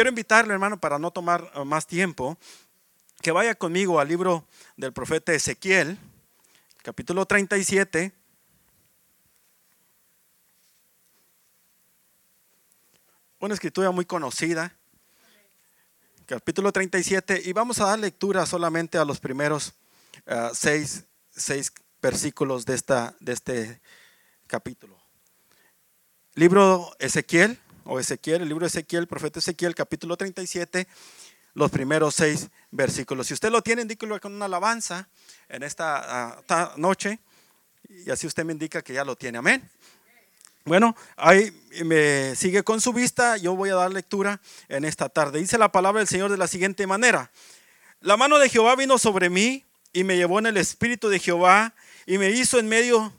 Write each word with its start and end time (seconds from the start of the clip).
quiero 0.00 0.08
invitarle, 0.08 0.54
hermano, 0.54 0.80
para 0.80 0.98
no 0.98 1.10
tomar 1.10 1.52
eh, 1.54 1.62
más 1.62 1.86
tiempo, 1.86 2.38
que 3.20 3.32
vaya 3.32 3.54
conmigo 3.54 4.00
al 4.00 4.08
libro 4.08 4.46
del 4.78 4.94
profeta 4.94 5.34
Ezequiel, 5.34 5.98
capítulo 6.82 7.26
37. 7.26 8.10
Una 13.40 13.52
escritura 13.52 13.90
muy 13.90 14.06
conocida, 14.06 14.74
capítulo 16.24 16.72
37, 16.72 17.42
y 17.44 17.52
vamos 17.52 17.78
a 17.80 17.84
dar 17.84 17.98
lectura 17.98 18.46
solamente 18.46 18.96
a 18.96 19.04
los 19.04 19.20
primeros 19.20 19.74
uh, 20.26 20.54
seis, 20.54 21.04
seis, 21.28 21.70
versículos 22.00 22.64
de, 22.64 22.74
esta, 22.74 23.14
de 23.20 23.32
este 23.34 23.82
capítulo. 24.46 24.98
Libro 26.36 26.90
Ezequiel, 26.98 27.58
o 27.84 27.98
Ezequiel, 27.98 28.42
el 28.42 28.48
libro 28.48 28.64
de 28.64 28.68
Ezequiel, 28.68 29.02
el 29.02 29.08
profeta 29.08 29.38
Ezequiel, 29.38 29.74
capítulo 29.74 30.16
37, 30.16 30.86
los 31.54 31.70
primeros 31.70 32.14
seis 32.14 32.48
versículos. 32.70 33.26
Si 33.26 33.34
usted 33.34 33.50
lo 33.50 33.62
tiene, 33.62 33.82
indíquelo 33.82 34.20
con 34.20 34.34
una 34.34 34.46
alabanza 34.46 35.08
en 35.48 35.62
esta 35.62 36.42
uh, 36.48 36.80
noche, 36.80 37.18
y 37.88 38.10
así 38.10 38.26
usted 38.26 38.44
me 38.44 38.52
indica 38.52 38.82
que 38.82 38.92
ya 38.92 39.04
lo 39.04 39.16
tiene. 39.16 39.38
Amén. 39.38 39.68
Bueno, 40.64 40.94
ahí 41.16 41.50
me 41.84 42.36
sigue 42.36 42.62
con 42.62 42.80
su 42.80 42.92
vista, 42.92 43.36
yo 43.36 43.56
voy 43.56 43.70
a 43.70 43.74
dar 43.74 43.92
lectura 43.92 44.40
en 44.68 44.84
esta 44.84 45.08
tarde. 45.08 45.40
Dice 45.40 45.58
la 45.58 45.72
palabra 45.72 46.00
del 46.00 46.08
Señor 46.08 46.30
de 46.30 46.36
la 46.36 46.46
siguiente 46.46 46.86
manera. 46.86 47.30
La 48.00 48.16
mano 48.16 48.38
de 48.38 48.48
Jehová 48.48 48.76
vino 48.76 48.98
sobre 48.98 49.30
mí 49.30 49.64
y 49.92 50.04
me 50.04 50.16
llevó 50.16 50.38
en 50.38 50.46
el 50.46 50.56
espíritu 50.56 51.08
de 51.08 51.18
Jehová 51.18 51.74
y 52.06 52.18
me 52.18 52.30
hizo 52.30 52.58
en 52.58 52.68
medio 52.68 53.12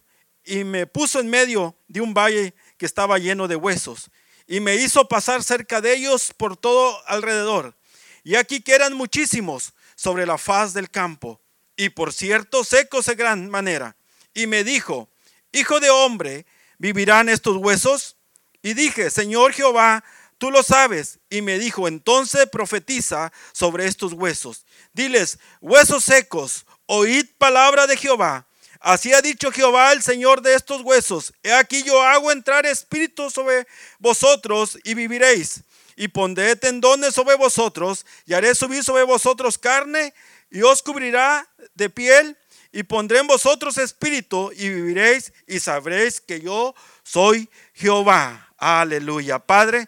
y 0.45 0.63
me 0.63 0.87
puso 0.87 1.19
en 1.19 1.29
medio 1.29 1.75
de 1.87 2.01
un 2.01 2.13
valle 2.13 2.53
que 2.77 2.85
estaba 2.85 3.17
lleno 3.19 3.47
de 3.47 3.55
huesos 3.55 4.09
y 4.51 4.59
me 4.59 4.75
hizo 4.75 5.07
pasar 5.07 5.45
cerca 5.45 5.79
de 5.79 5.93
ellos 5.93 6.33
por 6.35 6.57
todo 6.57 7.01
alrededor. 7.07 7.73
Y 8.21 8.35
aquí 8.35 8.59
que 8.59 8.75
eran 8.75 8.93
muchísimos 8.93 9.71
sobre 9.95 10.25
la 10.25 10.37
faz 10.37 10.73
del 10.73 10.91
campo 10.91 11.39
y 11.77 11.87
por 11.87 12.11
cierto 12.11 12.65
secos 12.65 13.05
de 13.05 13.15
gran 13.15 13.49
manera. 13.49 13.95
Y 14.33 14.47
me 14.47 14.65
dijo, 14.65 15.07
hijo 15.53 15.79
de 15.79 15.89
hombre, 15.89 16.45
¿vivirán 16.79 17.29
estos 17.29 17.55
huesos? 17.55 18.17
Y 18.61 18.73
dije, 18.73 19.09
Señor 19.09 19.53
Jehová, 19.53 20.03
tú 20.37 20.51
lo 20.51 20.63
sabes. 20.63 21.19
Y 21.29 21.41
me 21.41 21.57
dijo, 21.57 21.87
entonces 21.87 22.45
profetiza 22.51 23.31
sobre 23.53 23.87
estos 23.87 24.11
huesos. 24.11 24.65
Diles, 24.91 25.39
huesos 25.61 26.03
secos, 26.03 26.65
oíd 26.87 27.25
palabra 27.37 27.87
de 27.87 27.95
Jehová. 27.95 28.45
Así 28.81 29.13
ha 29.13 29.21
dicho 29.21 29.51
Jehová, 29.51 29.93
el 29.93 30.01
Señor 30.01 30.41
de 30.41 30.55
estos 30.55 30.81
huesos. 30.81 31.33
He 31.43 31.53
aquí 31.53 31.83
yo 31.83 32.01
hago 32.01 32.31
entrar 32.31 32.65
espíritu 32.65 33.29
sobre 33.29 33.67
vosotros 33.99 34.79
y 34.83 34.95
viviréis. 34.95 35.61
Y 35.95 36.07
pondré 36.07 36.55
tendones 36.55 37.13
sobre 37.13 37.35
vosotros 37.35 38.07
y 38.25 38.33
haré 38.33 38.55
subir 38.55 38.83
sobre 38.83 39.03
vosotros 39.03 39.59
carne 39.59 40.15
y 40.49 40.63
os 40.63 40.81
cubrirá 40.81 41.47
de 41.75 41.91
piel 41.91 42.35
y 42.71 42.81
pondré 42.81 43.19
en 43.19 43.27
vosotros 43.27 43.77
espíritu 43.77 44.51
y 44.55 44.69
viviréis 44.69 45.31
y 45.45 45.59
sabréis 45.59 46.19
que 46.19 46.41
yo 46.41 46.73
soy 47.03 47.49
Jehová. 47.73 48.51
Aleluya. 48.57 49.37
Padre, 49.37 49.87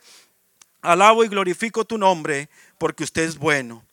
alabo 0.81 1.23
y 1.23 1.29
glorifico 1.29 1.83
tu 1.83 1.97
nombre 1.97 2.47
porque 2.77 3.03
usted 3.03 3.23
es 3.23 3.39
bueno. 3.39 3.83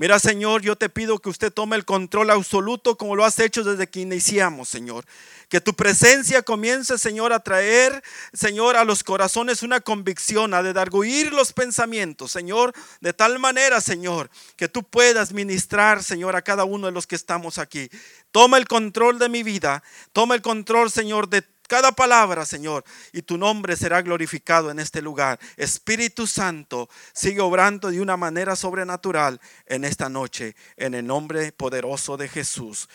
Mira, 0.00 0.18
Señor, 0.18 0.62
yo 0.62 0.76
te 0.76 0.88
pido 0.88 1.18
que 1.18 1.28
usted 1.28 1.52
tome 1.52 1.76
el 1.76 1.84
control 1.84 2.30
absoluto 2.30 2.96
como 2.96 3.16
lo 3.16 3.26
has 3.26 3.38
hecho 3.38 3.62
desde 3.62 3.86
que 3.86 4.00
iniciamos, 4.00 4.70
Señor. 4.70 5.04
Que 5.50 5.60
tu 5.60 5.74
presencia 5.74 6.40
comience, 6.40 6.96
Señor, 6.96 7.34
a 7.34 7.40
traer, 7.40 8.02
Señor, 8.32 8.76
a 8.76 8.86
los 8.86 9.04
corazones 9.04 9.62
una 9.62 9.82
convicción, 9.82 10.54
a 10.54 10.62
dedarguir 10.62 11.34
los 11.34 11.52
pensamientos, 11.52 12.32
Señor, 12.32 12.72
de 13.02 13.12
tal 13.12 13.38
manera, 13.38 13.82
Señor, 13.82 14.30
que 14.56 14.68
tú 14.68 14.84
puedas 14.84 15.34
ministrar, 15.34 16.02
Señor, 16.02 16.34
a 16.34 16.40
cada 16.40 16.64
uno 16.64 16.86
de 16.86 16.92
los 16.92 17.06
que 17.06 17.16
estamos 17.16 17.58
aquí. 17.58 17.90
Toma 18.30 18.56
el 18.56 18.66
control 18.66 19.18
de 19.18 19.28
mi 19.28 19.42
vida, 19.42 19.82
toma 20.14 20.34
el 20.34 20.40
control, 20.40 20.90
Señor, 20.90 21.28
de 21.28 21.44
cada 21.70 21.92
palabra, 21.92 22.44
Señor, 22.44 22.84
y 23.12 23.22
tu 23.22 23.38
nombre 23.38 23.76
será 23.76 24.02
glorificado 24.02 24.72
en 24.72 24.80
este 24.80 25.00
lugar. 25.00 25.38
Espíritu 25.56 26.26
Santo, 26.26 26.90
sigue 27.12 27.40
obrando 27.40 27.92
de 27.92 28.00
una 28.00 28.16
manera 28.16 28.56
sobrenatural 28.56 29.40
en 29.66 29.84
esta 29.84 30.08
noche, 30.08 30.56
en 30.76 30.94
el 30.94 31.06
nombre 31.06 31.52
poderoso 31.52 32.16
de 32.16 32.28
Jesús. 32.28 32.88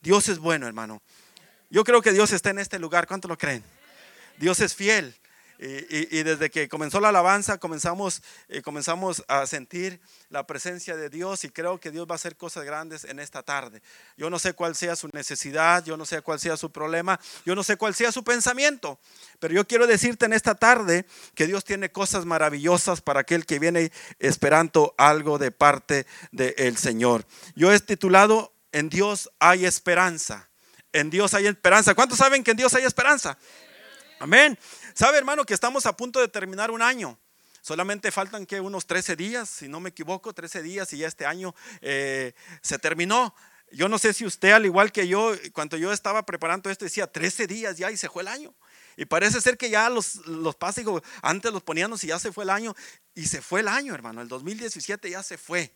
Dios 0.00 0.28
es 0.28 0.38
bueno, 0.38 0.68
hermano. 0.68 1.02
Yo 1.68 1.82
creo 1.82 2.00
que 2.00 2.12
Dios 2.12 2.30
está 2.30 2.50
en 2.50 2.60
este 2.60 2.78
lugar. 2.78 3.08
¿Cuánto 3.08 3.26
lo 3.26 3.36
creen? 3.36 3.64
Dios 4.38 4.60
es 4.60 4.72
fiel. 4.72 5.12
Y, 5.58 6.22
desde 6.24 6.50
que 6.50 6.68
comenzó 6.68 7.00
la 7.00 7.10
alabanza 7.10 7.58
comenzamos, 7.58 8.22
eh, 8.48 8.60
comenzamos 8.60 9.24
a 9.28 9.46
sentir 9.46 10.00
la 10.28 10.46
presencia 10.46 10.96
de 10.96 11.08
Dios 11.08 11.44
y 11.44 11.48
creo 11.48 11.78
que 11.78 11.92
Dios 11.92 12.08
va 12.08 12.12
a 12.12 12.16
hacer 12.16 12.36
cosas 12.36 12.64
grandes 12.64 13.04
en 13.04 13.20
esta 13.20 13.42
tarde. 13.42 13.80
Yo 14.16 14.30
no 14.30 14.38
sé 14.38 14.54
cuál 14.54 14.74
sea 14.74 14.96
su 14.96 15.08
necesidad, 15.12 15.84
yo 15.84 15.96
no 15.96 16.06
sé 16.06 16.22
cuál 16.22 16.40
sea 16.40 16.56
su 16.56 16.72
problema, 16.72 17.20
yo 17.46 17.54
no 17.54 17.62
sé 17.62 17.76
cuál 17.76 17.94
sea 17.94 18.10
su 18.10 18.24
pensamiento, 18.24 18.98
pero 19.38 19.54
yo 19.54 19.66
quiero 19.66 19.86
decirte 19.86 20.26
en 20.26 20.32
esta 20.32 20.56
tarde 20.56 21.06
que 21.34 21.46
Dios 21.46 21.64
tiene 21.64 21.92
cosas 21.92 22.24
maravillosas 22.24 23.00
para 23.00 23.20
aquel 23.20 23.46
que 23.46 23.60
viene 23.60 23.92
esperando 24.18 24.94
algo 24.98 25.38
de 25.38 25.52
parte 25.52 26.06
del 26.32 26.76
Señor. 26.76 27.24
Yo 27.54 27.72
he 27.72 27.78
titulado 27.80 28.52
En 28.72 28.88
Dios 28.88 29.30
hay 29.38 29.66
esperanza. 29.66 30.48
En 30.92 31.10
Dios 31.10 31.32
hay 31.34 31.46
esperanza. 31.46 31.94
¿Cuántos 31.94 32.18
saben 32.18 32.42
que 32.42 32.50
en 32.50 32.56
Dios 32.56 32.74
hay 32.74 32.84
esperanza? 32.84 33.38
Amén. 34.18 34.58
¿Sabe, 34.94 35.18
hermano, 35.18 35.44
que 35.44 35.54
estamos 35.54 35.86
a 35.86 35.96
punto 35.96 36.20
de 36.20 36.28
terminar 36.28 36.70
un 36.70 36.80
año? 36.80 37.18
Solamente 37.62 38.12
faltan 38.12 38.46
que 38.46 38.60
unos 38.60 38.86
13 38.86 39.16
días, 39.16 39.50
si 39.50 39.66
no 39.66 39.80
me 39.80 39.88
equivoco, 39.88 40.32
13 40.32 40.62
días 40.62 40.92
y 40.92 40.98
ya 40.98 41.08
este 41.08 41.26
año 41.26 41.52
eh, 41.80 42.32
se 42.62 42.78
terminó. 42.78 43.34
Yo 43.72 43.88
no 43.88 43.98
sé 43.98 44.12
si 44.12 44.24
usted, 44.24 44.52
al 44.52 44.66
igual 44.66 44.92
que 44.92 45.08
yo, 45.08 45.32
cuando 45.52 45.76
yo 45.76 45.92
estaba 45.92 46.24
preparando 46.24 46.70
esto, 46.70 46.84
decía 46.84 47.08
13 47.08 47.48
días 47.48 47.76
ya 47.76 47.90
y 47.90 47.96
se 47.96 48.08
fue 48.08 48.22
el 48.22 48.28
año. 48.28 48.54
Y 48.96 49.04
parece 49.06 49.40
ser 49.40 49.58
que 49.58 49.68
ya 49.68 49.90
los, 49.90 50.14
los 50.26 50.56
antes 51.22 51.52
los 51.52 51.62
poníamos 51.64 52.04
y 52.04 52.08
ya 52.08 52.20
se 52.20 52.30
fue 52.30 52.44
el 52.44 52.50
año. 52.50 52.76
Y 53.16 53.26
se 53.26 53.42
fue 53.42 53.60
el 53.60 53.68
año, 53.68 53.94
hermano. 53.94 54.22
El 54.22 54.28
2017 54.28 55.10
ya 55.10 55.24
se 55.24 55.38
fue. 55.38 55.72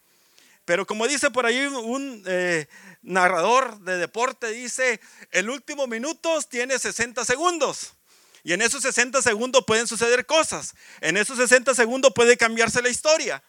Pero 0.65 0.87
como 0.87 1.09
dice 1.09 1.33
por 1.33 1.45
ahí 1.45 1.67
un 1.67 2.23
eh, 2.25 2.69
narrador 3.03 3.81
de 3.81 3.97
deporte, 3.97 4.53
dice, 4.53 5.01
el 5.33 5.51
último 5.51 5.89
minuto 5.89 6.41
tiene 6.43 6.79
60 6.79 7.25
segundos. 7.25 7.98
Y 8.45 8.53
en 8.53 8.63
esos 8.63 8.83
60 8.83 9.23
segundos 9.23 9.65
pueden 9.67 9.87
suceder 9.87 10.27
cosas. 10.27 10.75
En 11.01 11.17
esos 11.17 11.39
60 11.39 11.75
segundos 11.75 12.13
puede 12.15 12.37
cambiarse 12.37 12.83
la 12.83 12.89
historia. 12.89 13.43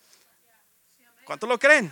¿Cuánto 1.25 1.47
lo 1.47 1.59
creen? 1.59 1.91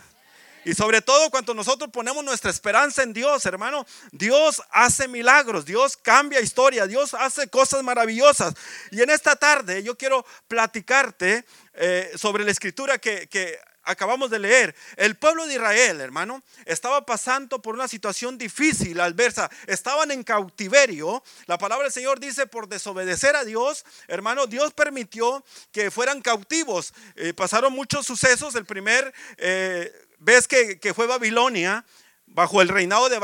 Y 0.68 0.74
sobre 0.74 1.02
todo 1.02 1.30
cuando 1.30 1.53
nosotros 1.53 1.90
ponemos 1.91 2.25
nuestra 2.25 2.52
esperanza 2.52 3.02
en 3.02 3.13
Dios, 3.13 3.46
hermano, 3.46 3.85
Dios 4.12 4.62
hace 4.69 5.08
milagros, 5.08 5.66
Dios 5.66 5.96
cambia 5.96 6.41
historia, 6.41 6.88
Dios 6.88 7.13
hace 7.13 7.47
cosas 7.47 7.84
maravillosas. 7.84 8.53
Y 8.91 9.02
en 9.02 9.09
esta 9.09 9.38
tarde 9.38 9.81
yo 9.81 9.97
quiero 9.97 10.25
platicarte 10.50 11.46
eh, 11.74 12.12
sobre 12.18 12.44
la 12.44 12.52
escritura 12.52 12.97
que, 12.97 13.28
que 13.29 13.58
acabamos 13.87 14.29
de 14.29 14.39
leer, 14.39 14.75
el 14.97 15.15
pueblo 15.15 15.47
de 15.47 15.55
Israel, 15.55 16.01
hermano, 16.01 16.43
estaba 16.65 17.05
pasando 17.05 17.61
por 17.61 17.73
una 17.73 17.87
situación 17.87 18.37
difícil, 18.37 18.99
adversa. 18.99 19.49
Estaban 19.65 20.11
en 20.11 20.23
cautiverio. 20.23 21.23
La 21.45 21.57
palabra 21.57 21.85
del 21.85 21.93
Señor 21.93 22.19
dice, 22.19 22.45
por 22.45 22.67
desobedecer 22.67 23.35
a 23.35 23.45
Dios, 23.45 23.85
hermano, 24.07 24.45
Dios 24.45 24.73
permitió 24.73 25.43
que 25.71 25.89
fueran 25.89 26.21
cautivos. 26.21 26.93
Eh, 27.15 27.33
pasaron 27.33 27.73
muchos 27.73 28.05
sucesos. 28.05 28.55
El 28.55 28.65
primer 28.65 29.13
eh, 29.37 29.91
vez 30.19 30.47
que, 30.47 30.93
fue 30.93 31.07
Babilonia, 31.07 31.85
bajo 32.25 32.61
el 32.61 32.67
reinado 32.67 33.07
de 33.07 33.15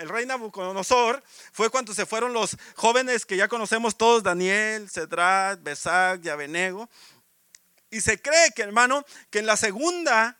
el 0.00 0.08
rey 0.08 0.24
Nabucodonosor, 0.24 1.22
fue 1.52 1.68
cuando 1.68 1.92
se 1.92 2.06
fueron 2.06 2.32
los 2.32 2.56
jóvenes 2.74 3.26
que 3.26 3.36
ya 3.36 3.46
conocemos 3.46 3.96
todos, 3.96 4.22
Daniel, 4.22 4.88
Cedrat, 4.88 5.62
Besac 5.62 6.24
y 6.24 6.30
Abenego. 6.30 6.88
Y 7.94 8.00
se 8.00 8.20
cree 8.20 8.50
que, 8.50 8.62
hermano, 8.62 9.06
que 9.30 9.38
en 9.38 9.46
la 9.46 9.56
segunda 9.56 10.36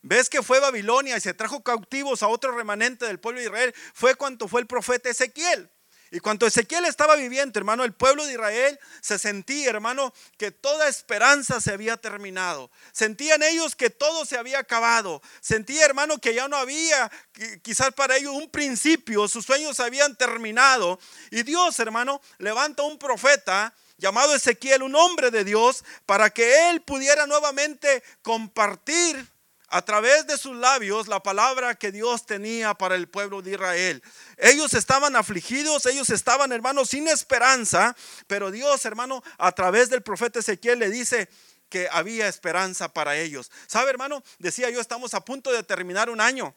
vez 0.00 0.30
que 0.30 0.42
fue 0.42 0.58
Babilonia 0.58 1.18
y 1.18 1.20
se 1.20 1.34
trajo 1.34 1.62
cautivos 1.62 2.22
a 2.22 2.28
otro 2.28 2.56
remanente 2.56 3.04
del 3.04 3.20
pueblo 3.20 3.40
de 3.40 3.46
Israel, 3.46 3.74
fue 3.92 4.14
cuando 4.14 4.48
fue 4.48 4.62
el 4.62 4.66
profeta 4.66 5.10
Ezequiel. 5.10 5.68
Y 6.10 6.20
cuando 6.20 6.46
Ezequiel 6.46 6.86
estaba 6.86 7.14
viviendo, 7.16 7.58
hermano, 7.58 7.84
el 7.84 7.92
pueblo 7.92 8.24
de 8.24 8.32
Israel 8.32 8.80
se 9.02 9.18
sentía, 9.18 9.68
hermano, 9.68 10.14
que 10.38 10.50
toda 10.50 10.88
esperanza 10.88 11.60
se 11.60 11.72
había 11.72 11.98
terminado. 11.98 12.70
Sentían 12.92 13.42
ellos 13.42 13.76
que 13.76 13.90
todo 13.90 14.24
se 14.24 14.38
había 14.38 14.60
acabado. 14.60 15.20
Sentía, 15.42 15.84
hermano, 15.84 16.16
que 16.16 16.32
ya 16.32 16.48
no 16.48 16.56
había 16.56 17.12
quizás 17.60 17.92
para 17.92 18.16
ellos 18.16 18.32
un 18.32 18.48
principio, 18.48 19.28
sus 19.28 19.44
sueños 19.44 19.76
se 19.76 19.82
habían 19.82 20.16
terminado. 20.16 20.98
Y 21.30 21.42
Dios, 21.42 21.78
hermano, 21.80 22.22
levanta 22.38 22.82
un 22.82 22.98
profeta 22.98 23.74
llamado 23.96 24.34
Ezequiel, 24.34 24.82
un 24.82 24.96
hombre 24.96 25.30
de 25.30 25.44
Dios, 25.44 25.84
para 26.06 26.30
que 26.30 26.70
él 26.70 26.82
pudiera 26.82 27.26
nuevamente 27.26 28.02
compartir 28.22 29.26
a 29.68 29.82
través 29.82 30.26
de 30.26 30.38
sus 30.38 30.56
labios 30.56 31.08
la 31.08 31.22
palabra 31.22 31.74
que 31.74 31.90
Dios 31.90 32.26
tenía 32.26 32.74
para 32.74 32.94
el 32.94 33.08
pueblo 33.08 33.42
de 33.42 33.52
Israel. 33.52 34.02
Ellos 34.36 34.74
estaban 34.74 35.16
afligidos, 35.16 35.86
ellos 35.86 36.10
estaban, 36.10 36.52
hermanos, 36.52 36.90
sin 36.90 37.08
esperanza, 37.08 37.96
pero 38.26 38.50
Dios, 38.50 38.84
hermano, 38.84 39.22
a 39.38 39.52
través 39.52 39.90
del 39.90 40.02
profeta 40.02 40.38
Ezequiel 40.38 40.78
le 40.78 40.90
dice, 40.90 41.28
que 41.68 41.88
había 41.90 42.28
esperanza 42.28 42.92
para 42.92 43.16
ellos. 43.16 43.50
¿Sabe, 43.66 43.90
hermano? 43.90 44.22
Decía 44.38 44.70
yo, 44.70 44.80
estamos 44.80 45.12
a 45.12 45.24
punto 45.24 45.50
de 45.50 45.64
terminar 45.64 46.08
un 46.08 46.20
año 46.20 46.54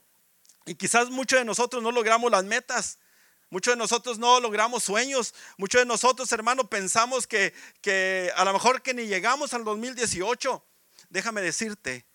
y 0.67 0.75
quizás 0.75 1.09
muchos 1.09 1.39
de 1.39 1.45
nosotros 1.45 1.81
no 1.81 1.91
logramos 1.91 2.29
las 2.29 2.43
metas. 2.43 2.99
Muchos 3.49 3.73
de 3.73 3.77
nosotros 3.77 4.19
no 4.19 4.39
logramos 4.39 4.83
sueños. 4.83 5.33
Muchos 5.57 5.81
de 5.81 5.85
nosotros, 5.85 6.31
hermano, 6.31 6.69
pensamos 6.69 7.27
que, 7.27 7.53
que 7.81 8.31
a 8.35 8.43
lo 8.43 8.53
mejor 8.53 8.81
que 8.81 8.93
ni 8.93 9.07
llegamos 9.07 9.53
al 9.53 9.63
2018. 9.63 10.63
Déjame 11.09 11.41
decirte, 11.41 12.05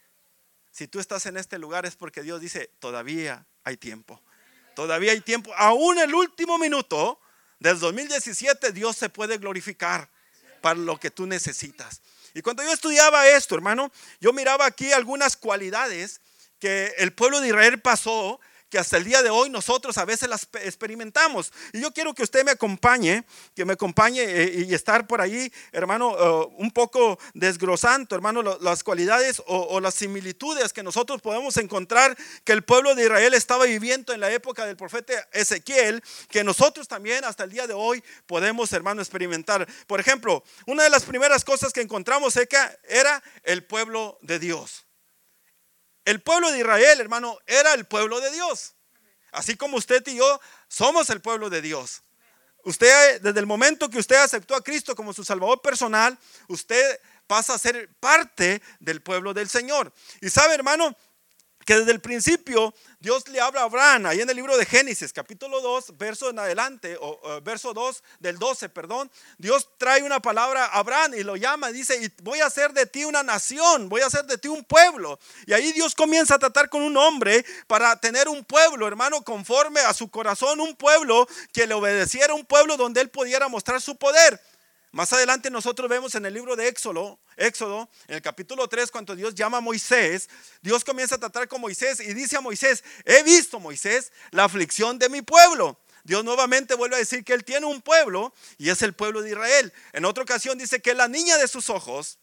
si 0.71 0.89
tú 0.89 1.01
estás 1.01 1.27
en 1.27 1.37
este 1.37 1.59
lugar 1.59 1.87
es 1.87 1.97
porque 1.97 2.23
Dios 2.23 2.41
dice, 2.41 2.71
todavía 2.79 3.47
hay 3.65 3.77
tiempo. 3.77 4.21
Todavía 4.75 5.13
hay 5.13 5.21
tiempo. 5.21 5.53
Aún 5.57 5.99
el 5.99 6.15
último 6.15 6.59
minuto 6.59 7.21
del 7.59 7.79
2017 7.79 8.73
Dios 8.73 8.97
se 8.97 9.09
puede 9.09 9.39
glorificar 9.39 10.11
para 10.61 10.79
lo 10.79 10.99
que 10.99 11.11
tú 11.11 11.27
necesitas. 11.27 12.03
Y 12.35 12.43
cuando 12.43 12.63
yo 12.63 12.73
estudiaba 12.73 13.29
esto, 13.29 13.55
hermano, 13.55 13.93
yo 14.21 14.33
miraba 14.33 14.65
aquí 14.65 14.93
algunas 14.93 15.37
cualidades 15.37 16.21
que 16.59 16.95
el 16.99 17.13
pueblo 17.13 17.41
de 17.41 17.49
Israel 17.49 17.81
pasó 17.81 18.41
que 18.73 18.79
hasta 18.79 18.97
el 18.97 19.05
día 19.05 19.23
de 19.23 19.29
hoy 19.29 19.51
nosotros 19.51 19.99
a 19.99 20.07
veces 20.07 20.31
las 20.31 20.49
experimentamos. 20.63 21.53
Y 21.75 21.83
yo 21.83 21.93
quiero 21.93 22.15
que 22.15 22.23
usted 22.23 22.43
me 22.43 22.53
acompañe, 22.53 23.23
que 23.55 23.67
me 23.67 23.75
acompañe 23.75 24.23
eh, 24.23 24.65
y 24.67 24.73
estar 24.73 25.07
por 25.07 25.21
ahí, 25.21 25.53
hermano, 25.73 26.17
eh, 26.19 26.49
un 26.57 26.71
poco 26.71 27.19
desgrosando, 27.35 28.17
hermano, 28.17 28.43
las 28.63 28.83
cualidades 28.83 29.43
o, 29.47 29.79
las 29.79 29.93
similitudes 29.93 30.73
que 30.73 30.83
nosotros 30.83 31.21
podemos 31.21 31.59
encontrar 31.59 32.17
que 32.45 32.53
el 32.53 32.63
pueblo 32.63 32.95
de 32.95 33.03
Israel 33.03 33.35
estaba 33.35 33.67
viviendo 33.67 34.15
en 34.15 34.21
la 34.21 34.31
época 34.31 34.65
del 34.65 34.79
profeta 34.79 35.13
Ezequiel, 35.35 36.03
que 36.31 36.43
nosotros 36.43 36.89
también 36.89 37.27
hasta 37.27 37.45
el 37.45 37.51
día 37.51 37.67
de 37.67 37.75
hoy 37.75 38.03
podemos, 38.27 38.73
hermano, 38.73 39.03
experimentar. 39.03 39.69
Por 39.87 40.01
ejemplo, 40.01 40.43
una 40.67 40.85
de 40.85 40.89
las 40.89 41.05
primeras 41.05 41.45
cosas 41.45 41.75
que 41.75 41.83
encontramos 41.83 42.39
era 42.89 43.23
el 43.43 43.65
pueblo 43.65 44.17
de 44.23 44.39
Dios. 44.39 44.87
El 46.05 46.21
pueblo 46.21 46.51
de 46.51 46.59
Israel, 46.59 47.01
hermano, 47.01 47.39
era 47.47 47.75
el 47.75 47.85
pueblo 47.85 48.21
de 48.21 48.31
Dios. 48.31 48.75
Así 49.33 49.57
como 49.57 49.77
usted 49.77 50.07
y 50.07 50.17
yo 50.17 50.41
somos 50.69 51.11
el 51.11 51.21
pueblo 51.21 51.49
de 51.49 51.63
Dios. 51.63 52.03
Usted, 52.65 53.21
desde 53.21 53.41
el 53.41 53.47
momento 53.47 53.89
que 53.89 53.99
usted 53.99 54.17
aceptó 54.17 54.55
a 54.55 54.63
Cristo 54.63 54.95
como 54.95 55.13
su 55.13 55.25
Salvador 55.25 55.61
personal, 55.63 56.19
usted 56.49 57.01
pasa 57.27 57.55
a 57.55 57.59
ser 57.59 57.89
parte 57.99 58.63
del 58.79 59.03
pueblo 59.03 59.35
del 59.35 59.49
Señor. 59.49 59.93
Y 60.21 60.31
sabe, 60.31 60.55
hermano, 60.55 60.97
que 61.65 61.77
desde 61.77 61.93
el 61.93 62.01
principio 62.01 62.75
Dios 63.01 63.27
le 63.29 63.41
habla 63.41 63.63
a 63.63 63.65
Abraham, 63.65 64.07
ahí 64.07 64.21
en 64.21 64.31
el 64.31 64.37
libro 64.37 64.57
de 64.57 64.65
Génesis, 64.65 65.13
capítulo 65.13 65.61
2, 65.61 65.99
verso 65.99 66.31
en 66.31 66.39
adelante, 66.39 66.97
o 67.01 67.41
verso 67.43 67.73
2 67.73 68.03
del 68.21 68.39
12, 68.39 68.69
perdón, 68.69 69.11
Dios 69.39 69.69
trae 69.77 70.03
una 70.03 70.21
palabra 70.21 70.67
a 70.67 70.79
Abraham 70.79 71.15
y 71.15 71.25
lo 71.25 71.37
llama, 71.37 71.71
y 71.71 71.73
dice, 71.73 72.01
y 72.03 72.23
voy 72.23 72.41
a 72.41 72.47
hacer 72.47 72.73
de 72.73 72.87
ti 72.87 73.05
una 73.05 73.23
nación, 73.23 73.89
voy 73.89 74.03
a 74.03 74.07
hacer 74.07 74.25
de 74.27 74.39
ti 74.39 74.49
un 74.49 74.65
pueblo. 74.65 75.19
Y 75.47 75.53
ahí 75.53 75.73
Dios 75.73 75.95
comienza 75.95 76.37
a 76.37 76.39
tratar 76.39 76.69
con 76.69 76.83
un 76.83 76.97
hombre 76.97 77.45
para 77.67 77.97
tener 77.97 78.29
un 78.29 78.45
pueblo, 78.45 78.87
hermano, 78.87 79.23
conforme 79.23 79.81
a 79.81 79.93
su 79.93 80.09
corazón, 80.09 80.61
un 80.61 80.77
pueblo 80.77 81.27
que 81.53 81.67
le 81.67 81.75
obedeciera, 81.75 82.35
un 82.35 82.45
pueblo 82.45 82.77
donde 82.77 83.01
él 83.01 83.11
pudiera 83.11 83.49
mostrar 83.49 83.81
su 83.81 83.97
poder. 83.97 84.41
Más 84.93 85.11
adelante 85.15 85.49
nosotros 85.49 85.89
vemos 85.89 86.15
en 86.17 86.27
el 86.27 86.35
libro 86.35 86.55
de 86.55 86.69
Éxodo, 86.69 87.19
Éxodo, 87.39 87.89
en 88.09 88.17
el 88.17 88.23
capítulo 88.23 88.69
3, 88.69 88.91
cuando 88.91 89.17
Dios 89.17 89.35
llama 89.35 89.57
a 89.57 89.61
Moisés, 89.63 90.29
Dios 90.61 90.85
comienza 90.85 91.15
a 91.15 91.19
tratar 91.19 91.49
con 91.49 91.63
Moisés 91.63 91.99
y 92.01 92.13
dice 92.13 92.37
a 92.37 92.43
Moisés, 92.43 92.85
he 93.07 93.23
visto, 93.23 93.59
Moisés, 93.59 94.13
la 94.33 94.45
aflicción 94.45 94.99
de 94.99 95.09
mi 95.09 95.23
pueblo. 95.23 95.81
Dios 96.05 96.23
nuevamente 96.25 96.75
vuelve 96.75 96.97
a 96.97 96.99
decir 96.99 97.25
que 97.25 97.33
Él 97.33 97.43
tiene 97.43 97.65
un 97.65 97.81
pueblo 97.81 98.35
y 98.59 98.69
es 98.69 98.83
el 98.83 98.93
pueblo 98.93 99.23
de 99.23 99.31
Israel. 99.31 99.73
En 99.95 100.05
otra 100.05 100.25
ocasión 100.25 100.59
dice 100.59 100.83
que 100.83 100.91
es 100.91 100.97
la 100.97 101.09
niña 101.09 101.39
de 101.39 101.49
sus 101.49 101.71
ojos, 101.71 102.19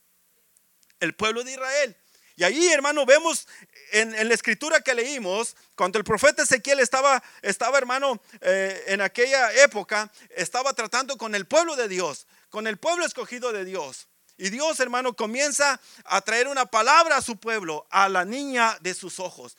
el 1.00 1.16
pueblo 1.16 1.44
de 1.44 1.54
Israel. 1.54 1.98
Y 2.36 2.44
ahí, 2.44 2.68
hermano, 2.68 3.04
vemos 3.04 3.48
en, 3.94 4.12
la 4.28 4.34
escritura 4.34 4.82
que 4.82 4.94
leímos, 4.94 5.56
cuando 5.76 5.98
el 5.98 6.04
profeta 6.04 6.44
Ezequiel 6.44 6.80
estaba, 6.82 7.24
estaba 7.42 7.80
hermano, 7.80 8.22
eh, 8.42 8.84
en 8.88 9.02
aquella 9.02 9.52
época, 9.64 10.12
estaba 10.30 10.74
tratando 10.74 11.18
con 11.18 11.34
el 11.34 11.48
pueblo 11.48 11.76
de 11.76 11.88
Dios 11.88 12.28
con 12.50 12.68
el 12.68 12.78
pueblo 12.78 13.06
escogido 13.06 13.52
de 13.52 13.66
Dios. 13.66 14.08
Y 14.38 14.50
Dios, 14.50 14.80
hermano, 14.80 15.16
comienza 15.16 15.80
a 16.06 16.22
traer 16.22 16.48
una 16.48 16.66
palabra 16.66 17.18
a 17.18 17.22
su 17.22 17.38
pueblo, 17.38 17.86
a 17.90 18.08
la 18.08 18.24
niña 18.24 18.78
de 18.82 18.94
sus 18.94 19.20
ojos. 19.20 19.58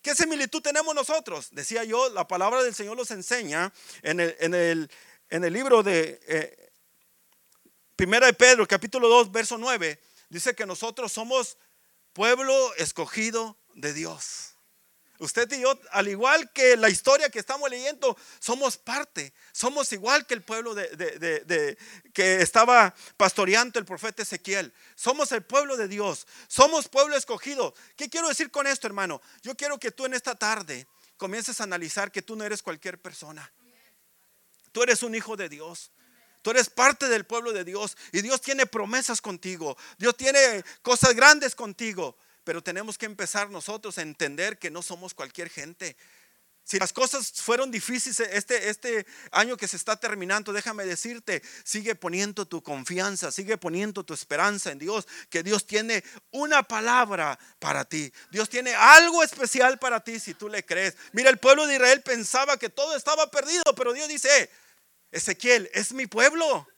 ¿Qué 0.00 0.14
similitud 0.14 0.62
tenemos 0.62 0.94
nosotros? 0.94 1.48
Decía 1.50 1.84
yo, 1.84 2.08
la 2.10 2.26
palabra 2.26 2.62
del 2.62 2.74
Señor 2.74 2.96
nos 2.96 3.10
enseña 3.10 3.72
en 4.02 4.20
el, 4.20 4.36
en 4.40 4.54
el, 4.54 4.90
en 5.28 5.44
el 5.44 5.52
libro 5.52 5.82
de 5.82 6.20
eh, 6.26 6.72
Primera 7.96 8.26
de 8.26 8.32
Pedro, 8.32 8.66
capítulo 8.66 9.08
2, 9.08 9.30
verso 9.30 9.58
9. 9.58 10.00
Dice 10.28 10.54
que 10.54 10.66
nosotros 10.66 11.12
somos 11.12 11.56
pueblo 12.12 12.74
escogido 12.76 13.56
de 13.74 13.92
Dios. 13.92 14.51
Usted 15.22 15.52
y 15.52 15.60
yo, 15.60 15.78
al 15.92 16.08
igual 16.08 16.50
que 16.50 16.76
la 16.76 16.90
historia 16.90 17.30
que 17.30 17.38
estamos 17.38 17.70
leyendo, 17.70 18.16
somos 18.40 18.76
parte, 18.76 19.32
somos 19.52 19.92
igual 19.92 20.26
que 20.26 20.34
el 20.34 20.42
pueblo 20.42 20.74
de, 20.74 21.78
que 22.12 22.42
estaba 22.42 22.92
pastoreando 23.16 23.78
el 23.78 23.84
profeta 23.84 24.24
Ezequiel. 24.24 24.74
Somos 24.96 25.30
el 25.30 25.42
pueblo 25.44 25.76
de 25.76 25.86
Dios, 25.86 26.26
somos 26.48 26.88
pueblo 26.88 27.16
escogido. 27.16 27.72
¿Qué 27.94 28.10
quiero 28.10 28.26
decir 28.26 28.50
con 28.50 28.66
esto, 28.66 28.88
hermano? 28.88 29.22
Yo 29.42 29.56
quiero 29.56 29.78
que 29.78 29.92
tú 29.92 30.06
en 30.06 30.14
esta 30.14 30.34
tarde 30.34 30.88
comiences 31.16 31.60
a 31.60 31.64
analizar 31.64 32.10
que 32.10 32.22
tú 32.22 32.34
no 32.34 32.42
eres 32.42 32.60
cualquier 32.60 33.00
persona. 33.00 33.48
Tú 34.72 34.82
eres 34.82 35.04
un 35.04 35.14
hijo 35.14 35.36
de 35.36 35.48
Dios. 35.48 35.92
Tú 36.42 36.50
eres 36.50 36.68
parte 36.68 37.08
del 37.08 37.26
pueblo 37.26 37.52
de 37.52 37.62
Dios 37.62 37.96
y 38.10 38.22
Dios 38.22 38.40
tiene 38.40 38.66
promesas 38.66 39.20
contigo. 39.20 39.76
Dios 39.98 40.16
tiene 40.16 40.64
cosas 40.82 41.14
grandes 41.14 41.54
contigo. 41.54 42.16
Pero 42.44 42.62
tenemos 42.62 42.98
que 42.98 43.06
empezar 43.06 43.50
nosotros 43.50 43.98
a 43.98 44.02
entender 44.02 44.58
que 44.58 44.70
no 44.70 44.82
somos 44.82 45.14
cualquier 45.14 45.48
gente. 45.48 45.96
Si 46.64 46.78
las 46.78 46.92
cosas 46.92 47.32
fueron 47.32 47.72
difíciles 47.72 48.20
este, 48.20 48.68
este 48.68 49.04
año 49.32 49.56
que 49.56 49.66
se 49.66 49.76
está 49.76 49.96
terminando, 49.96 50.52
déjame 50.52 50.84
decirte, 50.84 51.42
sigue 51.64 51.96
poniendo 51.96 52.46
tu 52.46 52.62
confianza, 52.62 53.32
sigue 53.32 53.58
poniendo 53.58 54.04
tu 54.04 54.14
esperanza 54.14 54.70
en 54.70 54.78
Dios, 54.78 55.08
que 55.28 55.42
Dios 55.42 55.66
tiene 55.66 56.04
una 56.30 56.62
palabra 56.62 57.36
para 57.58 57.84
ti. 57.84 58.12
Dios 58.30 58.48
tiene 58.48 58.74
algo 58.74 59.24
especial 59.24 59.78
para 59.80 60.04
ti 60.04 60.20
si 60.20 60.34
tú 60.34 60.48
le 60.48 60.64
crees. 60.64 60.94
Mira, 61.12 61.30
el 61.30 61.38
pueblo 61.38 61.66
de 61.66 61.74
Israel 61.74 62.00
pensaba 62.02 62.56
que 62.56 62.68
todo 62.68 62.96
estaba 62.96 63.28
perdido, 63.28 63.64
pero 63.76 63.92
Dios 63.92 64.08
dice, 64.08 64.48
Ezequiel, 65.10 65.68
es 65.74 65.92
mi 65.92 66.06
pueblo, 66.06 66.68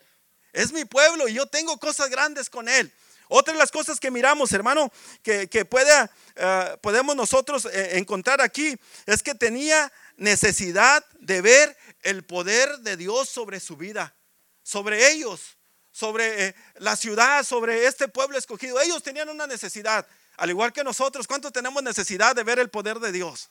es 0.54 0.72
mi 0.72 0.86
pueblo 0.86 1.28
y 1.28 1.34
yo 1.34 1.46
tengo 1.46 1.78
cosas 1.78 2.08
grandes 2.08 2.48
con 2.48 2.70
él. 2.70 2.90
Otra 3.28 3.52
de 3.52 3.58
las 3.58 3.70
cosas 3.70 3.98
que 3.98 4.10
miramos, 4.10 4.52
hermano, 4.52 4.92
que, 5.22 5.64
pueda, 5.64 6.10
eh, 6.36 6.76
podemos 6.82 7.16
nosotros 7.16 7.66
eh, 7.66 7.98
encontrar 7.98 8.40
aquí, 8.40 8.76
es 9.06 9.22
que 9.22 9.34
tenía 9.34 9.90
necesidad 10.16 11.04
de 11.20 11.40
ver 11.40 11.76
el 12.02 12.24
poder 12.24 12.78
de 12.80 12.96
Dios 12.96 13.28
sobre 13.28 13.60
su 13.60 13.76
vida, 13.76 14.14
sobre 14.62 15.10
ellos, 15.10 15.56
sobre 15.90 16.48
eh, 16.48 16.54
la 16.76 16.96
ciudad, 16.96 17.44
sobre 17.44 17.86
este 17.86 18.08
pueblo 18.08 18.36
escogido. 18.36 18.80
Ellos 18.80 19.02
tenían 19.02 19.28
una 19.28 19.46
necesidad, 19.46 20.06
al 20.36 20.50
igual 20.50 20.72
que 20.72 20.84
nosotros. 20.84 21.26
¿Cuántos 21.26 21.52
tenemos 21.52 21.82
necesidad 21.82 22.36
de 22.36 22.42
ver 22.42 22.58
el 22.58 22.68
poder 22.68 22.98
de 22.98 23.10
Dios? 23.10 23.50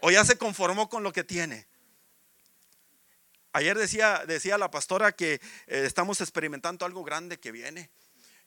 ¿O 0.00 0.10
ya 0.10 0.24
se 0.24 0.36
conformó 0.36 0.88
con 0.88 1.02
lo 1.02 1.12
que 1.12 1.24
tiene? 1.24 1.66
Ayer 3.52 3.76
decía, 3.76 4.24
decía 4.26 4.58
la 4.58 4.70
pastora 4.70 5.12
que 5.12 5.40
estamos 5.66 6.20
experimentando 6.20 6.86
algo 6.86 7.02
grande 7.02 7.40
que 7.40 7.50
viene. 7.50 7.90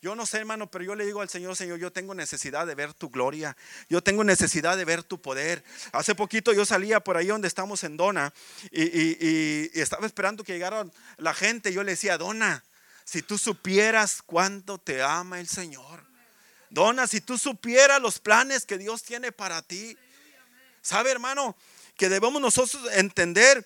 Yo 0.03 0.15
no 0.15 0.25
sé, 0.25 0.39
hermano, 0.39 0.69
pero 0.69 0.83
yo 0.83 0.95
le 0.95 1.05
digo 1.05 1.21
al 1.21 1.29
Señor, 1.29 1.55
Señor, 1.55 1.79
yo 1.79 1.89
tengo 1.89 2.13
necesidad 2.13 2.67
de 2.67 2.75
ver 2.75 2.93
tu 2.93 3.09
gloria. 3.09 3.55
Yo 3.87 4.03
tengo 4.03 4.25
necesidad 4.25 4.75
de 4.75 4.83
ver 4.83 5.01
tu 5.01 5.21
poder. 5.21 5.63
Hace 5.93 6.13
poquito 6.13 6.51
yo 6.51 6.65
salía 6.65 6.99
por 6.99 7.15
ahí 7.15 7.27
donde 7.27 7.47
estamos 7.47 7.85
en 7.85 7.95
Dona 7.95 8.33
y, 8.69 9.79
estaba 9.79 10.05
esperando 10.05 10.43
que 10.43 10.51
llegara 10.51 10.85
la 11.15 11.33
gente. 11.33 11.71
Yo 11.71 11.83
le 11.83 11.93
decía, 11.93 12.17
Dona, 12.17 12.65
si 13.05 13.21
tú 13.21 13.37
supieras 13.37 14.21
cuánto 14.21 14.77
te 14.77 15.01
ama 15.01 15.39
el 15.39 15.47
Señor. 15.47 16.03
Dona, 16.69 17.07
si 17.07 17.21
tú 17.21 17.37
supieras 17.37 18.01
los 18.01 18.19
planes 18.19 18.65
que 18.65 18.77
Dios 18.77 19.03
tiene 19.03 19.31
para 19.31 19.61
ti. 19.61 19.97
¿Sabe, 20.81 21.11
hermano? 21.11 21.55
Que 21.95 22.09
debemos 22.09 22.41
nosotros 22.41 22.91
entender 22.91 23.65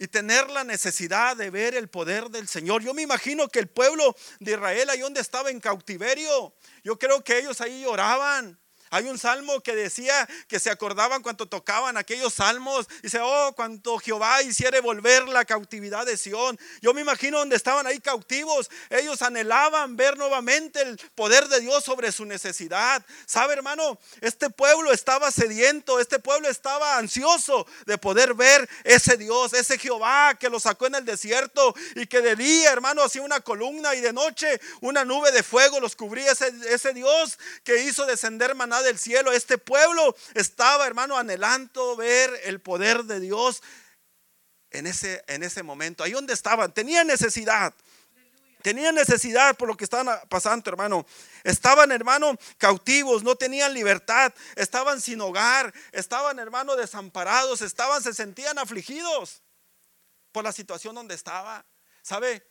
y 0.00 0.08
tener 0.08 0.48
la 0.48 0.64
necesidad 0.64 1.36
de 1.36 1.50
ver 1.50 1.74
el 1.74 1.88
poder 1.88 2.30
del 2.30 2.48
Señor. 2.48 2.82
Yo 2.82 2.94
me 2.94 3.02
imagino 3.02 3.48
que 3.48 3.58
el 3.58 3.68
pueblo 3.68 4.16
de 4.38 4.52
Israel 4.52 4.88
ahí 4.88 5.00
donde 5.00 5.20
estaba 5.20 5.50
en 5.50 5.60
cautiverio, 5.60 6.54
yo 6.82 6.98
creo 6.98 7.22
que 7.22 7.38
ellos 7.38 7.60
ahí 7.60 7.82
lloraban. 7.82 8.58
Hay 8.92 9.04
un 9.04 9.18
salmo 9.18 9.60
que 9.60 9.76
decía 9.76 10.28
que 10.48 10.58
se 10.58 10.68
acordaban 10.68 11.22
cuando 11.22 11.46
tocaban 11.46 11.96
aquellos 11.96 12.34
salmos. 12.34 12.88
Dice, 13.02 13.20
oh, 13.22 13.52
cuando 13.54 13.98
Jehová 13.98 14.42
hiciere 14.42 14.80
volver 14.80 15.28
la 15.28 15.44
cautividad 15.44 16.04
de 16.04 16.16
Sión. 16.16 16.58
Yo 16.82 16.92
me 16.92 17.00
imagino 17.00 17.38
donde 17.38 17.54
estaban 17.54 17.86
ahí 17.86 18.00
cautivos. 18.00 18.68
Ellos 18.90 19.22
anhelaban 19.22 19.96
ver 19.96 20.18
nuevamente 20.18 20.82
el 20.82 20.98
poder 21.14 21.46
de 21.46 21.60
Dios 21.60 21.84
sobre 21.84 22.10
su 22.10 22.24
necesidad. 22.24 23.04
¿Sabe, 23.26 23.54
hermano? 23.54 23.96
Este 24.20 24.50
pueblo 24.50 24.92
estaba 24.92 25.30
sediento. 25.30 26.00
Este 26.00 26.18
pueblo 26.18 26.48
estaba 26.48 26.96
ansioso 26.96 27.68
de 27.86 27.96
poder 27.96 28.34
ver 28.34 28.68
ese 28.82 29.16
Dios, 29.16 29.52
ese 29.52 29.78
Jehová 29.78 30.34
que 30.34 30.50
lo 30.50 30.58
sacó 30.58 30.88
en 30.88 30.96
el 30.96 31.04
desierto 31.04 31.74
y 31.94 32.06
que 32.06 32.22
de 32.22 32.34
día, 32.34 32.72
hermano, 32.72 33.04
hacía 33.04 33.22
una 33.22 33.40
columna 33.40 33.94
y 33.94 34.00
de 34.00 34.12
noche 34.12 34.60
una 34.80 35.04
nube 35.04 35.30
de 35.30 35.44
fuego 35.44 35.78
los 35.78 35.94
cubría. 35.94 36.32
Ese, 36.32 36.52
ese 36.68 36.92
Dios 36.92 37.38
que 37.62 37.84
hizo 37.84 38.04
descender 38.04 38.56
maná 38.56 38.79
del 38.82 38.98
cielo. 38.98 39.32
Este 39.32 39.58
pueblo 39.58 40.16
estaba, 40.34 40.86
hermano, 40.86 41.16
anhelando 41.16 41.96
ver 41.96 42.30
el 42.44 42.60
poder 42.60 43.04
de 43.04 43.20
Dios 43.20 43.62
en 44.70 44.86
ese, 44.86 45.24
en 45.26 45.42
ese 45.42 45.62
momento. 45.62 46.04
Ahí 46.04 46.12
donde 46.12 46.34
estaban, 46.34 46.72
tenían 46.72 47.06
necesidad. 47.06 47.74
Tenían 48.62 48.94
necesidad 48.94 49.56
por 49.56 49.68
lo 49.68 49.76
que 49.76 49.84
estaban 49.84 50.20
pasando, 50.28 50.68
hermano. 50.70 51.06
Estaban, 51.44 51.92
hermano, 51.92 52.36
cautivos, 52.58 53.22
no 53.22 53.34
tenían 53.34 53.72
libertad, 53.72 54.34
estaban 54.54 55.00
sin 55.00 55.20
hogar, 55.20 55.72
estaban, 55.92 56.38
hermano, 56.38 56.76
desamparados, 56.76 57.62
estaban, 57.62 58.02
se 58.02 58.12
sentían 58.12 58.58
afligidos 58.58 59.42
por 60.30 60.44
la 60.44 60.52
situación 60.52 60.94
donde 60.94 61.14
estaba. 61.14 61.64
¿Sabe? 62.02 62.46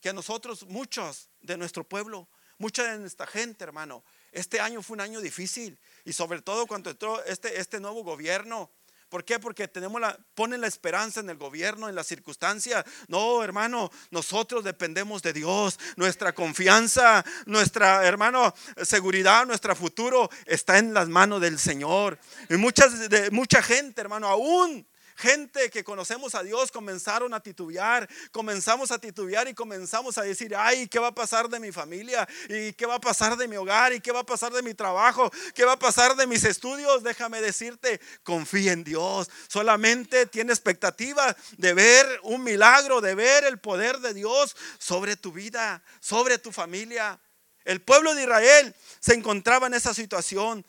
Que 0.00 0.10
a 0.10 0.12
nosotros, 0.12 0.64
muchos 0.64 1.28
de 1.40 1.56
nuestro 1.56 1.82
pueblo, 1.82 2.28
mucha 2.58 2.84
de 2.84 2.98
nuestra 2.98 3.26
gente, 3.26 3.64
hermano, 3.64 4.04
este 4.36 4.60
año 4.60 4.82
fue 4.82 4.96
un 4.96 5.00
año 5.00 5.20
difícil 5.22 5.78
y 6.04 6.12
sobre 6.12 6.42
todo 6.42 6.66
cuando 6.66 6.90
entró 6.90 7.24
este, 7.24 7.58
este 7.58 7.80
nuevo 7.80 8.04
gobierno. 8.04 8.70
¿Por 9.08 9.24
qué? 9.24 9.38
Porque 9.38 9.66
tenemos 9.66 9.98
la, 9.98 10.18
ponen 10.34 10.60
la 10.60 10.66
esperanza 10.66 11.20
en 11.20 11.30
el 11.30 11.38
gobierno, 11.38 11.88
en 11.88 11.94
las 11.94 12.06
circunstancias. 12.06 12.84
No, 13.08 13.42
hermano, 13.42 13.90
nosotros 14.10 14.62
dependemos 14.62 15.22
de 15.22 15.32
Dios. 15.32 15.78
Nuestra 15.96 16.34
confianza, 16.34 17.24
nuestra, 17.46 18.04
hermano, 18.06 18.52
seguridad, 18.82 19.46
nuestro 19.46 19.74
futuro 19.74 20.28
está 20.44 20.76
en 20.76 20.92
las 20.92 21.08
manos 21.08 21.40
del 21.40 21.58
Señor. 21.58 22.18
Y 22.50 22.56
muchas, 22.56 23.08
de, 23.08 23.30
mucha 23.30 23.62
gente, 23.62 24.02
hermano, 24.02 24.28
aún 24.28 24.86
gente 25.16 25.70
que 25.70 25.82
conocemos 25.82 26.34
a 26.34 26.42
Dios 26.42 26.70
comenzaron 26.70 27.34
a 27.34 27.40
titubear, 27.40 28.08
comenzamos 28.30 28.90
a 28.90 28.98
titubear 28.98 29.48
y 29.48 29.54
comenzamos 29.54 30.18
a 30.18 30.22
decir, 30.22 30.54
ay, 30.54 30.86
¿qué 30.88 30.98
va 30.98 31.08
a 31.08 31.14
pasar 31.14 31.48
de 31.48 31.58
mi 31.58 31.72
familia? 31.72 32.28
¿Y 32.48 32.72
qué 32.74 32.86
va 32.86 32.96
a 32.96 33.00
pasar 33.00 33.36
de 33.36 33.48
mi 33.48 33.56
hogar? 33.56 33.92
¿Y 33.92 34.00
qué 34.00 34.12
va 34.12 34.20
a 34.20 34.26
pasar 34.26 34.52
de 34.52 34.62
mi 34.62 34.74
trabajo? 34.74 35.30
¿Qué 35.54 35.64
va 35.64 35.72
a 35.72 35.78
pasar 35.78 36.16
de 36.16 36.26
mis 36.26 36.44
estudios? 36.44 37.02
Déjame 37.02 37.40
decirte, 37.40 38.00
confía 38.22 38.72
en 38.72 38.84
Dios. 38.84 39.30
Solamente 39.48 40.26
tiene 40.26 40.52
expectativa 40.52 41.36
de 41.56 41.74
ver 41.74 42.06
un 42.22 42.42
milagro, 42.42 43.00
de 43.00 43.14
ver 43.14 43.44
el 43.44 43.58
poder 43.58 43.98
de 43.98 44.14
Dios 44.14 44.54
sobre 44.78 45.16
tu 45.16 45.32
vida, 45.32 45.82
sobre 46.00 46.38
tu 46.38 46.52
familia. 46.52 47.18
El 47.64 47.80
pueblo 47.80 48.14
de 48.14 48.22
Israel 48.22 48.74
se 49.00 49.14
encontraba 49.14 49.66
en 49.66 49.74
esa 49.74 49.94
situación. 49.94 50.64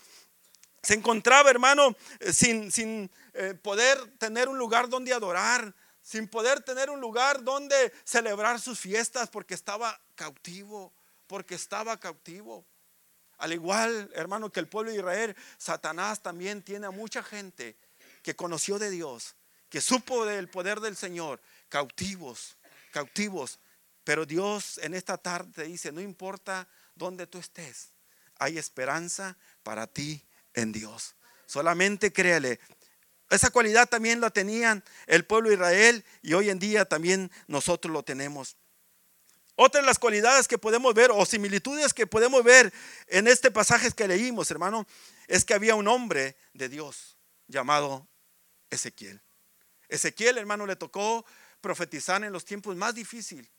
Se 0.82 0.94
encontraba, 0.94 1.50
hermano, 1.50 1.96
sin, 2.32 2.72
sin 2.72 3.12
eh, 3.40 3.54
poder 3.54 4.18
tener 4.18 4.50
un 4.50 4.58
lugar 4.58 4.90
donde 4.90 5.14
adorar, 5.14 5.76
sin 6.02 6.28
poder 6.28 6.64
tener 6.64 6.90
un 6.90 7.00
lugar 7.00 7.44
donde 7.44 7.94
celebrar 8.04 8.60
sus 8.60 8.80
fiestas 8.80 9.30
porque 9.30 9.54
estaba 9.54 10.02
cautivo, 10.16 10.92
porque 11.28 11.54
estaba 11.54 12.00
cautivo. 12.00 12.66
Al 13.38 13.54
igual, 13.54 14.10
hermano, 14.16 14.52
que 14.52 14.60
el 14.60 14.68
pueblo 14.68 14.90
de 14.90 14.98
Israel, 14.98 15.36
Satanás 15.60 16.24
también 16.24 16.64
tiene 16.64 16.88
a 16.88 16.92
mucha 16.92 17.22
gente 17.22 17.78
que 18.24 18.36
conoció 18.36 18.80
de 18.80 18.90
Dios, 18.90 19.36
que 19.70 19.82
supo 19.82 20.26
del 20.26 20.50
poder 20.50 20.80
del 20.80 20.96
Señor, 20.96 21.40
cautivos, 21.70 22.58
cautivos. 22.92 23.60
Pero 24.04 24.26
Dios 24.26 24.80
en 24.80 24.96
esta 24.96 25.18
tarde 25.18 25.66
dice, 25.66 25.92
no 25.92 26.02
importa 26.02 26.68
dónde 26.96 27.28
tú 27.28 27.38
estés, 27.38 27.94
hay 28.40 28.58
esperanza 28.58 29.38
para 29.62 29.86
ti 29.86 30.26
en 30.56 30.72
Dios. 30.72 31.16
Solamente 31.46 32.12
créele, 32.12 32.60
esa 33.30 33.50
cualidad 33.50 33.90
también 33.90 34.22
la 34.22 34.30
tenían 34.30 34.84
el 35.06 35.26
pueblo 35.26 35.50
de 35.50 35.56
Israel 35.56 36.06
y 36.22 36.34
hoy 36.34 36.50
en 36.50 36.60
día 36.60 36.86
también 36.86 37.32
nosotros 37.48 37.92
lo 37.92 38.04
tenemos. 38.04 38.56
Otra 39.56 39.82
de 39.82 39.88
las 39.88 39.98
cualidades 39.98 40.48
que 40.48 40.60
podemos 40.60 40.94
ver 40.94 41.10
o 41.12 41.26
similitudes 41.26 41.94
que 41.94 42.06
podemos 42.06 42.44
ver 42.44 42.72
en 43.08 43.28
este 43.28 43.50
pasaje 43.50 43.92
que 43.92 44.08
leímos, 44.08 44.52
hermano, 44.52 44.86
es 45.28 45.44
que 45.44 45.56
había 45.56 45.74
un 45.76 45.88
hombre 45.88 46.38
de 46.54 46.70
Dios 46.70 47.18
llamado 47.48 48.08
Ezequiel. 48.70 49.20
Ezequiel, 49.90 50.38
hermano, 50.38 50.68
le 50.68 50.76
tocó 50.76 51.26
profetizar 51.60 52.24
en 52.24 52.32
los 52.32 52.46
tiempos 52.46 52.76
más 52.76 52.94
difíciles, 52.94 53.50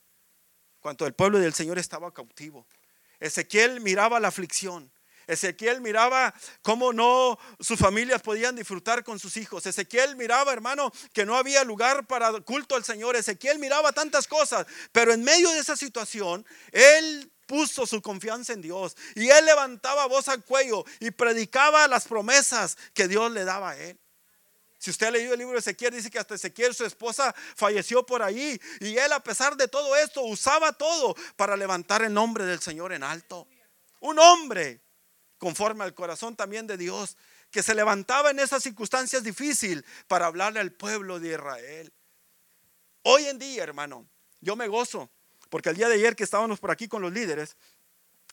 cuando 0.81 1.05
el 1.05 1.15
pueblo 1.15 1.41
del 1.41 1.53
Señor 1.53 1.79
estaba 1.79 2.15
cautivo. 2.15 2.67
Ezequiel 3.19 3.81
miraba 3.81 4.21
la 4.21 4.29
aflicción. 4.29 4.93
Ezequiel 5.29 5.83
miraba 5.83 6.35
cómo 6.63 6.93
no 6.93 7.39
sus 7.61 7.79
familias 7.79 8.23
podían 8.23 8.57
disfrutar 8.57 9.05
con 9.05 9.19
sus 9.19 9.37
hijos. 9.37 9.67
Ezequiel 9.67 10.17
miraba, 10.17 10.53
hermano, 10.53 10.91
que 11.13 11.27
no 11.27 11.37
había 11.37 11.63
lugar 11.65 12.07
para 12.07 12.33
culto 12.41 12.75
al 12.75 12.83
Señor. 12.83 13.15
Ezequiel 13.15 13.59
miraba 13.59 13.93
tantas 13.93 14.27
cosas, 14.27 14.67
pero 14.91 15.13
en 15.13 15.23
medio 15.23 15.51
de 15.51 15.59
esa 15.59 15.77
situación, 15.77 16.47
él 16.73 17.31
puso 17.47 17.87
su 17.87 18.01
confianza 18.01 18.55
en 18.55 18.63
Dios 18.63 18.97
y 19.15 19.29
él 19.29 19.45
levantaba 19.45 20.07
voz 20.07 20.29
al 20.29 20.43
cuello 20.45 20.85
y 20.99 21.11
predicaba 21.11 21.87
las 21.89 22.07
promesas 22.09 22.77
que 22.95 23.07
Dios 23.07 23.31
le 23.31 23.45
daba 23.45 23.71
a 23.71 23.77
él. 23.77 23.99
Si 24.79 24.91
usted 24.91 25.09
ha 25.09 25.11
leído 25.11 25.35
el 25.35 25.41
libro 25.41 25.55
de 25.55 25.59
Ezequiel, 25.59 25.93
dice 25.93 26.11
que 26.11 26.19
hasta 26.19 26.37
Ezequiel, 26.37 26.75
su 26.75 26.87
esposa, 26.87 27.35
falleció 27.55 28.07
por 28.07 28.23
ahí. 28.23 28.59
Y 28.81 28.97
él, 28.97 29.13
a 29.13 29.21
pesar 29.21 29.57
de 29.57 29.67
todo 29.67 29.95
esto, 29.97 30.23
usaba 30.23 30.73
todo 30.73 31.17
para 31.37 31.57
levantar 31.57 32.03
el 32.03 32.15
nombre 32.15 32.47
del 32.47 32.61
Señor 32.61 32.93
en 32.93 33.03
alto. 33.03 33.49
Un 34.01 34.21
hombre 34.21 34.88
conforme 35.39 35.85
al 35.85 35.95
corazón 35.95 36.37
también 36.37 36.67
de 36.67 36.77
Dios, 36.77 37.17
que 37.51 37.63
se 37.63 37.75
levantaba 37.75 38.31
en 38.31 38.41
esas 38.41 38.63
circunstancias 38.63 39.23
difíciles 39.23 39.85
para 40.07 40.27
hablarle 40.27 40.61
al 40.61 40.73
pueblo 40.73 41.19
de 41.21 41.31
Israel. 41.31 41.93
Hoy 43.03 43.27
en 43.27 43.39
día, 43.39 43.63
hermano, 43.63 44.07
yo 44.41 44.57
me 44.57 44.69
gozo, 44.69 45.11
porque 45.49 45.71
el 45.71 45.77
día 45.77 45.89
de 45.89 45.95
ayer 45.95 46.15
que 46.15 46.25
estábamos 46.25 46.61
por 46.61 46.71
aquí 46.71 46.89
con 46.89 47.01
los 47.01 47.13
líderes, 47.13 47.57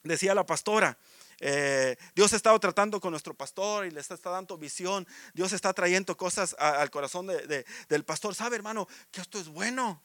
decía 0.03 0.35
la 0.35 0.45
pastora, 0.45 0.97
eh, 1.39 1.97
Dios 2.15 2.33
ha 2.33 2.35
estado 2.35 2.59
tratando 2.59 2.99
con 2.99 3.11
nuestro 3.11 3.33
pastor 3.33 3.85
y 3.85 3.91
le 3.91 3.99
está, 3.99 4.15
dando 4.29 4.57
visión. 4.57 5.07
Dios 5.33 5.53
está 5.53 5.73
trayendo 5.73 6.15
cosas 6.15 6.55
al 6.57 6.89
corazón 6.89 7.27
del 7.27 8.05
pastor. 8.05 8.35
¿Sabe, 8.35 8.55
hermano, 8.55 8.87
que 9.11 9.21
esto 9.21 9.39
es 9.39 9.47
bueno? 9.47 10.01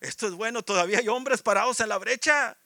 Esto 0.00 0.26
es 0.26 0.34
bueno. 0.34 0.62
Todavía 0.62 0.98
hay 0.98 1.08
hombres 1.08 1.42
parados 1.42 1.80
en 1.80 1.88
la 1.88 1.98
brecha 1.98 2.58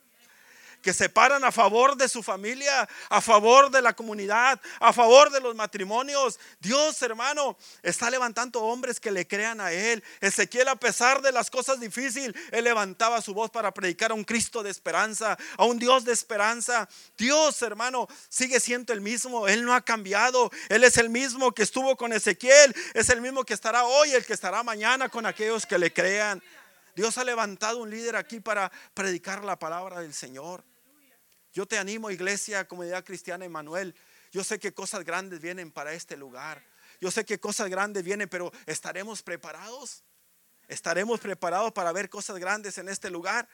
que 0.86 0.94
se 0.94 1.08
paran 1.08 1.42
a 1.42 1.50
favor 1.50 1.96
de 1.96 2.08
su 2.08 2.22
familia, 2.22 2.88
a 3.08 3.20
favor 3.20 3.72
de 3.72 3.82
la 3.82 3.92
comunidad, 3.96 4.60
a 4.78 4.92
favor 4.92 5.32
de 5.32 5.40
los 5.40 5.56
matrimonios. 5.56 6.38
Dios, 6.60 7.02
hermano, 7.02 7.58
está 7.82 8.08
levantando 8.08 8.62
hombres 8.62 9.00
que 9.00 9.10
le 9.10 9.26
crean 9.26 9.60
a 9.60 9.72
Él. 9.72 10.04
Ezequiel, 10.20 10.68
a 10.68 10.76
pesar 10.76 11.22
de 11.22 11.32
las 11.32 11.50
cosas 11.50 11.80
difíciles, 11.80 12.40
Él 12.52 12.62
levantaba 12.62 13.20
su 13.20 13.34
voz 13.34 13.50
para 13.50 13.74
predicar 13.74 14.12
a 14.12 14.14
un 14.14 14.22
Cristo 14.22 14.62
de 14.62 14.70
esperanza, 14.70 15.36
a 15.56 15.64
un 15.64 15.80
Dios 15.80 16.04
de 16.04 16.12
esperanza. 16.12 16.88
Dios, 17.18 17.60
hermano, 17.62 18.06
sigue 18.28 18.60
siendo 18.60 18.92
el 18.92 19.00
mismo. 19.00 19.48
Él 19.48 19.64
no 19.64 19.74
ha 19.74 19.80
cambiado. 19.80 20.52
Él 20.68 20.84
es 20.84 20.98
el 20.98 21.10
mismo 21.10 21.50
que 21.50 21.64
estuvo 21.64 21.96
con 21.96 22.12
Ezequiel. 22.12 22.76
Es 22.94 23.08
el 23.10 23.20
mismo 23.20 23.42
que 23.42 23.54
estará 23.54 23.86
hoy, 23.86 24.12
el 24.12 24.24
que 24.24 24.34
estará 24.34 24.62
mañana 24.62 25.08
con 25.08 25.26
aquellos 25.26 25.66
que 25.66 25.80
le 25.80 25.92
crean. 25.92 26.40
Dios 26.94 27.18
ha 27.18 27.24
levantado 27.24 27.78
un 27.78 27.90
líder 27.90 28.14
aquí 28.14 28.38
para 28.38 28.70
predicar 28.94 29.44
la 29.44 29.58
palabra 29.58 29.98
del 29.98 30.14
Señor. 30.14 30.62
Yo 31.56 31.64
te 31.64 31.78
animo, 31.78 32.10
iglesia, 32.10 32.68
comunidad 32.68 33.02
cristiana 33.02 33.46
Emanuel. 33.46 33.94
Yo 34.30 34.44
sé 34.44 34.58
que 34.58 34.74
cosas 34.74 35.06
grandes 35.06 35.40
vienen 35.40 35.72
para 35.72 35.94
este 35.94 36.14
lugar. 36.14 36.62
Yo 37.00 37.10
sé 37.10 37.24
que 37.24 37.40
cosas 37.40 37.70
grandes 37.70 38.04
vienen, 38.04 38.28
pero 38.28 38.52
¿estaremos 38.66 39.22
preparados? 39.22 40.04
¿Estaremos 40.68 41.18
preparados 41.18 41.72
para 41.72 41.92
ver 41.92 42.10
cosas 42.10 42.36
grandes 42.36 42.76
en 42.76 42.90
este 42.90 43.08
lugar? 43.08 43.48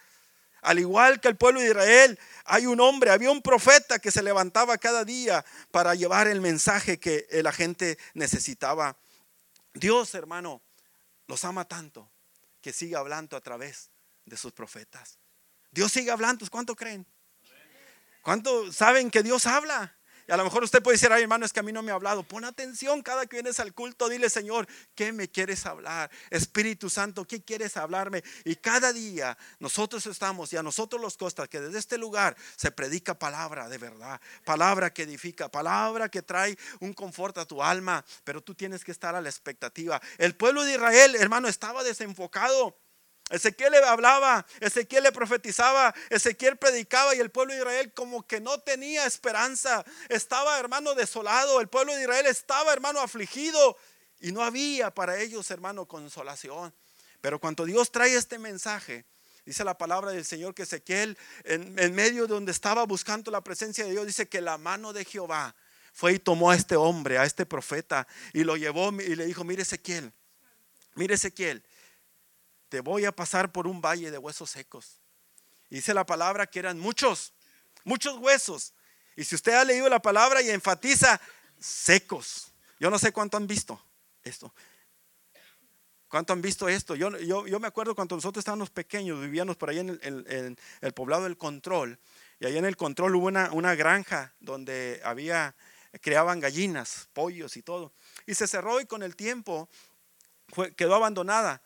Al 0.62 0.80
igual 0.80 1.20
que 1.20 1.28
el 1.28 1.36
pueblo 1.36 1.60
de 1.60 1.68
Israel, 1.68 2.18
hay 2.44 2.66
un 2.66 2.80
hombre, 2.80 3.12
había 3.12 3.30
un 3.30 3.40
profeta 3.40 4.00
que 4.00 4.10
se 4.10 4.24
levantaba 4.24 4.78
cada 4.78 5.04
día 5.04 5.44
para 5.70 5.94
llevar 5.94 6.26
el 6.26 6.40
mensaje 6.40 6.98
que 6.98 7.28
la 7.44 7.52
gente 7.52 7.98
necesitaba. 8.14 8.96
Dios, 9.74 10.12
hermano, 10.16 10.60
los 11.28 11.44
ama 11.44 11.68
tanto 11.68 12.10
que 12.60 12.72
sigue 12.72 12.96
hablando 12.96 13.36
a 13.36 13.40
través 13.40 13.90
de 14.24 14.36
sus 14.36 14.52
profetas. 14.52 15.20
Dios 15.70 15.92
sigue 15.92 16.10
hablando, 16.10 16.44
¿cuánto 16.50 16.74
creen? 16.74 17.06
¿Cuánto 18.22 18.72
saben 18.72 19.10
que 19.10 19.22
Dios 19.22 19.46
habla? 19.46 19.96
Y 20.28 20.32
a 20.32 20.36
lo 20.36 20.44
mejor 20.44 20.62
usted 20.62 20.80
puede 20.80 20.94
decir, 20.94 21.10
ay 21.12 21.22
hermano, 21.22 21.44
es 21.44 21.52
que 21.52 21.58
a 21.58 21.64
mí 21.64 21.72
no 21.72 21.82
me 21.82 21.90
ha 21.90 21.94
hablado. 21.94 22.22
Pon 22.22 22.44
atención 22.44 23.02
cada 23.02 23.26
que 23.26 23.36
vienes 23.36 23.58
al 23.58 23.74
culto, 23.74 24.08
dile 24.08 24.30
Señor, 24.30 24.68
¿qué 24.94 25.12
me 25.12 25.28
quieres 25.28 25.66
hablar? 25.66 26.10
Espíritu 26.30 26.88
Santo, 26.88 27.24
¿qué 27.26 27.42
quieres 27.42 27.76
hablarme? 27.76 28.22
Y 28.44 28.54
cada 28.56 28.92
día 28.92 29.36
nosotros 29.58 30.06
estamos 30.06 30.52
y 30.52 30.56
a 30.56 30.62
nosotros 30.62 31.02
los 31.02 31.16
costas 31.16 31.48
que 31.48 31.60
desde 31.60 31.80
este 31.80 31.98
lugar 31.98 32.36
se 32.56 32.70
predica 32.70 33.18
palabra 33.18 33.68
de 33.68 33.78
verdad, 33.78 34.20
palabra 34.44 34.92
que 34.94 35.02
edifica, 35.02 35.48
palabra 35.48 36.08
que 36.08 36.22
trae 36.22 36.56
un 36.78 36.92
confort 36.92 37.38
a 37.38 37.44
tu 37.44 37.60
alma, 37.60 38.04
pero 38.22 38.40
tú 38.40 38.54
tienes 38.54 38.84
que 38.84 38.92
estar 38.92 39.16
a 39.16 39.20
la 39.20 39.28
expectativa. 39.28 40.00
El 40.18 40.36
pueblo 40.36 40.62
de 40.62 40.74
Israel, 40.74 41.16
hermano, 41.16 41.48
estaba 41.48 41.82
desenfocado. 41.82 42.78
Ezequiel 43.30 43.72
le 43.72 43.78
hablaba, 43.78 44.44
Ezequiel 44.60 45.04
le 45.04 45.12
profetizaba, 45.12 45.94
Ezequiel 46.10 46.58
predicaba 46.58 47.14
y 47.14 47.20
el 47.20 47.30
pueblo 47.30 47.54
de 47.54 47.60
Israel 47.60 47.92
como 47.94 48.26
que 48.26 48.40
no 48.40 48.60
tenía 48.60 49.06
esperanza. 49.06 49.84
Estaba, 50.08 50.58
hermano, 50.58 50.94
desolado. 50.94 51.60
El 51.60 51.68
pueblo 51.68 51.94
de 51.94 52.02
Israel 52.02 52.26
estaba, 52.26 52.72
hermano, 52.72 53.00
afligido. 53.00 53.78
Y 54.20 54.32
no 54.32 54.42
había 54.44 54.92
para 54.92 55.18
ellos, 55.18 55.50
hermano, 55.50 55.86
consolación. 55.86 56.74
Pero 57.22 57.40
cuando 57.40 57.64
Dios 57.64 57.90
trae 57.90 58.14
este 58.14 58.38
mensaje, 58.38 59.06
dice 59.46 59.64
la 59.64 59.78
palabra 59.78 60.10
del 60.10 60.24
Señor 60.24 60.54
que 60.54 60.64
Ezequiel, 60.64 61.16
en, 61.44 61.94
medio 61.94 62.26
de 62.26 62.34
donde 62.34 62.52
estaba 62.52 62.84
buscando 62.84 63.30
la 63.30 63.40
presencia 63.40 63.84
de 63.84 63.92
Dios, 63.92 64.06
dice 64.06 64.28
que 64.28 64.40
la 64.40 64.58
mano 64.58 64.92
de 64.92 65.04
Jehová 65.04 65.54
fue 65.92 66.14
y 66.14 66.18
tomó 66.18 66.50
a 66.50 66.56
este 66.56 66.76
hombre, 66.76 67.18
a 67.18 67.24
este 67.24 67.46
profeta, 67.46 68.06
y 68.32 68.44
lo 68.44 68.56
llevó 68.56 68.92
y 68.92 69.14
le 69.14 69.26
dijo, 69.26 69.44
mire 69.44 69.62
Ezequiel, 69.62 70.12
mire 70.94 71.14
Ezequiel, 71.14 71.64
te 72.72 72.80
voy 72.80 73.04
a 73.04 73.12
pasar 73.12 73.52
por 73.52 73.66
un 73.66 73.82
valle 73.82 74.10
de 74.10 74.16
huesos 74.16 74.48
secos. 74.48 74.98
dice 75.68 75.92
la 75.92 76.06
palabra 76.06 76.46
que 76.46 76.58
eran 76.58 76.78
muchos, 76.78 77.34
muchos 77.84 78.16
huesos. 78.16 78.72
Y 79.14 79.24
si 79.24 79.34
usted 79.34 79.52
ha 79.52 79.62
leído 79.62 79.90
la 79.90 80.00
palabra 80.00 80.40
y 80.40 80.48
enfatiza 80.48 81.20
secos, 81.60 82.50
yo 82.80 82.88
no 82.88 82.98
sé 82.98 83.12
cuánto 83.12 83.36
han 83.36 83.46
visto 83.46 83.78
esto. 84.24 84.54
¿Cuánto 86.08 86.32
han 86.32 86.40
visto 86.40 86.66
esto? 86.66 86.94
Yo, 86.94 87.14
yo, 87.18 87.60
me 87.60 87.68
acuerdo 87.68 87.94
cuando 87.94 88.16
nosotros 88.16 88.40
estábamos 88.40 88.70
pequeños, 88.70 89.20
vivíamos 89.20 89.58
por 89.58 89.68
ahí 89.68 89.80
en 89.80 89.90
el, 89.90 90.56
el 90.80 90.92
poblado 90.94 91.24
del 91.24 91.36
Control. 91.36 91.98
Y 92.40 92.46
ahí 92.46 92.56
en 92.56 92.64
el 92.64 92.78
Control 92.78 93.14
hubo 93.16 93.26
una, 93.26 93.52
una 93.52 93.74
granja 93.74 94.32
donde 94.40 95.02
había, 95.04 95.54
creaban 96.00 96.40
gallinas, 96.40 97.10
pollos 97.12 97.58
y 97.58 97.62
todo. 97.62 97.92
Y 98.24 98.34
se 98.34 98.46
cerró 98.46 98.80
y 98.80 98.86
con 98.86 99.02
el 99.02 99.14
tiempo 99.14 99.68
quedó 100.74 100.94
abandonada. 100.94 101.60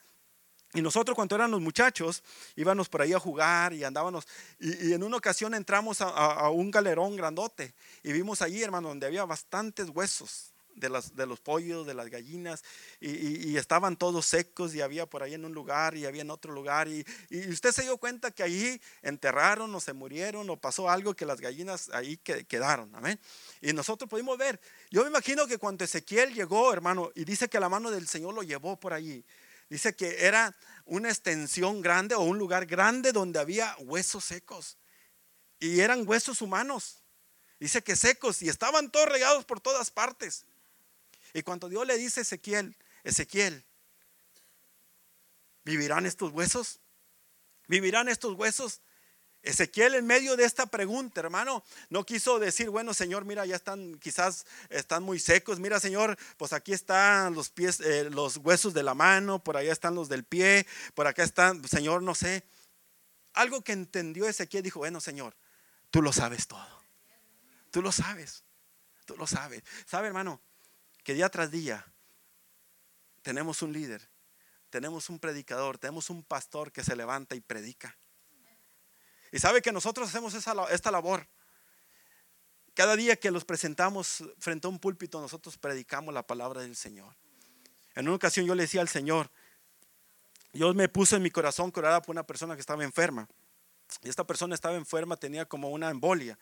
Y 0.76 0.83
nosotros 0.83 1.14
cuando 1.14 1.35
éramos 1.35 1.59
muchachos 1.62 2.23
íbamos 2.54 2.90
por 2.90 3.00
ahí 3.00 3.14
a 3.14 3.18
jugar 3.18 3.73
y 3.73 3.83
andábamos. 3.83 4.28
Y, 4.61 4.92
en 4.92 5.02
una 5.02 5.16
ocasión 5.16 5.54
entramos 5.54 6.02
a, 6.02 6.50
un 6.50 6.71
galerón 6.71 7.16
grandote 7.16 7.73
y 8.02 8.12
vimos 8.12 8.42
allí, 8.42 8.62
hermano, 8.62 8.88
donde 8.88 9.06
había 9.06 9.25
bastantes 9.25 9.88
huesos 9.88 10.52
de, 10.75 10.90
los 10.90 11.40
pollos, 11.40 11.87
de 11.87 11.95
las 11.95 12.11
gallinas. 12.11 12.62
Y, 13.00 13.56
estaban 13.56 13.97
todos 13.97 14.26
secos 14.26 14.75
y 14.75 14.83
había 14.83 15.06
por 15.06 15.23
ahí 15.23 15.33
en 15.33 15.47
un 15.47 15.54
lugar 15.54 15.97
y 15.97 16.04
había 16.04 16.21
en 16.21 16.30
otro 16.30 16.52
lugar. 16.52 16.88
Y, 16.88 17.06
usted 17.49 17.73
se 17.73 17.80
dio 17.80 17.97
cuenta 17.97 18.30
que 18.30 18.42
allí 18.42 18.78
enterraron 19.00 19.75
o 19.75 19.80
se 19.80 19.95
murieron 19.95 20.50
o 20.50 20.59
pasó 20.59 20.90
algo 20.90 21.14
que 21.14 21.25
las 21.25 21.40
gallinas 21.40 21.88
ahí 21.95 22.18
quedaron. 22.18 22.95
Amén. 22.95 23.18
Y 23.62 23.73
nosotros 23.73 24.11
pudimos 24.11 24.37
ver. 24.37 24.61
Yo 24.90 25.04
me 25.04 25.09
imagino 25.09 25.47
que 25.47 25.56
cuando 25.56 25.87
Ezequiel 25.87 26.35
llegó, 26.35 26.71
hermano, 26.71 27.12
y 27.14 27.25
dice 27.25 27.49
que 27.49 27.59
la 27.59 27.71
mano 27.71 27.90
del 27.90 28.06
Señor 28.06 28.35
lo 28.35 28.42
llevó 28.42 28.78
por 28.78 28.92
allí 28.92 29.25
Dice 29.68 29.94
que 29.94 30.26
era 30.26 30.56
una 30.85 31.08
extensión 31.08 31.82
grande 31.82 32.14
o 32.14 32.20
un 32.20 32.38
lugar 32.38 32.66
grande 32.66 33.12
donde 33.12 33.38
había 33.38 33.75
huesos 33.80 34.25
secos. 34.25 34.78
Y 35.58 35.80
eran 35.80 36.06
huesos 36.06 36.40
humanos. 36.42 37.02
Dice 37.58 37.82
que 37.82 37.96
secos 37.96 38.42
y 38.42 38.49
estaban 38.49 38.90
todos 38.90 39.08
regados 39.08 39.44
por 39.44 39.61
todas 39.61 39.90
partes. 39.90 40.44
Y 41.32 41.42
cuando 41.42 41.68
Dios 41.68 41.87
le 41.87 41.96
dice 41.96 42.20
a 42.20 42.23
Ezequiel, 42.23 42.76
Ezequiel, 43.02 43.64
¿vivirán 45.64 46.06
estos 46.06 46.32
huesos? 46.32 46.80
¿Vivirán 47.66 48.08
estos 48.08 48.35
huesos? 48.35 48.80
Ezequiel 49.47 49.95
en 49.95 50.07
medio 50.07 50.37
de 50.37 50.45
esta 50.45 50.67
pregunta, 50.67 51.21
hermano, 51.21 51.62
no 51.88 52.05
quiso 52.05 52.41
decir, 52.41 52.69
bueno, 52.69 52.93
Señor, 52.93 53.25
mira, 53.25 53.47
ya 53.47 53.55
están, 53.55 53.97
quizás 54.00 54.45
están 54.71 55.05
muy 55.05 55.21
secos. 55.21 55.61
Mira, 55.61 55.79
Señor, 55.79 56.19
pues 56.37 56.53
aquí 56.53 56.73
están 56.73 57.33
los 57.33 57.50
pies, 57.50 57.79
eh, 57.79 58.11
los 58.11 58.38
huesos 58.38 58.75
de 58.75 58.83
la 58.83 58.95
mano, 58.95 59.38
por 59.38 59.57
allá 59.57 59.73
están 59.73 59.95
los 59.95 60.09
del 60.09 60.25
pie, 60.25 60.67
por 60.95 61.07
acá 61.07 61.23
están, 61.23 61.67
Señor, 61.69 62.03
no 62.03 62.17
sé. 62.17 62.43
Algo 63.35 63.62
que 63.62 63.71
entendió 63.73 64.26
Ezequiel 64.26 64.65
dijo, 64.65 64.81
bueno, 64.81 65.00
Señor, 65.00 65.37
tú 65.91 66.03
lo 66.03 66.12
sabes 66.12 66.49
todo. 66.49 66.83
Tú 67.71 67.83
lo 67.83 67.93
sabes. 67.93 68.43
Tú 69.05 69.17
lo 69.17 69.29
sabes. 69.29 69.62
¿Sabe, 69.87 70.09
hermano? 70.09 70.41
Que 71.05 71.15
día 71.15 71.29
tras 71.29 71.53
día 71.53 71.87
tenemos 73.23 73.62
un 73.62 73.73
líder, 73.73 74.09
tenemos 74.71 75.09
un 75.09 75.21
predicador, 75.21 75.79
tenemos 75.79 76.11
un 76.11 76.25
pastor 76.25 76.73
que 76.73 76.83
se 76.83 76.97
levanta 76.97 77.37
y 77.37 77.41
predica. 77.41 77.97
Y 79.33 79.38
sabe 79.38 79.62
que 79.62 79.73
nosotros 79.73 80.09
hacemos 80.09 80.35
esta 80.35 80.90
labor. 80.90 81.28
Cada 82.74 82.94
día 82.94 83.16
que 83.16 83.31
los 83.31 83.44
presentamos 83.44 84.22
frente 84.38 84.66
a 84.66 84.70
un 84.70 84.79
púlpito, 84.79 85.20
nosotros 85.20 85.57
predicamos 85.57 86.12
la 86.12 86.27
palabra 86.27 86.61
del 86.61 86.77
Señor. 86.77 87.16
En 87.94 88.07
una 88.07 88.16
ocasión 88.16 88.46
yo 88.46 88.55
le 88.55 88.64
decía 88.64 88.83
al 88.83 88.88
Señor, 88.88 89.31
Dios 90.53 90.74
me 90.74 90.88
puso 90.88 91.16
en 91.16 91.22
mi 91.22 91.31
corazón 91.31 91.72
que 91.72 91.81
orara 91.81 92.03
por 92.03 92.14
una 92.14 92.27
persona 92.27 92.55
que 92.55 92.61
estaba 92.61 92.85
enferma. 92.85 93.29
Y 94.03 94.09
esta 94.09 94.27
persona 94.27 94.55
estaba 94.55 94.77
enferma, 94.77 95.16
tenía 95.16 95.46
como 95.46 95.70
una 95.70 95.90
embolia. 95.90 96.38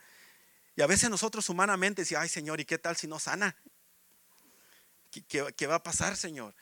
Y 0.77 0.83
a 0.83 0.87
veces 0.87 1.09
nosotros 1.09 1.49
humanamente 1.49 2.03
decíamos, 2.03 2.25
ay 2.25 2.29
Señor, 2.29 2.61
¿y 2.61 2.65
qué 2.65 2.79
tal 2.79 2.97
si 2.97 3.07
no 3.07 3.19
sana? 3.21 3.57
¿Qué, 5.11 5.55
qué 5.57 5.67
va 5.69 5.77
a 5.77 5.83
pasar, 5.83 6.17
Señor? 6.17 6.55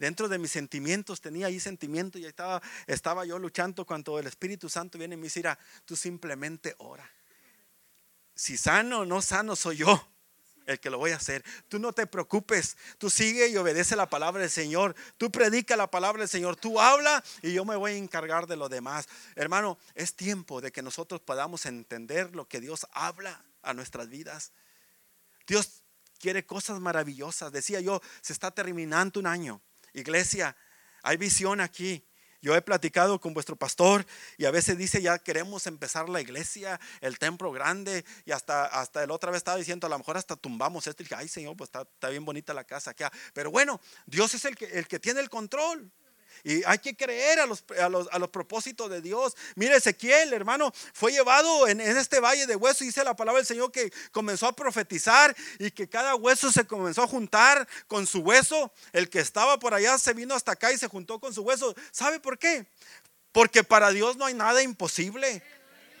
Dentro 0.00 0.28
de 0.30 0.38
mis 0.38 0.50
sentimientos, 0.50 1.20
tenía 1.20 1.48
ahí 1.48 1.60
sentimientos 1.60 2.20
y 2.22 2.24
estaba, 2.24 2.62
estaba 2.86 3.26
yo 3.26 3.38
luchando 3.38 3.84
cuando 3.84 4.18
el 4.18 4.26
Espíritu 4.26 4.70
Santo 4.70 4.96
viene 4.96 5.14
y 5.14 5.18
me 5.18 5.24
dice, 5.24 5.42
tú 5.84 5.94
simplemente 5.94 6.74
ora. 6.78 7.08
Si 8.34 8.56
sano 8.56 9.00
o 9.00 9.04
no 9.04 9.20
sano 9.20 9.54
soy 9.54 9.76
yo 9.76 10.08
el 10.64 10.80
que 10.80 10.88
lo 10.88 10.96
voy 10.96 11.10
a 11.10 11.16
hacer. 11.16 11.44
Tú 11.68 11.78
no 11.78 11.92
te 11.92 12.06
preocupes, 12.06 12.78
tú 12.96 13.10
sigue 13.10 13.48
y 13.48 13.56
obedece 13.58 13.94
la 13.94 14.08
palabra 14.08 14.40
del 14.40 14.50
Señor, 14.50 14.96
tú 15.18 15.30
predica 15.30 15.76
la 15.76 15.90
palabra 15.90 16.20
del 16.20 16.30
Señor, 16.30 16.56
tú 16.56 16.80
habla 16.80 17.22
y 17.42 17.52
yo 17.52 17.66
me 17.66 17.76
voy 17.76 17.92
a 17.92 17.96
encargar 17.96 18.46
de 18.46 18.56
lo 18.56 18.70
demás. 18.70 19.06
Hermano, 19.34 19.78
es 19.94 20.14
tiempo 20.14 20.62
de 20.62 20.72
que 20.72 20.80
nosotros 20.80 21.20
podamos 21.20 21.66
entender 21.66 22.34
lo 22.34 22.48
que 22.48 22.60
Dios 22.60 22.86
habla 22.92 23.44
a 23.60 23.74
nuestras 23.74 24.08
vidas. 24.08 24.52
Dios 25.46 25.82
quiere 26.18 26.46
cosas 26.46 26.80
maravillosas. 26.80 27.52
Decía 27.52 27.80
yo, 27.80 28.00
se 28.22 28.32
está 28.32 28.50
terminando 28.50 29.20
un 29.20 29.26
año. 29.26 29.60
Iglesia, 29.94 30.56
hay 31.02 31.16
visión 31.16 31.60
aquí. 31.60 32.04
Yo 32.42 32.56
he 32.56 32.62
platicado 32.62 33.20
con 33.20 33.34
vuestro 33.34 33.54
pastor 33.54 34.06
y 34.38 34.46
a 34.46 34.50
veces 34.50 34.78
dice 34.78 35.02
ya 35.02 35.18
queremos 35.18 35.66
empezar 35.66 36.08
la 36.08 36.22
iglesia, 36.22 36.80
el 37.02 37.18
templo 37.18 37.52
grande 37.52 38.04
y 38.24 38.32
hasta, 38.32 38.64
hasta 38.64 39.04
el 39.04 39.10
otra 39.10 39.30
vez 39.30 39.38
estaba 39.38 39.58
diciendo 39.58 39.86
a 39.86 39.90
lo 39.90 39.98
mejor 39.98 40.16
hasta 40.16 40.36
tumbamos 40.36 40.86
esto 40.86 41.02
y 41.02 41.04
dije, 41.04 41.16
ay 41.16 41.28
Señor, 41.28 41.54
pues 41.54 41.68
está, 41.68 41.82
está 41.82 42.08
bien 42.08 42.24
bonita 42.24 42.54
la 42.54 42.64
casa 42.64 42.92
acá. 42.92 43.12
Pero 43.34 43.50
bueno, 43.50 43.78
Dios 44.06 44.32
es 44.32 44.46
el 44.46 44.56
que, 44.56 44.64
el 44.64 44.88
que 44.88 44.98
tiene 44.98 45.20
el 45.20 45.28
control. 45.28 45.92
Y 46.44 46.62
hay 46.64 46.78
que 46.78 46.96
creer 46.96 47.40
a 47.40 47.46
los, 47.46 47.64
a 47.80 48.18
los, 48.18 48.28
propósitos 48.30 48.90
de 48.90 49.00
Dios. 49.00 49.36
Mire, 49.56 49.76
Ezequiel, 49.76 50.32
hermano, 50.32 50.72
fue 50.92 51.12
llevado 51.12 51.68
en, 51.68 51.80
este 51.80 52.20
valle 52.20 52.46
de 52.46 52.56
huesos. 52.56 52.80
Dice 52.80 53.04
la 53.04 53.14
palabra 53.14 53.38
del 53.38 53.46
Señor 53.46 53.70
que 53.72 53.92
comenzó 54.12 54.46
a 54.46 54.54
profetizar 54.54 55.36
y 55.58 55.70
que 55.70 55.88
cada 55.88 56.14
hueso 56.14 56.50
se 56.50 56.64
comenzó 56.66 57.02
a 57.02 57.06
juntar 57.06 57.66
con 57.86 58.06
su 58.06 58.20
hueso. 58.20 58.72
El 58.92 59.10
que 59.10 59.20
estaba 59.20 59.58
por 59.58 59.74
allá 59.74 59.98
se 59.98 60.14
vino 60.14 60.34
hasta 60.34 60.52
acá 60.52 60.72
y 60.72 60.78
se 60.78 60.88
juntó 60.88 61.18
con 61.18 61.34
su 61.34 61.42
hueso. 61.42 61.74
¿Sabe 61.90 62.20
por 62.20 62.38
qué? 62.38 62.66
Porque 63.32 63.62
para 63.62 63.90
Dios 63.90 64.16
no 64.16 64.24
hay 64.24 64.34
nada 64.34 64.62
imposible. 64.62 65.42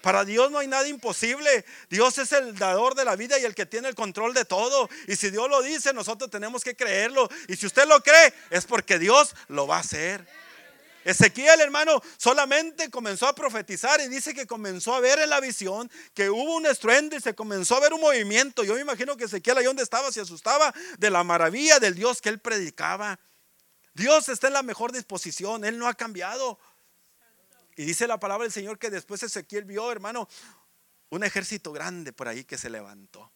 Para 0.00 0.24
Dios 0.24 0.50
no 0.50 0.58
hay 0.58 0.66
nada 0.66 0.88
imposible. 0.88 1.64
Dios 1.88 2.18
es 2.18 2.32
el 2.32 2.56
dador 2.56 2.94
de 2.94 3.04
la 3.04 3.16
vida 3.16 3.38
y 3.38 3.44
el 3.44 3.54
que 3.54 3.66
tiene 3.66 3.88
el 3.88 3.94
control 3.94 4.34
de 4.34 4.44
todo. 4.44 4.88
Y 5.06 5.16
si 5.16 5.30
Dios 5.30 5.48
lo 5.50 5.62
dice, 5.62 5.92
nosotros 5.92 6.30
tenemos 6.30 6.64
que 6.64 6.74
creerlo. 6.74 7.28
Y 7.48 7.56
si 7.56 7.66
usted 7.66 7.86
lo 7.86 8.02
cree, 8.02 8.32
es 8.50 8.64
porque 8.64 8.98
Dios 8.98 9.34
lo 9.48 9.66
va 9.66 9.76
a 9.76 9.80
hacer. 9.80 10.26
Ezequiel, 11.04 11.60
hermano, 11.60 12.02
solamente 12.18 12.90
comenzó 12.90 13.26
a 13.26 13.34
profetizar 13.34 14.00
y 14.00 14.08
dice 14.08 14.34
que 14.34 14.46
comenzó 14.46 14.94
a 14.94 15.00
ver 15.00 15.18
en 15.18 15.30
la 15.30 15.40
visión 15.40 15.90
que 16.14 16.28
hubo 16.28 16.56
un 16.56 16.66
estruendo 16.66 17.16
y 17.16 17.20
se 17.20 17.34
comenzó 17.34 17.76
a 17.76 17.80
ver 17.80 17.94
un 17.94 18.00
movimiento. 18.00 18.64
Yo 18.64 18.74
me 18.74 18.80
imagino 18.80 19.16
que 19.16 19.24
Ezequiel 19.24 19.58
ahí 19.58 19.64
donde 19.64 19.82
estaba 19.82 20.12
se 20.12 20.20
asustaba 20.20 20.74
de 20.98 21.10
la 21.10 21.24
maravilla 21.24 21.78
del 21.78 21.94
Dios 21.94 22.20
que 22.20 22.28
él 22.28 22.38
predicaba. 22.38 23.18
Dios 23.94 24.28
está 24.28 24.46
en 24.46 24.54
la 24.54 24.62
mejor 24.62 24.92
disposición, 24.92 25.64
Él 25.64 25.78
no 25.78 25.88
ha 25.88 25.94
cambiado. 25.94 26.58
Y 27.80 27.86
dice 27.86 28.06
la 28.06 28.20
palabra 28.20 28.42
del 28.42 28.52
Señor 28.52 28.78
que 28.78 28.90
después 28.90 29.22
Ezequiel 29.22 29.64
vio, 29.64 29.90
hermano, 29.90 30.28
un 31.08 31.24
ejército 31.24 31.72
grande 31.72 32.12
por 32.12 32.28
ahí 32.28 32.44
que 32.44 32.58
se 32.58 32.68
levantó. 32.68 33.32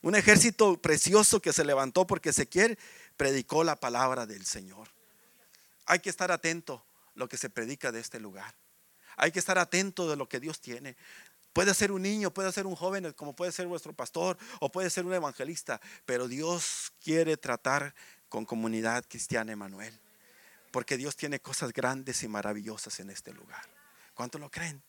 Un 0.00 0.14
ejército 0.14 0.80
precioso 0.80 1.42
que 1.42 1.52
se 1.52 1.62
levantó 1.62 2.06
porque 2.06 2.30
Ezequiel 2.30 2.78
predicó 3.18 3.64
la 3.64 3.76
palabra 3.76 4.24
del 4.24 4.46
Señor. 4.46 4.88
Hay 5.84 5.98
que 5.98 6.08
estar 6.08 6.32
atento 6.32 6.86
lo 7.14 7.28
que 7.28 7.36
se 7.36 7.50
predica 7.50 7.92
de 7.92 8.00
este 8.00 8.18
lugar. 8.18 8.54
Hay 9.18 9.30
que 9.30 9.40
estar 9.40 9.58
atento 9.58 10.08
de 10.08 10.16
lo 10.16 10.26
que 10.26 10.40
Dios 10.40 10.62
tiene. 10.62 10.96
Puede 11.52 11.74
ser 11.74 11.92
un 11.92 12.00
niño, 12.00 12.32
puede 12.32 12.50
ser 12.50 12.66
un 12.66 12.76
joven, 12.76 13.12
como 13.12 13.36
puede 13.36 13.52
ser 13.52 13.66
vuestro 13.66 13.92
pastor, 13.92 14.38
o 14.58 14.72
puede 14.72 14.88
ser 14.88 15.04
un 15.04 15.12
evangelista, 15.12 15.82
pero 16.06 16.28
Dios 16.28 16.94
quiere 17.04 17.36
tratar 17.36 17.94
con 18.30 18.46
comunidad 18.46 19.04
cristiana, 19.06 19.52
Emanuel, 19.52 20.00
porque 20.72 20.96
Dios 20.96 21.14
tiene 21.14 21.38
cosas 21.38 21.72
grandes 21.72 22.24
y 22.24 22.28
maravillosas 22.28 22.98
en 22.98 23.10
este 23.10 23.32
lugar. 23.32 23.62
¿Cuánto 24.14 24.38
lo 24.38 24.50
creen? 24.50 24.82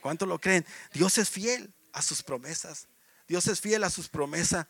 ¿Cuánto 0.00 0.26
lo 0.26 0.40
creen? 0.40 0.66
Dios 0.92 1.18
es 1.18 1.30
fiel 1.30 1.72
a 1.92 2.02
sus 2.02 2.22
promesas. 2.22 2.88
Dios 3.28 3.46
es 3.46 3.60
fiel 3.60 3.84
a 3.84 3.90
sus 3.90 4.08
promesas. 4.08 4.66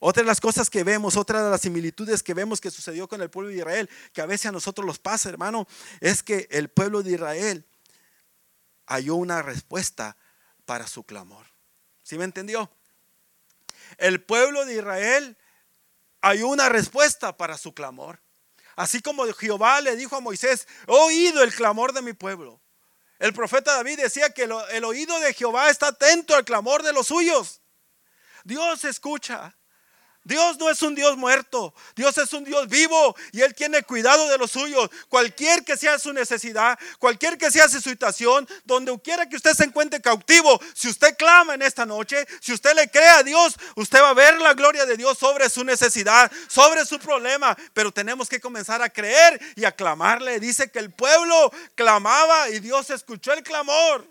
Otra 0.00 0.22
de 0.22 0.26
las 0.26 0.40
cosas 0.40 0.68
que 0.68 0.82
vemos, 0.82 1.16
otra 1.16 1.42
de 1.44 1.50
las 1.50 1.60
similitudes 1.60 2.22
que 2.22 2.34
vemos 2.34 2.60
que 2.60 2.70
sucedió 2.70 3.08
con 3.08 3.22
el 3.22 3.30
pueblo 3.30 3.50
de 3.50 3.58
Israel, 3.58 3.88
que 4.12 4.20
a 4.20 4.26
veces 4.26 4.46
a 4.46 4.52
nosotros 4.52 4.86
los 4.86 4.98
pasa, 4.98 5.28
hermano, 5.28 5.68
es 6.00 6.22
que 6.22 6.48
el 6.50 6.68
pueblo 6.68 7.02
de 7.02 7.12
Israel 7.12 7.66
halló 8.86 9.14
una 9.14 9.42
respuesta 9.42 10.16
para 10.64 10.86
su 10.86 11.04
clamor. 11.04 11.46
¿Sí 12.02 12.18
me 12.18 12.24
entendió? 12.24 12.70
El 13.98 14.22
pueblo 14.22 14.64
de 14.64 14.76
Israel 14.76 15.38
halló 16.20 16.48
una 16.48 16.68
respuesta 16.68 17.36
para 17.36 17.56
su 17.58 17.74
clamor. 17.74 18.20
Así 18.76 19.00
como 19.00 19.24
Jehová 19.34 19.80
le 19.80 19.96
dijo 19.96 20.16
a 20.16 20.20
Moisés, 20.20 20.66
he 20.86 20.92
oído 20.92 21.42
el 21.42 21.54
clamor 21.54 21.92
de 21.92 22.02
mi 22.02 22.12
pueblo. 22.12 22.60
El 23.18 23.32
profeta 23.32 23.74
David 23.74 24.00
decía 24.00 24.30
que 24.30 24.42
el 24.42 24.84
oído 24.84 25.18
de 25.20 25.32
Jehová 25.34 25.70
está 25.70 25.88
atento 25.88 26.34
al 26.34 26.44
clamor 26.44 26.82
de 26.82 26.92
los 26.92 27.06
suyos. 27.06 27.62
Dios 28.44 28.84
escucha. 28.84 29.56
Dios 30.24 30.58
no 30.58 30.70
es 30.70 30.80
un 30.82 30.94
Dios 30.94 31.18
muerto, 31.18 31.74
Dios 31.94 32.16
es 32.16 32.32
un 32.32 32.44
Dios 32.44 32.66
vivo 32.68 33.14
y 33.30 33.42
Él 33.42 33.54
tiene 33.54 33.82
cuidado 33.82 34.26
de 34.28 34.38
los 34.38 34.50
suyos. 34.50 34.90
Cualquier 35.10 35.64
que 35.64 35.76
sea 35.76 35.98
su 35.98 36.14
necesidad, 36.14 36.78
cualquier 36.98 37.36
que 37.36 37.50
sea 37.50 37.68
su 37.68 37.80
situación, 37.80 38.48
donde 38.64 38.98
quiera 39.00 39.28
que 39.28 39.36
usted 39.36 39.52
se 39.52 39.64
encuentre 39.64 40.00
cautivo, 40.00 40.58
si 40.74 40.88
usted 40.88 41.14
clama 41.16 41.54
en 41.54 41.62
esta 41.62 41.84
noche, 41.84 42.26
si 42.40 42.54
usted 42.54 42.74
le 42.74 42.90
cree 42.90 43.08
a 43.08 43.22
Dios, 43.22 43.54
usted 43.76 44.00
va 44.00 44.10
a 44.10 44.14
ver 44.14 44.40
la 44.40 44.54
gloria 44.54 44.86
de 44.86 44.96
Dios 44.96 45.18
sobre 45.18 45.50
su 45.50 45.62
necesidad, 45.62 46.32
sobre 46.48 46.86
su 46.86 46.98
problema. 46.98 47.56
Pero 47.74 47.92
tenemos 47.92 48.28
que 48.28 48.40
comenzar 48.40 48.80
a 48.80 48.88
creer 48.88 49.38
y 49.56 49.64
a 49.64 49.72
clamarle. 49.72 50.40
Dice 50.40 50.70
que 50.70 50.78
el 50.78 50.90
pueblo 50.90 51.52
clamaba 51.74 52.48
y 52.48 52.60
Dios 52.60 52.88
escuchó 52.88 53.32
el 53.32 53.42
clamor. 53.42 54.08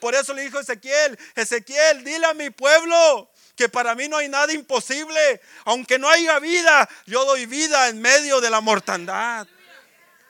Por 0.00 0.14
eso 0.14 0.34
le 0.34 0.42
dijo 0.42 0.58
Ezequiel, 0.58 1.18
Ezequiel, 1.34 2.04
dile 2.04 2.26
a 2.26 2.34
mi 2.34 2.50
pueblo 2.50 3.30
que 3.56 3.68
para 3.68 3.94
mí 3.94 4.06
no 4.06 4.18
hay 4.18 4.28
nada 4.28 4.52
imposible. 4.52 5.40
Aunque 5.64 5.98
no 5.98 6.08
haya 6.08 6.38
vida, 6.38 6.88
yo 7.06 7.24
doy 7.24 7.46
vida 7.46 7.88
en 7.88 8.00
medio 8.00 8.40
de 8.40 8.50
la 8.50 8.60
mortandad. 8.60 9.48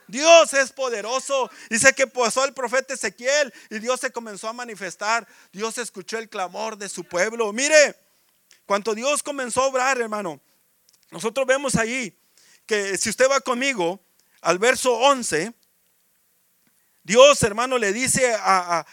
Dios 0.07 0.55
es 0.55 0.73
poderoso. 0.73 1.51
Dice 1.69 1.93
que 1.93 2.07
pasó 2.07 2.45
el 2.45 2.55
profeta 2.55 2.95
Ezequiel 2.95 3.53
y 3.69 3.81
Dios 3.81 4.01
se 4.01 4.12
comenzó 4.12 4.49
a 4.49 4.53
manifestar. 4.53 5.27
Dios 5.53 5.77
escuchó 5.79 6.19
el 6.19 6.29
clamor 6.29 6.79
de 6.79 6.89
su 6.89 7.05
pueblo. 7.05 7.53
Mire, 7.53 7.97
cuando 8.65 8.95
Dios 8.95 9.23
comenzó 9.23 9.62
a 9.62 9.67
obrar, 9.67 10.01
hermano, 10.01 10.41
nosotros 11.11 11.47
vemos 11.47 11.75
ahí 11.75 12.17
que 12.65 12.97
si 12.97 13.11
usted 13.11 13.29
va 13.29 13.41
conmigo 13.41 14.01
al 14.41 14.59
verso 14.59 14.93
11, 14.93 15.53
Dios, 17.03 17.43
hermano, 17.43 17.79
le 17.79 17.93
dice 17.93 18.35
a, 18.35 18.79
a, 18.79 18.87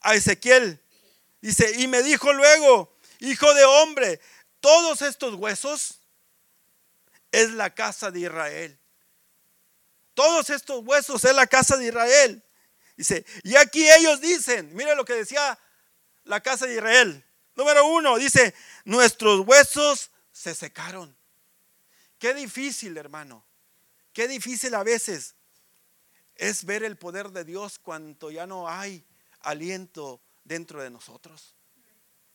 a 0.00 0.14
Ezequiel, 0.14 0.80
dice, 1.40 1.72
y 1.78 1.86
me 1.86 2.02
dijo 2.02 2.32
luego, 2.32 2.93
hijo 3.20 3.52
de 3.54 3.64
hombre, 3.64 4.20
todos 4.60 5.02
estos 5.02 5.34
huesos 5.34 6.00
es 7.30 7.50
la 7.52 7.74
casa 7.74 8.10
de 8.10 8.20
Israel. 8.20 8.78
Todos 10.14 10.50
estos 10.50 10.84
huesos 10.84 11.24
es 11.24 11.34
la 11.34 11.46
casa 11.46 11.76
de 11.76 11.86
Israel. 11.86 12.42
Dice, 12.96 13.26
y 13.42 13.56
aquí 13.56 13.90
ellos 13.90 14.20
dicen, 14.20 14.74
mire 14.74 14.94
lo 14.94 15.04
que 15.04 15.14
decía 15.14 15.58
la 16.24 16.40
casa 16.40 16.66
de 16.66 16.76
Israel. 16.76 17.24
Número 17.56 17.86
uno, 17.86 18.16
dice, 18.16 18.54
nuestros 18.84 19.40
huesos 19.46 20.10
se 20.32 20.54
secaron. 20.54 21.16
Qué 22.18 22.34
difícil, 22.34 22.96
hermano. 22.96 23.44
Qué 24.12 24.28
difícil 24.28 24.74
a 24.74 24.84
veces 24.84 25.34
es 26.36 26.64
ver 26.64 26.84
el 26.84 26.96
poder 26.96 27.30
de 27.30 27.44
Dios 27.44 27.78
cuando 27.78 28.30
ya 28.30 28.46
no 28.46 28.68
hay 28.68 29.04
aliento 29.40 30.20
dentro 30.44 30.82
de 30.82 30.90
nosotros. 30.90 31.54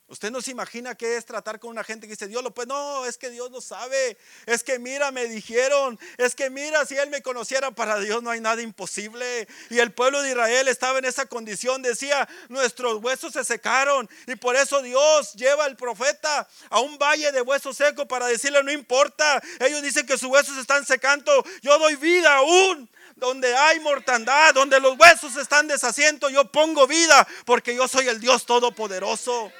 Usted 0.09 0.31
no 0.31 0.41
se 0.41 0.49
imagina 0.49 0.95
qué 0.95 1.17
es 1.17 1.25
tratar 1.25 1.59
con 1.59 1.69
una 1.69 1.83
gente 1.83 2.07
que 2.07 2.13
dice, 2.13 2.27
Dios 2.27 2.41
lo 2.41 2.51
puede. 2.51 2.67
No, 2.67 3.05
es 3.05 3.15
que 3.15 3.29
Dios 3.29 3.51
no 3.51 3.61
sabe. 3.61 4.17
Es 4.47 4.63
que 4.63 4.79
mira, 4.79 5.11
me 5.11 5.25
dijeron. 5.25 5.99
Es 6.17 6.33
que 6.33 6.49
mira, 6.49 6.83
si 6.87 6.97
Él 6.97 7.11
me 7.11 7.21
conociera, 7.21 7.69
para 7.69 7.99
Dios 7.99 8.23
no 8.23 8.31
hay 8.31 8.41
nada 8.41 8.59
imposible. 8.63 9.47
Y 9.69 9.77
el 9.77 9.91
pueblo 9.91 10.23
de 10.23 10.31
Israel 10.31 10.67
estaba 10.67 10.97
en 10.97 11.05
esa 11.05 11.27
condición. 11.27 11.83
Decía, 11.83 12.27
nuestros 12.47 13.03
huesos 13.03 13.33
se 13.33 13.43
secaron. 13.43 14.09
Y 14.25 14.35
por 14.35 14.55
eso 14.55 14.81
Dios 14.81 15.33
lleva 15.33 15.65
al 15.65 15.77
profeta 15.77 16.47
a 16.71 16.79
un 16.79 16.97
valle 16.97 17.31
de 17.31 17.41
huesos 17.41 17.77
secos 17.77 18.07
para 18.07 18.25
decirle, 18.25 18.63
no 18.63 18.71
importa. 18.71 19.39
Ellos 19.59 19.83
dicen 19.83 20.07
que 20.07 20.17
sus 20.17 20.29
huesos 20.29 20.57
están 20.57 20.87
secando. 20.87 21.45
Yo 21.61 21.77
doy 21.77 21.95
vida 21.97 22.35
aún 22.37 22.89
donde 23.15 23.55
hay 23.55 23.79
mortandad, 23.81 24.55
donde 24.55 24.79
los 24.79 24.97
huesos 24.97 25.35
están 25.35 25.67
deshaciendo, 25.67 26.29
yo 26.29 26.45
pongo 26.45 26.87
vida 26.87 27.27
porque 27.45 27.75
yo 27.75 27.87
soy 27.87 28.07
el 28.07 28.19
Dios 28.19 28.45
todopoderoso. 28.45 29.51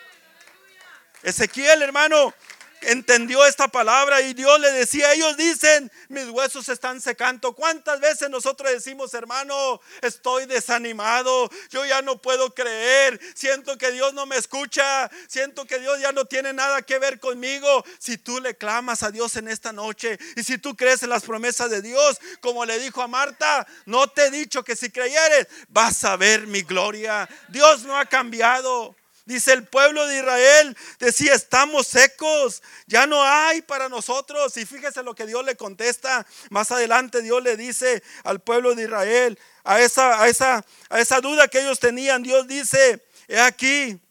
Ezequiel, 1.24 1.82
hermano, 1.82 2.34
entendió 2.82 3.46
esta 3.46 3.68
palabra 3.68 4.22
y 4.22 4.34
Dios 4.34 4.60
le 4.60 4.72
decía, 4.72 5.14
ellos 5.14 5.36
dicen, 5.38 5.92
mis 6.08 6.30
huesos 6.30 6.70
están 6.70 7.02
secando. 7.02 7.54
¿Cuántas 7.54 8.00
veces 8.00 8.30
nosotros 8.30 8.72
decimos, 8.72 9.14
hermano, 9.14 9.82
estoy 10.02 10.46
desanimado, 10.46 11.50
yo 11.70 11.86
ya 11.86 12.02
no 12.02 12.22
puedo 12.22 12.54
creer, 12.54 13.20
siento 13.36 13.78
que 13.78 13.92
Dios 13.92 14.14
no 14.14 14.26
me 14.26 14.38
escucha, 14.38 15.10
siento 15.28 15.66
que 15.66 15.80
Dios 15.80 16.00
ya 16.00 16.12
no 16.12 16.26
tiene 16.26 16.54
nada 16.54 16.82
que 16.82 17.00
ver 17.00 17.20
conmigo? 17.20 17.84
Si 18.00 18.18
tú 18.18 18.40
le 18.40 18.56
clamas 18.56 19.04
a 19.04 19.12
Dios 19.12 19.36
en 19.36 19.48
esta 19.48 19.74
noche 19.74 20.18
y 20.36 20.44
si 20.44 20.58
tú 20.58 20.76
crees 20.76 21.04
en 21.04 21.10
las 21.10 21.24
promesas 21.24 21.70
de 21.70 21.82
Dios, 21.82 22.20
como 22.40 22.66
le 22.66 22.80
dijo 22.80 23.02
a 23.02 23.08
Marta, 23.08 23.68
no 23.86 24.08
te 24.08 24.28
he 24.28 24.32
dicho 24.32 24.64
que 24.64 24.76
si 24.76 24.90
creyeres 24.90 25.48
vas 25.68 26.04
a 26.04 26.16
ver 26.16 26.48
mi 26.48 26.62
gloria. 26.62 27.28
Dios 27.50 27.84
no 27.84 27.98
ha 27.98 28.06
cambiado. 28.06 28.96
Dice 29.30 29.54
el 29.54 29.64
pueblo 29.68 30.08
de 30.08 30.18
Israel, 30.18 30.76
decía, 30.98 31.36
estamos 31.36 31.86
secos, 31.86 32.64
ya 32.88 33.06
no 33.06 33.22
hay 33.22 33.62
para 33.62 33.88
nosotros. 33.88 34.58
Y 34.58 34.66
fíjese 34.66 35.04
lo 35.04 35.14
que 35.14 35.28
Dios 35.28 35.46
le 35.46 35.56
contesta. 35.56 36.26
Más 36.50 36.72
adelante 36.72 37.22
Dios 37.22 37.44
le 37.44 37.56
dice 37.56 38.02
al 38.24 38.42
pueblo 38.42 38.74
de 38.74 38.86
Israel, 38.86 39.38
a 39.64 39.82
esa, 39.82 40.20
a 40.20 40.28
esa, 40.28 40.66
a 40.90 41.00
esa 41.00 41.22
duda 41.22 41.48
que 41.48 41.60
ellos 41.60 41.80
tenían, 41.80 42.24
Dios 42.24 42.48
dice, 42.48 43.06
he 43.28 43.40
aquí, 43.40 44.02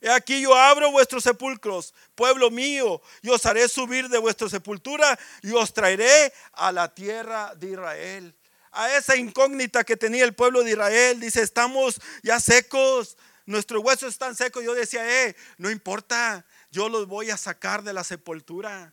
he 0.00 0.08
aquí 0.08 0.40
yo 0.40 0.54
abro 0.54 0.92
vuestros 0.92 1.24
sepulcros, 1.24 1.94
pueblo 2.14 2.52
mío, 2.52 3.02
y 3.22 3.28
os 3.30 3.44
haré 3.44 3.68
subir 3.68 4.08
de 4.08 4.18
vuestra 4.18 4.48
sepultura 4.48 5.18
y 5.42 5.50
os 5.50 5.74
traeré 5.74 6.32
a 6.52 6.70
la 6.70 6.94
tierra 6.94 7.56
de 7.56 7.70
Israel. 7.70 8.34
A 8.70 8.94
esa 8.96 9.16
incógnita 9.16 9.82
que 9.82 9.96
tenía 9.96 10.22
el 10.22 10.34
pueblo 10.36 10.62
de 10.62 10.70
Israel, 10.70 11.18
dice, 11.18 11.42
estamos 11.42 12.00
ya 12.22 12.38
secos, 12.38 13.16
nuestros 13.48 13.82
huesos 13.82 14.12
están 14.12 14.36
secos. 14.36 14.62
Yo 14.62 14.74
decía, 14.74 15.26
eh, 15.26 15.34
no 15.56 15.70
importa, 15.70 16.44
yo 16.70 16.88
los 16.88 17.06
voy 17.06 17.30
a 17.30 17.36
sacar 17.36 17.82
de 17.82 17.94
la 17.94 18.04
sepultura. 18.04 18.92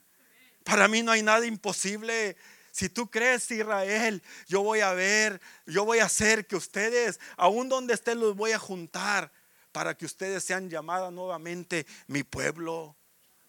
Para 0.63 0.87
mí 0.87 1.03
no 1.03 1.11
hay 1.11 1.21
nada 1.21 1.45
imposible. 1.45 2.37
Si 2.71 2.87
tú 2.87 3.09
crees, 3.11 3.51
Israel, 3.51 4.23
yo 4.47 4.63
voy 4.63 4.79
a 4.79 4.93
ver, 4.93 5.41
yo 5.65 5.83
voy 5.83 5.99
a 5.99 6.05
hacer 6.05 6.47
que 6.47 6.55
ustedes, 6.55 7.19
aún 7.35 7.67
donde 7.67 7.93
estén, 7.93 8.19
los 8.19 8.35
voy 8.35 8.53
a 8.53 8.59
juntar 8.59 9.31
para 9.71 9.95
que 9.95 10.05
ustedes 10.05 10.43
sean 10.43 10.69
llamadas 10.69 11.11
nuevamente 11.11 11.85
mi 12.07 12.23
pueblo 12.23 12.95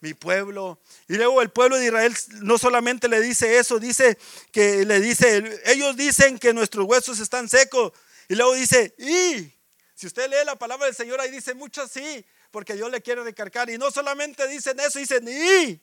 mi 0.00 0.12
pueblo. 0.12 0.78
Y 1.08 1.14
luego 1.14 1.40
el 1.40 1.50
pueblo 1.50 1.78
de 1.78 1.86
Israel 1.86 2.14
no 2.42 2.58
solamente 2.58 3.08
le 3.08 3.20
dice 3.20 3.58
eso, 3.58 3.78
dice 3.78 4.18
que 4.52 4.84
le 4.84 5.00
dice, 5.00 5.60
ellos 5.64 5.96
dicen 5.96 6.38
que 6.38 6.52
nuestros 6.52 6.86
huesos 6.86 7.18
están 7.18 7.48
secos. 7.48 7.92
Y 8.28 8.34
luego 8.34 8.54
dice, 8.54 8.94
y 8.98 9.55
si 9.96 10.06
usted 10.06 10.28
lee 10.28 10.44
la 10.44 10.56
palabra 10.56 10.84
del 10.84 10.94
Señor, 10.94 11.18
ahí 11.22 11.30
dice 11.30 11.54
mucho 11.54 11.88
sí, 11.88 12.22
porque 12.50 12.74
Dios 12.74 12.90
le 12.90 13.00
quiere 13.00 13.24
recargar. 13.24 13.70
Y 13.70 13.78
no 13.78 13.90
solamente 13.90 14.46
dicen 14.46 14.78
eso, 14.78 14.98
dicen, 14.98 15.26
y 15.26 15.80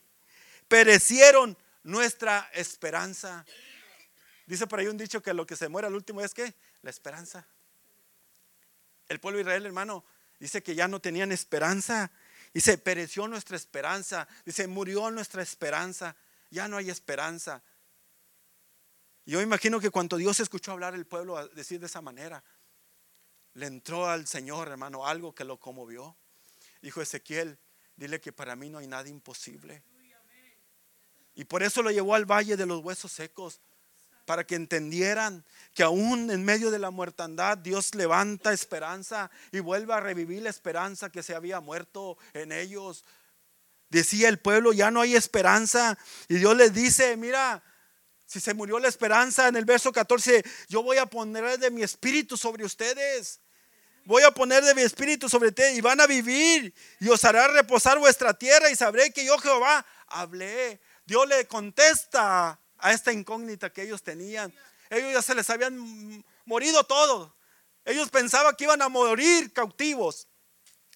perecieron 0.67 1.57
nuestra 1.81 2.47
esperanza. 2.53 3.43
Dice 4.45 4.67
por 4.67 4.79
ahí 4.79 4.85
un 4.85 4.97
dicho 4.97 5.23
que 5.23 5.33
lo 5.33 5.47
que 5.47 5.55
se 5.55 5.67
muere 5.67 5.87
al 5.87 5.95
último 5.95 6.21
es 6.21 6.31
que 6.35 6.53
la 6.83 6.91
esperanza. 6.91 7.47
El 9.09 9.19
pueblo 9.19 9.37
de 9.37 9.45
Israel, 9.45 9.65
hermano, 9.65 10.05
dice 10.39 10.61
que 10.61 10.75
ya 10.75 10.87
no 10.87 10.99
tenían 10.99 11.31
esperanza. 11.31 12.11
Dice, 12.53 12.77
pereció 12.77 13.27
nuestra 13.27 13.57
esperanza. 13.57 14.27
Dice, 14.45 14.67
murió 14.67 15.09
nuestra 15.09 15.41
esperanza. 15.41 16.15
Ya 16.51 16.67
no 16.67 16.77
hay 16.77 16.91
esperanza. 16.91 17.63
Yo 19.25 19.41
imagino 19.41 19.79
que 19.79 19.89
cuando 19.89 20.17
Dios 20.17 20.39
escuchó 20.39 20.71
hablar 20.71 20.93
el 20.93 21.07
pueblo 21.07 21.47
decir 21.49 21.79
de 21.79 21.87
esa 21.87 22.01
manera, 22.01 22.43
le 23.55 23.67
entró 23.67 24.07
al 24.09 24.27
Señor, 24.27 24.69
hermano, 24.69 25.05
algo 25.05 25.33
que 25.35 25.43
lo 25.43 25.59
conmovió. 25.59 26.15
Dijo 26.81 27.01
Ezequiel, 27.01 27.57
dile 27.95 28.19
que 28.19 28.33
para 28.33 28.55
mí 28.55 28.69
no 28.69 28.79
hay 28.79 28.87
nada 28.87 29.07
imposible. 29.07 29.83
Y 31.35 31.45
por 31.45 31.63
eso 31.63 31.81
lo 31.81 31.91
llevó 31.91 32.15
al 32.15 32.25
valle 32.25 32.57
de 32.57 32.65
los 32.65 32.83
huesos 32.83 33.11
secos. 33.11 33.59
para 34.25 34.45
que 34.45 34.55
entendieran 34.55 35.43
que 35.73 35.83
aún 35.83 36.31
en 36.31 36.45
medio 36.45 36.71
de 36.71 36.79
la 36.79 36.91
muertandad 36.91 37.57
Dios 37.57 37.93
levanta 37.93 38.53
esperanza 38.53 39.29
y 39.51 39.59
vuelve 39.59 39.93
a 39.93 39.99
revivir 39.99 40.43
la 40.43 40.49
esperanza 40.49 41.09
que 41.09 41.21
se 41.21 41.35
había 41.35 41.59
muerto 41.59 42.17
en 42.31 42.53
ellos. 42.53 43.03
Decía 43.89 44.29
el 44.29 44.39
pueblo, 44.39 44.71
ya 44.71 44.91
no 44.91 45.01
hay 45.01 45.17
esperanza. 45.17 45.97
Y 46.29 46.35
Dios 46.35 46.55
les 46.55 46.73
dice, 46.73 47.17
mira, 47.17 47.61
si 48.25 48.39
se 48.39 48.53
murió 48.53 48.79
la 48.79 48.87
esperanza 48.87 49.49
en 49.49 49.57
el 49.57 49.65
verso 49.65 49.91
14, 49.91 50.43
yo 50.69 50.81
voy 50.81 50.97
a 50.97 51.05
poner 51.05 51.59
de 51.59 51.69
mi 51.69 51.83
espíritu 51.83 52.37
sobre 52.37 52.63
ustedes. 52.63 53.41
Voy 54.05 54.23
a 54.23 54.31
poner 54.31 54.63
de 54.63 54.75
mi 54.75 54.81
espíritu 54.81 55.29
sobre 55.29 55.49
ustedes 55.49 55.77
y 55.77 55.81
van 55.81 56.01
a 56.01 56.07
vivir 56.07 56.73
y 56.99 57.07
os 57.09 57.23
hará 57.23 57.47
reposar 57.47 57.99
vuestra 57.99 58.33
tierra 58.33 58.69
y 58.69 58.75
sabré 58.75 59.11
que 59.11 59.25
yo 59.25 59.37
Jehová 59.37 59.85
hablé. 60.07 60.81
Dios 61.05 61.27
le 61.27 61.47
contesta 61.47 62.59
a 62.77 62.91
esta 62.91 63.13
incógnita 63.13 63.71
que 63.71 63.83
ellos 63.83 64.03
tenían. 64.03 64.53
Ellos 64.89 65.13
ya 65.13 65.21
se 65.21 65.35
les 65.35 65.49
habían 65.49 66.23
morido 66.45 66.83
todo. 66.83 67.33
Ellos 67.85 68.09
pensaban 68.09 68.55
que 68.55 68.65
iban 68.65 68.81
a 68.81 68.89
morir 68.89 69.53
cautivos 69.53 70.27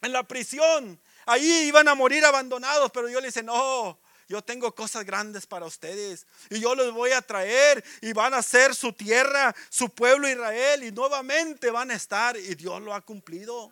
en 0.01 0.11
la 0.11 0.23
prisión. 0.23 0.99
Ahí 1.25 1.49
iban 1.67 1.87
a 1.87 1.95
morir 1.95 2.25
abandonados, 2.25 2.91
pero 2.91 3.07
Dios 3.07 3.21
les 3.21 3.33
dice, 3.33 3.43
no, 3.43 3.99
yo 4.27 4.43
tengo 4.43 4.75
cosas 4.75 5.05
grandes 5.05 5.45
para 5.47 5.65
ustedes 5.65 6.27
y 6.49 6.59
yo 6.59 6.75
los 6.75 6.93
voy 6.93 7.11
a 7.11 7.21
traer 7.21 7.83
y 8.01 8.11
van 8.11 8.33
a 8.33 8.41
ser 8.41 8.75
su 8.75 8.91
tierra, 8.91 9.55
su 9.69 9.89
pueblo 9.89 10.29
Israel 10.29 10.83
y 10.83 10.91
nuevamente 10.91 11.71
van 11.71 11.91
a 11.91 11.95
estar 11.95 12.35
y 12.35 12.55
Dios 12.55 12.81
lo 12.81 12.93
ha 12.93 13.01
cumplido. 13.01 13.71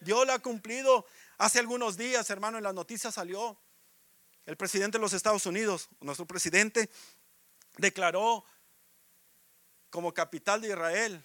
Dios 0.00 0.26
lo 0.26 0.32
ha 0.32 0.40
cumplido. 0.40 1.06
Hace 1.38 1.60
algunos 1.60 1.96
días, 1.96 2.28
hermano, 2.30 2.58
en 2.58 2.64
las 2.64 2.74
noticias 2.74 3.14
salió 3.14 3.56
el 4.44 4.56
presidente 4.56 4.98
de 4.98 5.02
los 5.02 5.12
Estados 5.12 5.46
Unidos, 5.46 5.88
nuestro 6.00 6.26
presidente, 6.26 6.90
declaró 7.76 8.44
como 9.88 10.12
capital 10.12 10.60
de 10.60 10.68
Israel 10.68 11.24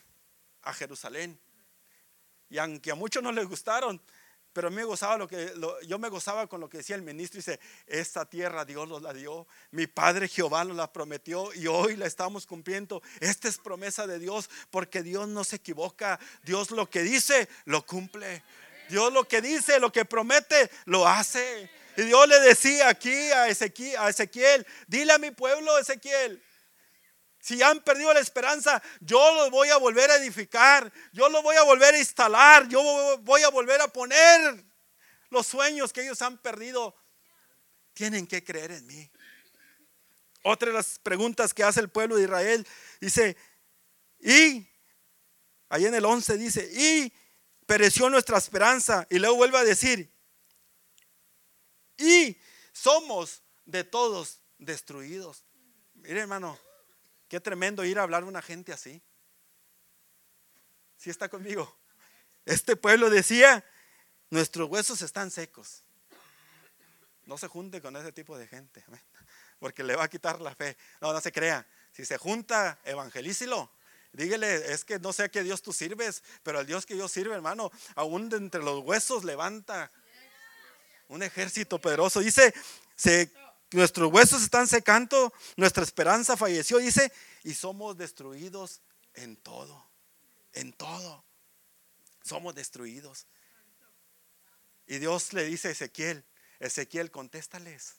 a 0.62 0.74
Jerusalén. 0.74 1.40
Y 2.50 2.60
aunque 2.60 2.92
a 2.92 2.96
muchos 2.96 3.24
no 3.24 3.32
les 3.32 3.48
gustaron, 3.48 4.02
pero 4.58 4.72
me 4.72 4.84
gozaba 4.86 5.20
lo 5.20 5.28
que 5.28 5.54
yo 5.86 6.00
me 6.00 6.10
gozaba 6.10 6.48
con 6.48 6.60
lo 6.60 6.68
que 6.68 6.80
decía 6.80 6.96
el 6.96 7.04
ministro. 7.04 7.38
Dice: 7.38 7.60
Esta 7.86 8.26
tierra 8.26 8.66
Dios 8.66 8.90
nos 8.90 9.04
la 9.04 9.14
dio, 9.14 9.46
mi 9.70 9.86
padre 9.86 10.28
Jehová 10.28 10.64
nos 10.64 10.76
la 10.76 10.92
prometió 10.92 11.54
y 11.54 11.68
hoy 11.68 11.96
la 11.96 12.08
estamos 12.08 12.48
cumpliendo. 12.48 13.04
Esta 13.20 13.50
es 13.50 13.60
promesa 13.60 14.08
de 14.08 14.18
Dios 14.18 14.50
porque 14.72 15.04
Dios 15.04 15.28
no 15.28 15.44
se 15.44 15.58
equivoca. 15.58 16.20
Dios 16.44 16.72
lo 16.72 16.90
que 16.90 17.04
dice 17.04 17.48
lo 17.66 17.86
cumple. 17.86 18.42
Dios 18.90 19.14
lo 19.14 19.28
que 19.28 19.44
dice, 19.44 19.80
lo 19.80 19.92
que 19.92 20.06
promete, 20.06 20.72
lo 20.86 21.08
hace. 21.08 21.70
Y 21.96 22.02
Dios 22.02 22.28
le 22.28 22.40
decía 22.40 22.90
aquí 22.90 23.14
a 23.14 23.50
Ezequiel, 23.50 23.96
a 24.00 24.10
Ezequiel, 24.10 24.66
dile 24.88 25.14
a 25.14 25.20
mi 25.20 25.30
pueblo 25.30 25.78
Ezequiel, 25.78 26.42
si 27.40 27.62
han 27.62 27.84
perdido 27.84 28.14
la 28.14 28.20
esperanza, 28.20 28.82
yo 29.00 29.36
los 29.36 29.52
voy 29.52 29.70
a 29.70 29.78
volver 29.78 30.10
a 30.12 30.16
edificar, 30.18 30.92
yo 31.14 31.30
los 31.30 31.44
voy 31.44 31.56
a 31.56 31.64
volver 31.64 31.96
a 31.96 32.00
instalar, 32.00 32.68
yo 32.68 32.82
voy 33.22 33.44
a 33.44 33.50
volver 33.50 33.82
a 33.82 33.88
poner 33.88 34.64
los 35.30 35.48
sueños 35.48 35.94
que 35.94 36.02
ellos 36.02 36.22
han 36.22 36.38
perdido. 36.38 36.96
Tienen 37.94 38.28
que 38.28 38.44
creer 38.44 38.72
en 38.72 38.86
mí. 38.86 39.10
Otra 40.44 40.70
de 40.70 40.76
las 40.76 41.00
preguntas 41.00 41.54
que 41.54 41.64
hace 41.64 41.80
el 41.80 41.90
pueblo 41.90 42.16
de 42.16 42.24
Israel 42.24 42.68
dice, 43.02 43.36
y, 44.20 44.68
ahí 45.70 45.86
en 45.86 45.96
el 45.96 46.06
11 46.06 46.38
dice, 46.38 46.70
y 46.72 47.12
pereció 47.66 48.10
nuestra 48.10 48.38
esperanza. 48.38 49.06
Y 49.10 49.20
luego 49.20 49.36
vuelve 49.36 49.58
a 49.58 49.64
decir, 49.64 50.12
y 51.98 52.38
somos 52.72 53.42
de 53.66 53.84
todos 53.84 54.40
destruidos. 54.58 55.44
Mire, 55.96 56.22
hermano, 56.22 56.58
qué 57.28 57.40
tremendo 57.40 57.84
ir 57.86 58.00
a 58.00 58.04
hablar 58.04 58.24
a 58.24 58.26
una 58.26 58.42
gente 58.42 58.74
así. 58.74 59.02
Si 60.98 61.10
está 61.10 61.30
conmigo. 61.30 61.78
Este 62.46 62.76
pueblo 62.76 63.10
decía, 63.10 63.64
nuestros 64.30 64.70
huesos 64.70 65.02
están 65.02 65.32
secos. 65.32 65.84
No 67.26 67.38
se 67.38 67.48
junte 67.48 67.82
con 67.82 67.96
ese 67.98 68.12
tipo 68.14 68.38
de 68.38 68.48
gente, 68.48 68.84
porque 69.60 69.84
le 69.84 69.96
va 69.96 70.06
a 70.06 70.10
quitar 70.10 70.40
la 70.40 70.56
fe. 70.56 70.78
No, 71.02 71.12
no 71.12 71.20
se 71.20 71.32
crea. 71.32 71.68
Si 71.92 72.06
se 72.06 72.18
junta, 72.18 72.80
evangelícelo. 72.86 73.70
Dígale, 74.14 74.72
es 74.72 74.86
que 74.86 74.98
no 74.98 75.12
sé 75.12 75.24
a 75.24 75.30
qué 75.30 75.44
Dios 75.44 75.62
tú 75.62 75.74
sirves, 75.74 76.24
pero 76.42 76.60
al 76.60 76.66
Dios 76.66 76.86
que 76.86 76.96
yo 76.98 77.08
sirve, 77.08 77.36
hermano, 77.36 77.70
aún 77.96 78.30
de 78.30 78.38
entre 78.38 78.64
los 78.64 78.84
huesos 78.84 79.24
levanta 79.26 79.92
un 81.10 81.22
ejército 81.22 81.80
poderoso. 81.80 82.22
Dice, 82.22 82.54
nuestros 83.72 84.12
huesos 84.12 84.44
están 84.44 84.68
secando, 84.68 85.34
nuestra 85.56 85.84
esperanza 85.84 86.38
falleció, 86.38 86.78
dice, 86.78 87.12
y 87.44 87.54
somos 87.54 87.98
destruidos 87.98 88.82
en 89.14 89.36
todo, 89.38 89.90
en 90.54 90.74
todo. 90.74 91.26
Somos 92.24 92.56
destruidos. 92.56 93.28
Y 94.86 95.00
Dios 95.00 95.34
le 95.34 95.46
dice 95.46 95.70
a 95.70 95.72
Ezequiel, 95.72 96.26
Ezequiel, 96.60 97.12
contéstales. 97.12 97.96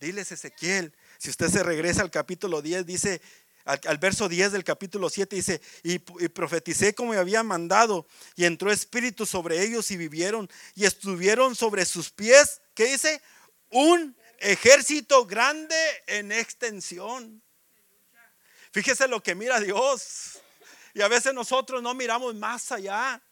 Diles 0.00 0.32
Ezequiel, 0.32 0.96
si 1.18 1.28
usted 1.28 1.48
se 1.48 1.62
regresa 1.62 2.00
al 2.00 2.10
capítulo 2.10 2.62
10, 2.62 2.86
dice, 2.86 3.20
al, 3.66 3.98
verso 3.98 4.28
10 4.28 4.52
del 4.52 4.64
capítulo 4.64 5.10
7 5.10 5.36
dice, 5.36 5.60
y, 5.82 5.94
y, 6.24 6.28
profeticé 6.28 6.94
como 6.94 7.12
me 7.12 7.18
había 7.18 7.42
mandado, 7.42 8.06
y 8.34 8.46
entró 8.46 8.72
espíritu 8.72 9.26
sobre 9.26 9.62
ellos 9.62 9.90
y 9.90 9.98
vivieron, 9.98 10.48
y 10.74 10.86
estuvieron 10.86 11.54
sobre 11.54 11.84
sus 11.84 12.10
pies, 12.10 12.62
¿qué 12.74 12.86
dice? 12.86 13.20
Un 13.68 14.16
ejército 14.40 15.26
grande 15.26 15.76
en 16.06 16.32
extensión. 16.32 17.42
Fíjese 18.72 19.06
lo 19.08 19.22
que 19.22 19.34
mira 19.34 19.60
Dios. 19.60 20.40
Y 20.94 21.02
a 21.02 21.08
veces 21.08 21.32
nosotros 21.32 21.82
no 21.82 21.94
miramos 21.94 22.34
más 22.34 22.72
allá 22.72 23.22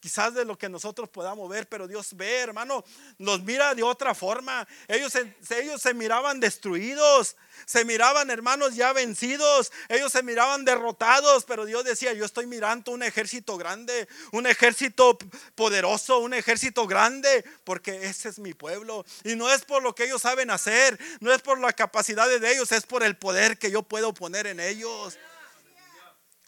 quizás 0.00 0.34
de 0.34 0.44
lo 0.44 0.56
que 0.56 0.68
nosotros 0.68 1.08
podamos 1.08 1.48
ver, 1.48 1.68
pero 1.68 1.88
Dios 1.88 2.14
ve, 2.16 2.38
hermano, 2.38 2.84
nos 3.18 3.42
mira 3.42 3.74
de 3.74 3.82
otra 3.82 4.14
forma. 4.14 4.66
Ellos 4.86 5.12
ellos 5.50 5.82
se 5.82 5.94
miraban 5.94 6.40
destruidos, 6.40 7.36
se 7.66 7.84
miraban, 7.84 8.30
hermanos, 8.30 8.74
ya 8.74 8.92
vencidos, 8.92 9.72
ellos 9.88 10.12
se 10.12 10.22
miraban 10.22 10.64
derrotados, 10.64 11.44
pero 11.44 11.64
Dios 11.64 11.84
decía, 11.84 12.12
yo 12.12 12.24
estoy 12.24 12.46
mirando 12.46 12.92
un 12.92 13.02
ejército 13.02 13.56
grande, 13.56 14.08
un 14.32 14.46
ejército 14.46 15.18
poderoso, 15.54 16.18
un 16.18 16.34
ejército 16.34 16.86
grande, 16.86 17.44
porque 17.64 18.06
ese 18.06 18.28
es 18.28 18.38
mi 18.38 18.54
pueblo. 18.54 19.04
Y 19.24 19.36
no 19.36 19.50
es 19.52 19.64
por 19.64 19.82
lo 19.82 19.94
que 19.94 20.04
ellos 20.04 20.22
saben 20.22 20.50
hacer, 20.50 20.98
no 21.20 21.32
es 21.32 21.42
por 21.42 21.58
la 21.58 21.72
capacidad 21.72 22.28
de 22.28 22.52
ellos, 22.52 22.72
es 22.72 22.86
por 22.86 23.02
el 23.02 23.16
poder 23.16 23.58
que 23.58 23.70
yo 23.70 23.82
puedo 23.82 24.14
poner 24.14 24.46
en 24.46 24.60
ellos. 24.60 25.18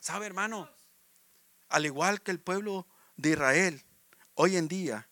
¿Sabe, 0.01 0.27
hermano? 0.27 0.71
Al 1.69 1.87
igual 1.87 2.23
que 2.23 2.31
el 2.31 2.41
pueblo 2.41 2.87
de 3.21 3.31
Israel, 3.31 3.83
hoy 4.35 4.57
en 4.57 4.69
día, 4.69 5.09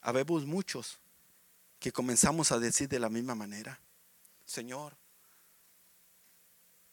habemos 0.00 0.46
muchos 0.46 1.00
que 1.78 1.92
comenzamos 1.92 2.52
a 2.52 2.58
decir 2.58 2.88
de 2.88 2.98
la 2.98 3.08
misma 3.08 3.34
manera, 3.34 3.80
Señor, 4.44 4.96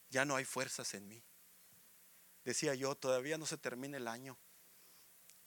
ya 0.10 0.26
no 0.26 0.36
hay 0.36 0.46
fuerzas 0.46 0.94
en 0.94 1.08
mí. 1.08 1.22
Decía 2.46 2.74
yo, 2.76 2.96
todavía 2.96 3.38
no 3.38 3.46
se 3.46 3.58
termina 3.58 3.98
el 3.98 4.08
año. 4.08 4.38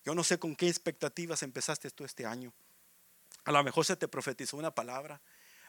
Yo 0.05 0.15
no 0.15 0.23
sé 0.23 0.39
con 0.39 0.55
qué 0.55 0.69
expectativas 0.69 1.43
empezaste 1.43 1.91
tú 1.91 2.05
este 2.05 2.27
año. 2.27 2.53
A 3.45 3.53
lo 3.53 3.65
mejor 3.65 3.87
se 3.87 3.97
te 3.97 4.09
profetizó 4.09 4.57
una 4.57 4.75
palabra. 4.75 5.21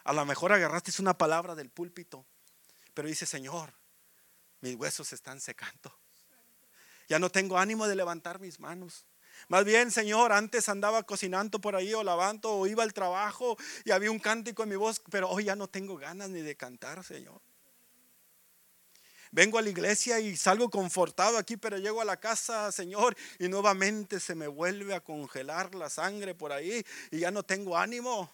A 0.04 0.12
lo 0.12 0.24
mejor 0.26 0.52
agarraste 0.52 0.92
una 1.00 1.16
palabra 1.16 1.54
del 1.54 1.70
púlpito. 1.70 2.26
Pero 2.92 3.08
dice, 3.08 3.24
Señor, 3.24 3.72
mis 4.60 4.74
huesos 4.76 5.12
están 5.12 5.40
secando. 5.40 5.96
Ya 7.08 7.18
no 7.18 7.30
tengo 7.30 7.58
ánimo 7.58 7.86
de 7.88 7.96
levantar 7.96 8.38
mis 8.38 8.60
manos. 8.60 9.06
Más 9.48 9.64
bien, 9.64 9.90
Señor, 9.90 10.32
antes 10.32 10.68
andaba 10.68 11.02
cocinando 11.02 11.60
por 11.60 11.76
ahí 11.76 11.92
o 11.94 12.02
lavando 12.02 12.50
o 12.52 12.66
iba 12.66 12.82
al 12.82 12.92
trabajo 12.92 13.56
y 13.84 13.90
había 13.90 14.10
un 14.10 14.18
cántico 14.18 14.62
en 14.62 14.68
mi 14.70 14.76
voz, 14.76 15.02
pero 15.10 15.28
hoy 15.28 15.44
ya 15.44 15.56
no 15.56 15.68
tengo 15.68 15.96
ganas 15.96 16.30
ni 16.30 16.40
de 16.40 16.56
cantar, 16.56 17.04
Señor. 17.04 17.40
Vengo 19.34 19.56
a 19.56 19.62
la 19.62 19.70
iglesia 19.70 20.20
y 20.20 20.36
salgo 20.36 20.68
confortado 20.68 21.38
aquí, 21.38 21.56
pero 21.56 21.78
llego 21.78 22.02
a 22.02 22.04
la 22.04 22.18
casa, 22.18 22.70
Señor, 22.70 23.16
y 23.38 23.48
nuevamente 23.48 24.20
se 24.20 24.34
me 24.34 24.46
vuelve 24.46 24.94
a 24.94 25.00
congelar 25.00 25.74
la 25.74 25.88
sangre 25.88 26.34
por 26.34 26.52
ahí 26.52 26.84
y 27.10 27.20
ya 27.20 27.30
no 27.30 27.42
tengo 27.42 27.78
ánimo. 27.78 28.30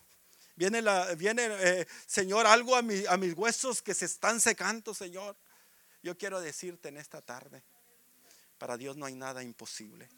Viene, 0.56 0.82
viene 1.16 1.46
eh, 1.60 1.86
Señor, 2.04 2.48
algo 2.48 2.74
a, 2.74 2.80
a 2.80 3.16
mis 3.16 3.34
huesos 3.34 3.80
que 3.80 3.94
se 3.94 4.06
están 4.06 4.40
secando, 4.40 4.92
Señor. 4.92 5.36
Yo 6.02 6.18
quiero 6.18 6.40
decirte 6.40 6.88
en 6.88 6.96
esta 6.96 7.22
tarde, 7.22 7.62
para 8.58 8.76
Dios 8.76 8.96
no 8.96 9.06
hay 9.06 9.14
nada 9.14 9.44
imposible. 9.44 10.08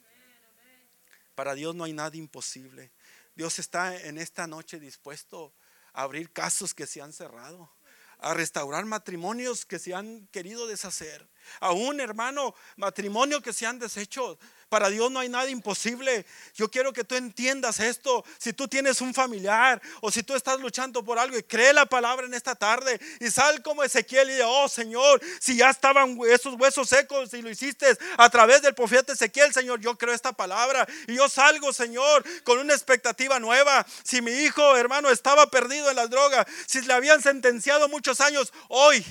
Para 1.40 1.54
Dios 1.54 1.74
no 1.74 1.84
hay 1.84 1.94
nada 1.94 2.14
imposible. 2.18 2.92
Dios 3.34 3.58
está 3.58 3.98
en 3.98 4.18
esta 4.18 4.46
noche 4.46 4.78
dispuesto 4.78 5.54
a 5.94 6.02
abrir 6.02 6.30
casos 6.34 6.74
que 6.74 6.86
se 6.86 7.00
han 7.00 7.14
cerrado, 7.14 7.72
a 8.18 8.34
restaurar 8.34 8.84
matrimonios 8.84 9.64
que 9.64 9.78
se 9.78 9.94
han 9.94 10.26
querido 10.26 10.66
deshacer, 10.66 11.26
Aún, 11.60 12.00
hermano, 12.00 12.54
matrimonio 12.76 13.40
que 13.40 13.52
se 13.52 13.66
han 13.66 13.78
deshecho. 13.78 14.38
Para 14.70 14.88
Dios 14.88 15.10
no 15.10 15.18
hay 15.18 15.28
nada 15.28 15.50
imposible. 15.50 16.24
Yo 16.54 16.70
quiero 16.70 16.92
que 16.92 17.02
tú 17.02 17.16
entiendas 17.16 17.80
esto. 17.80 18.24
Si 18.38 18.52
tú 18.52 18.68
tienes 18.68 19.00
un 19.00 19.12
familiar 19.12 19.82
o 20.00 20.12
si 20.12 20.22
tú 20.22 20.36
estás 20.36 20.60
luchando 20.60 21.04
por 21.04 21.18
algo 21.18 21.36
y 21.36 21.42
cree 21.42 21.72
la 21.72 21.86
palabra 21.86 22.24
en 22.24 22.34
esta 22.34 22.54
tarde 22.54 23.00
y 23.18 23.32
sal 23.32 23.62
como 23.62 23.82
Ezequiel 23.82 24.30
y 24.30 24.34
dice, 24.34 24.44
oh 24.46 24.68
Señor, 24.68 25.20
si 25.40 25.56
ya 25.56 25.70
estaban 25.70 26.16
esos 26.28 26.54
huesos 26.54 26.88
secos 26.88 27.34
y 27.34 27.42
lo 27.42 27.50
hiciste 27.50 27.98
a 28.16 28.30
través 28.30 28.62
del 28.62 28.72
profeta 28.72 29.12
Ezequiel, 29.12 29.52
Señor, 29.52 29.80
yo 29.80 29.98
creo 29.98 30.14
esta 30.14 30.32
palabra 30.32 30.86
y 31.08 31.16
yo 31.16 31.28
salgo, 31.28 31.72
Señor, 31.72 32.22
con 32.44 32.60
una 32.60 32.72
expectativa 32.72 33.40
nueva. 33.40 33.84
Si 34.04 34.22
mi 34.22 34.30
hijo, 34.30 34.76
hermano, 34.76 35.10
estaba 35.10 35.50
perdido 35.50 35.90
en 35.90 35.96
las 35.96 36.10
drogas, 36.10 36.46
si 36.66 36.80
le 36.82 36.92
habían 36.92 37.20
sentenciado 37.20 37.88
muchos 37.88 38.20
años, 38.20 38.52
hoy 38.68 39.04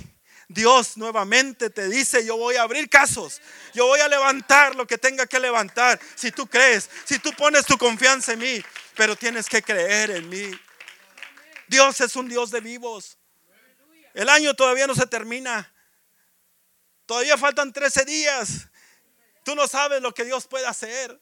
Dios 0.52 0.98
nuevamente 0.98 1.70
te 1.70 1.88
dice, 1.88 2.26
yo 2.26 2.36
voy 2.36 2.56
a 2.56 2.64
abrir 2.64 2.90
casos, 2.90 3.40
yo 3.72 3.86
voy 3.86 4.00
a 4.00 4.08
levantar 4.08 4.76
lo 4.76 4.88
que 4.88 4.98
tenga 4.98 5.28
que 5.28 5.40
levantar. 5.40 6.00
Si 6.16 6.32
tú 6.32 6.48
crees, 6.48 6.90
si 7.06 7.20
tú 7.20 7.32
pones 7.34 7.68
tu 7.68 7.78
confianza 7.78 8.34
en 8.34 8.40
mí, 8.40 8.64
pero 8.96 9.16
tienes 9.16 9.48
que 9.48 9.62
creer 9.62 10.10
en 10.10 10.28
mí. 10.28 10.50
Dios 11.68 12.02
es 12.02 12.16
un 12.16 12.28
Dios 12.28 12.50
de 12.50 12.62
vivos. 12.62 13.20
El 14.16 14.28
año 14.28 14.56
todavía 14.56 14.88
no 14.88 14.96
se 14.96 15.06
termina. 15.06 15.72
Todavía 17.06 17.38
faltan 17.38 17.72
13 17.72 18.06
días. 18.06 18.70
Tú 19.46 19.54
no 19.54 19.68
sabes 19.68 20.02
lo 20.02 20.16
que 20.16 20.26
Dios 20.26 20.48
puede 20.48 20.66
hacer. 20.66 21.22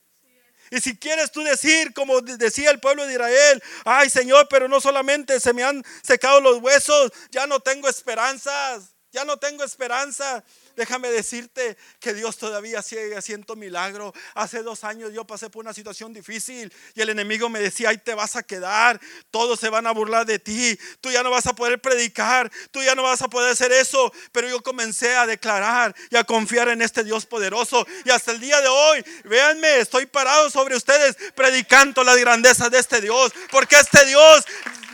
Y 0.72 0.80
si 0.80 0.98
quieres 0.98 1.34
tú 1.34 1.44
decir, 1.44 1.94
como 1.94 2.22
decía 2.22 2.72
el 2.72 2.80
pueblo 2.80 3.06
de 3.06 3.14
Israel, 3.14 3.62
ay 3.84 4.10
Señor, 4.10 4.48
pero 4.50 4.70
no 4.70 4.80
solamente 4.80 5.42
se 5.42 5.52
me 5.52 5.64
han 5.64 5.84
secado 6.02 6.40
los 6.40 6.60
huesos, 6.60 7.12
ya 7.30 7.46
no 7.46 7.60
tengo 7.60 7.90
esperanzas 7.90 8.97
ya 9.12 9.26
no 9.26 9.38
tengo 9.38 9.64
esperanza. 9.64 10.44
Déjame 10.76 11.10
decirte 11.10 11.78
que 12.00 12.14
Dios 12.14 12.38
todavía 12.38 12.82
sigue 12.82 13.16
haciendo 13.16 13.56
milagro. 13.56 14.14
Hace 14.36 14.62
dos 14.62 14.84
años 14.84 15.12
yo 15.14 15.26
pasé 15.26 15.50
por 15.50 15.64
una 15.64 15.74
situación 15.74 16.14
difícil 16.14 16.72
y 16.94 17.02
el 17.02 17.10
enemigo 17.10 17.50
me 17.50 17.60
decía, 17.60 17.90
ahí 17.90 17.98
te 17.98 18.14
vas 18.14 18.36
a 18.36 18.44
quedar, 18.44 19.00
todos 19.32 19.60
se 19.60 19.70
van 19.70 19.88
a 19.88 19.92
burlar 19.92 20.26
de 20.26 20.40
ti, 20.40 20.78
tú 21.02 21.10
ya 21.10 21.24
no 21.24 21.32
vas 21.32 21.48
a 21.48 21.54
poder 21.54 21.82
predicar, 21.82 22.52
tú 22.72 22.84
ya 22.84 22.96
no 22.96 23.04
vas 23.04 23.22
a 23.22 23.28
poder 23.28 23.52
hacer 23.52 23.72
eso. 23.72 24.12
Pero 24.32 24.50
yo 24.50 24.62
comencé 24.62 25.16
a 25.16 25.26
declarar 25.26 25.96
y 26.12 26.18
a 26.18 26.24
confiar 26.24 26.70
en 26.70 26.82
este 26.82 27.04
Dios 27.04 27.26
poderoso. 27.26 27.88
Y 28.06 28.10
hasta 28.10 28.32
el 28.32 28.40
día 28.40 28.62
de 28.62 28.68
hoy, 28.68 29.04
véanme, 29.24 29.80
estoy 29.80 30.06
parado 30.06 30.50
sobre 30.50 30.76
ustedes 30.76 31.18
predicando 31.34 32.04
la 32.04 32.16
grandeza 32.16 32.70
de 32.70 32.80
este 32.80 33.02
Dios, 33.02 33.32
porque 33.52 33.78
este 33.78 34.06
Dios 34.06 34.46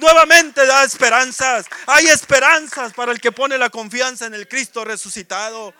nuevamente 0.03 0.65
da 0.65 0.83
esperanzas. 0.83 1.65
Hay 1.87 2.07
esperanzas 2.07 2.93
para 2.93 3.11
el 3.13 3.21
que 3.21 3.31
pone 3.31 3.57
la 3.57 3.69
confianza 3.69 4.25
en 4.25 4.33
el 4.33 4.47
Cristo 4.47 4.83
resucitado. 4.83 5.73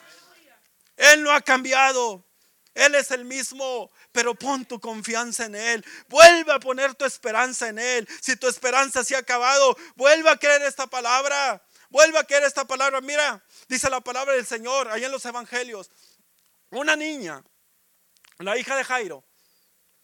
Él 0.95 1.23
no 1.23 1.31
ha 1.31 1.41
cambiado. 1.41 2.25
Él 2.73 2.95
es 2.95 3.12
el 3.12 3.25
mismo, 3.25 3.91
pero 4.12 4.33
pon 4.33 4.65
tu 4.65 4.79
confianza 4.79 5.45
en 5.45 5.55
Él. 5.55 5.86
Vuelve 6.07 6.53
a 6.53 6.59
poner 6.59 6.95
tu 6.95 7.05
esperanza 7.05 7.67
en 7.67 7.77
Él. 7.77 8.07
Si 8.21 8.36
tu 8.36 8.47
esperanza 8.47 9.03
se 9.03 9.15
ha 9.15 9.19
acabado, 9.19 9.77
vuelve 9.95 10.29
a 10.29 10.38
creer 10.38 10.63
esta 10.63 10.88
palabra. 10.88 11.62
Vuelve 11.89 12.17
a 12.17 12.23
creer 12.23 12.43
esta 12.43 12.65
palabra. 12.65 13.01
Mira, 13.01 13.43
dice 13.67 13.89
la 13.89 14.01
palabra 14.01 14.33
del 14.33 14.45
Señor 14.45 14.88
ahí 14.88 15.03
en 15.03 15.12
los 15.12 15.25
evangelios. 15.25 15.91
Una 16.71 16.95
niña, 16.95 17.43
la 18.39 18.57
hija 18.57 18.75
de 18.75 18.83
Jairo, 18.83 19.23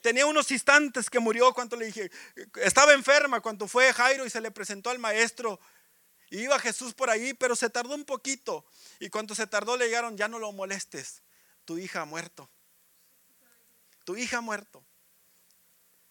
Tenía 0.01 0.25
unos 0.25 0.49
instantes 0.51 1.09
que 1.09 1.19
murió 1.19 1.53
cuando 1.53 1.75
le 1.75 1.87
dije, 1.87 2.09
estaba 2.55 2.93
enferma 2.93 3.41
cuando 3.41 3.67
fue 3.67 3.91
Jairo 3.93 4.25
y 4.25 4.29
se 4.29 4.39
le 4.39 4.51
presentó 4.51 4.89
al 4.89 4.99
maestro. 4.99 5.59
Y 6.29 6.41
iba 6.41 6.59
Jesús 6.59 6.93
por 6.93 7.09
ahí, 7.09 7.33
pero 7.33 7.55
se 7.55 7.69
tardó 7.69 7.95
un 7.95 8.05
poquito. 8.05 8.65
Y 8.99 9.09
cuando 9.09 9.35
se 9.35 9.47
tardó 9.47 9.75
le 9.75 9.87
llegaron, 9.87 10.15
ya 10.15 10.27
no 10.27 10.39
lo 10.39 10.51
molestes, 10.51 11.23
tu 11.65 11.77
hija 11.77 12.01
ha 12.01 12.05
muerto. 12.05 12.49
Tu 14.05 14.15
hija 14.15 14.37
ha 14.37 14.41
muerto. 14.41 14.85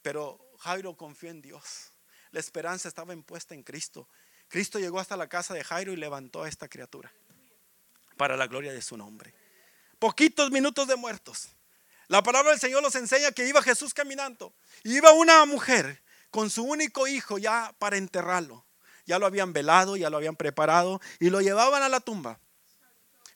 Pero 0.03 0.39
Jairo 0.59 0.97
confió 0.97 1.31
en 1.31 1.41
Dios. 1.41 1.93
La 2.31 2.41
esperanza 2.41 2.89
estaba 2.89 3.15
impuesta 3.15 3.55
en 3.55 3.63
Cristo. 3.63 4.09
Cristo 4.49 4.79
llegó 4.79 4.99
hasta 5.01 5.17
la 5.17 5.29
casa 5.29 5.55
de 5.55 5.65
Jairo 5.65 5.93
y 5.93 5.97
levantó 5.97 6.43
a 6.43 6.49
esta 6.49 6.69
criatura 6.69 7.13
para 8.17 8.37
la 8.37 8.47
gloria 8.47 8.73
de 8.73 8.83
su 8.83 8.97
nombre. 8.97 9.35
Poquitos 9.99 10.51
minutos 10.51 10.87
de 10.89 10.97
muertos. 10.97 11.49
La 12.09 12.23
palabra 12.23 12.53
del 12.53 12.61
Señor 12.61 12.83
nos 12.83 12.95
enseña 12.95 13.33
que 13.33 13.47
iba 13.47 13.63
Jesús 13.63 13.93
caminando. 13.93 14.55
Iba 14.83 15.13
una 15.13 15.45
mujer 15.45 16.03
con 16.31 16.49
su 16.49 16.65
único 16.65 17.07
hijo 17.07 17.37
ya 17.37 17.75
para 17.79 17.99
enterrarlo. 17.99 18.65
Ya 19.07 19.19
lo 19.19 19.27
habían 19.27 19.53
velado, 19.53 19.97
ya 19.97 20.09
lo 20.09 20.17
habían 20.17 20.37
preparado 20.37 21.01
y 21.21 21.29
lo 21.29 21.43
llevaban 21.43 21.83
a 21.83 21.89
la 21.89 22.01
tumba. 22.01 22.41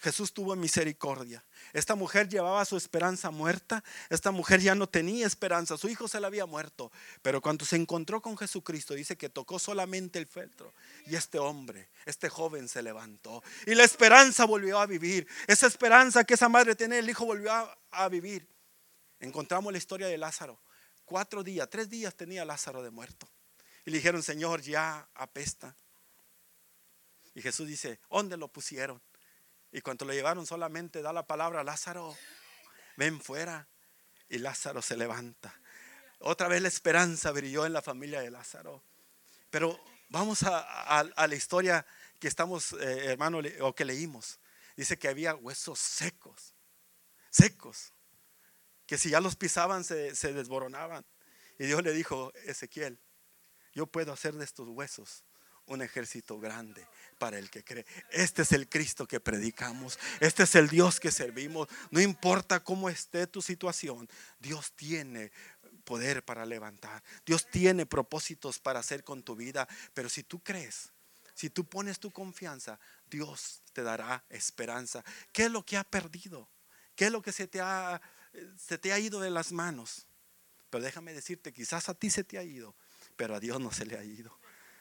Jesús 0.01 0.33
tuvo 0.33 0.57
misericordia. 0.57 1.45
Esta 1.73 1.95
mujer 1.95 2.29
llevaba 2.29 2.65
su 2.65 2.77
esperanza 2.77 3.31
muerta. 3.31 3.85
Esta 4.11 4.31
mujer 4.33 4.61
ya 4.61 4.75
no 4.75 4.89
tenía 4.89 5.27
esperanza. 5.27 5.77
Su 5.77 5.89
hijo 5.89 6.09
se 6.09 6.19
le 6.19 6.27
había 6.27 6.45
muerto. 6.45 6.91
Pero 7.21 7.41
cuando 7.41 7.65
se 7.65 7.77
encontró 7.77 8.21
con 8.21 8.37
Jesucristo, 8.37 8.95
dice 8.95 9.17
que 9.17 9.29
tocó 9.29 9.59
solamente 9.59 10.19
el 10.19 10.27
feltro. 10.27 10.75
Y 11.07 11.15
este 11.15 11.39
hombre, 11.39 11.89
este 12.05 12.29
joven 12.29 12.69
se 12.69 12.83
levantó. 12.83 13.45
Y 13.65 13.77
la 13.77 13.85
esperanza 13.85 14.45
volvió 14.45 14.81
a 14.81 14.87
vivir. 14.87 15.29
Esa 15.47 15.69
esperanza 15.69 16.25
que 16.25 16.35
esa 16.35 16.49
madre 16.49 16.75
tenía, 16.75 16.99
el 16.99 17.09
hijo 17.09 17.25
volvió 17.25 17.53
a 17.93 18.09
vivir 18.09 18.52
encontramos 19.23 19.73
la 19.73 19.79
historia 19.79 20.09
de 20.09 20.19
Lázaro. 20.19 20.61
Cuatro 21.05 21.43
días, 21.43 21.71
tres 21.71 21.89
días 21.89 22.15
tenía 22.15 22.45
Lázaro 22.45 22.83
de 22.83 22.91
muerto. 22.91 23.29
Y 23.85 23.91
le 23.91 23.97
dijeron, 23.97 24.23
Señor, 24.23 24.61
ya 24.61 25.09
apesta. 25.15 25.75
Y 27.35 27.41
Jesús 27.41 27.67
dice, 27.67 28.01
¿dónde 28.11 28.37
lo 28.37 28.49
pusieron? 28.49 29.01
Y 29.71 29.81
cuando 29.81 30.05
lo 30.05 30.13
llevaron 30.13 30.47
solamente 30.47 31.03
da 31.03 31.13
la 31.13 31.27
palabra, 31.27 31.65
Lázaro, 31.65 32.17
ven 32.97 33.21
fuera. 33.21 33.69
Y 34.29 34.39
Lázaro 34.39 34.83
se 34.83 34.97
levanta. 34.97 35.55
Otra 36.19 36.49
vez 36.49 36.61
la 36.61 36.69
esperanza 36.69 37.31
brilló 37.31 37.65
en 37.65 37.73
la 37.73 37.83
familia 37.83 38.21
de 38.21 38.31
Lázaro. 38.31 38.83
Pero 39.51 39.79
vamos 40.09 40.43
a, 40.43 41.05
la 41.17 41.35
historia 41.35 41.87
que 42.19 42.29
estamos, 42.29 42.73
eh, 42.75 43.07
hermano, 43.13 43.41
o 43.61 43.75
que 43.75 43.85
leímos. 43.85 44.41
Dice 44.77 44.99
que 44.99 45.09
había 45.09 45.35
huesos 45.35 45.79
secos, 45.79 46.55
secos 47.31 47.92
que 48.87 48.99
si 48.99 49.11
ya 49.11 49.21
los 49.21 49.37
pisaban 49.37 49.85
se, 49.85 50.13
desboronaban. 50.33 51.05
Y 51.59 51.67
Dios 51.67 51.83
le 51.83 51.93
dijo, 51.93 52.33
Ezequiel, 52.45 52.99
yo 53.75 53.87
puedo 53.87 54.13
hacer 54.13 54.35
de 54.35 54.45
estos 54.45 54.69
huesos 54.69 55.25
un 55.67 55.81
ejército 55.81 56.39
grande 56.39 56.87
para 57.19 57.39
el 57.39 57.51
que 57.51 57.65
cree. 57.65 57.87
Este 58.11 58.43
es 58.43 58.53
el 58.53 58.69
Cristo 58.69 59.07
que 59.07 59.21
predicamos. 59.21 59.99
Este 60.21 60.43
es 60.43 60.55
el 60.55 60.69
Dios 60.69 60.99
que 60.99 61.11
servimos. 61.11 61.69
No 61.91 62.01
importa 62.01 62.65
cómo 62.65 62.89
esté 62.89 63.27
tu 63.27 63.41
situación, 63.41 64.09
Dios 64.39 64.73
tiene 64.73 65.31
poder 65.85 66.25
para 66.25 66.45
levantar. 66.47 67.03
Dios 67.25 67.49
tiene 67.49 67.87
propósitos 67.87 68.59
para 68.59 68.81
hacer 68.81 69.05
con 69.05 69.23
tu 69.23 69.37
vida. 69.37 69.69
Pero 69.95 70.09
si 70.09 70.23
tú 70.23 70.43
crees, 70.43 70.93
si 71.35 71.51
tú 71.51 71.65
pones 71.65 71.99
tu 71.99 72.11
confianza, 72.11 72.79
Dios 73.07 73.63
te 73.73 73.83
dará 73.83 74.25
esperanza. 74.29 75.05
¿Qué 75.33 75.45
es 75.45 75.51
lo 75.51 75.65
que 75.65 75.77
ha 75.77 75.85
perdido? 75.85 76.49
¿Qué 76.95 77.07
es 77.07 77.13
lo 77.13 77.23
que 77.23 77.33
se 77.33 77.47
te 77.47 77.61
ha 77.61 78.01
se 78.57 78.79
te 78.79 78.93
ha 78.93 78.99
ido 78.99 79.21
de 79.21 79.31
las 79.31 79.53
manos. 79.53 80.07
Pero 80.71 80.85
déjame 80.85 81.13
decirte, 81.13 81.53
quizás 81.53 81.89
a 81.89 81.95
ti 81.95 82.11
se 82.11 82.25
te 82.25 82.39
ha 82.39 82.43
ido, 82.43 82.75
pero 83.17 83.35
a 83.35 83.41
Dios 83.41 83.61
no 83.61 83.73
se 83.73 83.85
le 83.85 83.99
ha 83.99 84.05
ido. 84.05 84.39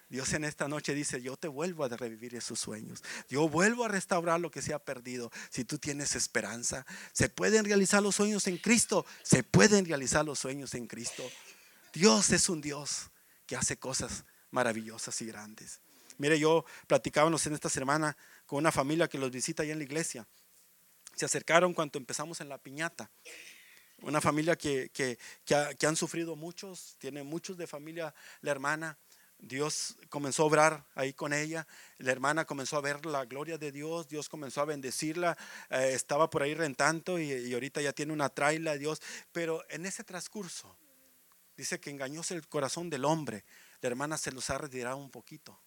Dios 0.09 0.33
en 0.33 0.43
esta 0.43 0.67
noche 0.67 0.93
dice, 0.93 1.21
yo 1.21 1.37
te 1.37 1.47
vuelvo 1.47 1.85
a 1.85 1.89
revivir 1.89 2.35
esos 2.35 2.59
sueños. 2.59 3.01
Yo 3.29 3.47
vuelvo 3.47 3.85
a 3.85 3.87
restaurar 3.87 4.41
lo 4.41 4.51
que 4.51 4.61
se 4.61 4.73
ha 4.73 4.79
perdido. 4.79 5.31
Si 5.49 5.63
tú 5.63 5.77
tienes 5.77 6.15
esperanza, 6.15 6.85
se 7.13 7.29
pueden 7.29 7.63
realizar 7.63 8.03
los 8.03 8.15
sueños 8.15 8.45
en 8.47 8.57
Cristo. 8.57 9.05
Se 9.23 9.43
pueden 9.43 9.85
realizar 9.85 10.25
los 10.25 10.37
sueños 10.37 10.73
en 10.73 10.87
Cristo. 10.87 11.23
Dios 11.93 12.29
es 12.31 12.49
un 12.49 12.59
Dios 12.59 13.09
que 13.45 13.55
hace 13.55 13.77
cosas 13.77 14.25
maravillosas 14.49 15.21
y 15.21 15.27
grandes. 15.27 15.79
Mire, 16.17 16.37
yo 16.37 16.65
platicábamos 16.87 17.45
en 17.47 17.53
esta 17.53 17.69
semana 17.69 18.17
con 18.45 18.59
una 18.59 18.71
familia 18.71 19.07
que 19.07 19.17
los 19.17 19.31
visita 19.31 19.63
allá 19.63 19.71
en 19.71 19.79
la 19.79 19.85
iglesia 19.85 20.27
se 21.15 21.25
acercaron 21.25 21.73
cuando 21.73 21.99
empezamos 21.99 22.41
en 22.41 22.49
la 22.49 22.57
piñata. 22.57 23.09
Una 24.01 24.19
familia 24.19 24.55
que, 24.55 24.89
que, 24.89 25.19
que, 25.45 25.85
han 25.85 25.95
sufrido 25.95 26.35
muchos, 26.35 26.95
tiene 26.97 27.23
muchos 27.23 27.57
de 27.57 27.67
familia, 27.67 28.13
la 28.41 28.51
hermana. 28.51 28.97
Dios 29.37 29.97
comenzó 30.09 30.43
a 30.43 30.45
obrar 30.45 30.85
ahí 30.93 31.13
con 31.13 31.33
ella, 31.33 31.67
la 31.97 32.11
hermana 32.11 32.45
comenzó 32.45 32.77
a 32.77 32.81
ver 32.81 33.05
la 33.07 33.25
gloria 33.25 33.57
de 33.57 33.71
Dios, 33.71 34.07
Dios 34.07 34.29
comenzó 34.29 34.61
a 34.61 34.65
bendecirla, 34.65 35.35
eh, 35.71 35.91
estaba 35.93 36.29
por 36.29 36.43
ahí 36.43 36.53
rentando 36.53 37.19
y, 37.19 37.31
y, 37.31 37.53
ahorita 37.53 37.81
ya 37.81 37.91
tiene 37.91 38.13
una 38.13 38.29
traila, 38.29 38.77
Dios, 38.77 39.01
pero 39.31 39.63
en 39.69 39.87
ese 39.87 40.03
transcurso 40.03 40.75
dice 41.57 41.79
que 41.79 41.89
engañóse 41.89 42.35
el 42.35 42.47
corazón 42.47 42.91
del 42.91 43.03
hombre, 43.03 43.43
la 43.81 43.89
hermana 43.89 44.17
se 44.17 44.31
los 44.31 44.47
ha 44.51 44.59
retirado 44.59 44.97
un 44.97 45.09
poquito. 45.09 45.59